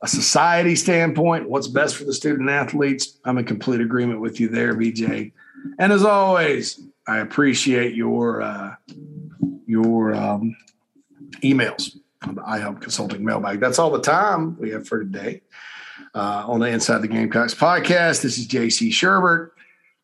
a 0.00 0.08
society 0.08 0.74
standpoint, 0.74 1.50
what's 1.50 1.68
best 1.68 1.96
for 1.96 2.04
the 2.04 2.14
student 2.14 2.48
athletes, 2.48 3.18
I'm 3.26 3.36
in 3.36 3.44
complete 3.44 3.82
agreement 3.82 4.22
with 4.22 4.40
you 4.40 4.48
there, 4.48 4.74
BJ. 4.74 5.32
And 5.78 5.92
as 5.92 6.02
always, 6.02 6.80
I 7.06 7.18
appreciate 7.18 7.94
your 7.94 8.40
uh, 8.40 8.76
your 9.66 10.14
um, 10.14 10.56
emails 11.42 11.94
on 12.22 12.36
the 12.36 12.42
iHelp 12.42 12.80
Consulting 12.80 13.22
mailbag. 13.22 13.60
That's 13.60 13.78
all 13.78 13.90
the 13.90 14.00
time 14.00 14.58
we 14.58 14.70
have 14.70 14.88
for 14.88 15.00
today 15.00 15.42
uh, 16.14 16.44
on 16.46 16.60
the 16.60 16.68
Inside 16.68 17.02
the 17.02 17.08
Gamecocks 17.08 17.54
podcast. 17.54 18.22
This 18.22 18.38
is 18.38 18.48
JC 18.48 18.88
Sherbert. 18.88 19.50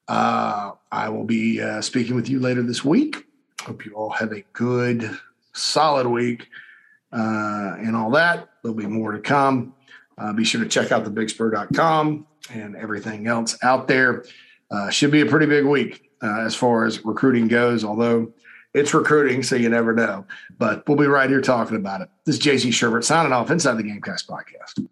Uh, 0.06 0.72
I 0.92 1.08
will 1.08 1.24
be 1.24 1.62
uh, 1.62 1.80
speaking 1.80 2.14
with 2.14 2.28
you 2.28 2.40
later 2.40 2.62
this 2.62 2.84
week. 2.84 3.24
Hope 3.62 3.86
you 3.86 3.92
all 3.92 4.10
have 4.10 4.32
a 4.32 4.42
good 4.52 5.18
solid 5.52 6.06
week 6.06 6.48
uh, 7.12 7.76
and 7.78 7.96
all 7.96 8.10
that. 8.12 8.48
There'll 8.62 8.76
be 8.76 8.86
more 8.86 9.12
to 9.12 9.20
come. 9.20 9.74
Uh, 10.18 10.32
be 10.32 10.44
sure 10.44 10.62
to 10.62 10.68
check 10.68 10.92
out 10.92 11.04
thebigspur.com 11.04 12.26
and 12.52 12.76
everything 12.76 13.26
else 13.26 13.56
out 13.62 13.88
there. 13.88 14.24
Uh, 14.70 14.90
should 14.90 15.10
be 15.10 15.22
a 15.22 15.26
pretty 15.26 15.46
big 15.46 15.64
week 15.64 16.10
uh, 16.22 16.40
as 16.40 16.54
far 16.54 16.84
as 16.84 17.04
recruiting 17.04 17.48
goes, 17.48 17.84
although 17.84 18.32
it's 18.74 18.94
recruiting, 18.94 19.42
so 19.42 19.56
you 19.56 19.68
never 19.68 19.92
know. 19.92 20.24
But 20.58 20.86
we'll 20.86 20.98
be 20.98 21.06
right 21.06 21.28
here 21.28 21.40
talking 21.40 21.76
about 21.76 22.02
it. 22.02 22.08
This 22.24 22.36
is 22.36 22.42
JC 22.42 22.68
Sherbert 22.68 23.04
signing 23.04 23.32
off 23.32 23.50
inside 23.50 23.78
the 23.78 23.82
Gamecast 23.82 24.26
podcast. 24.26 24.86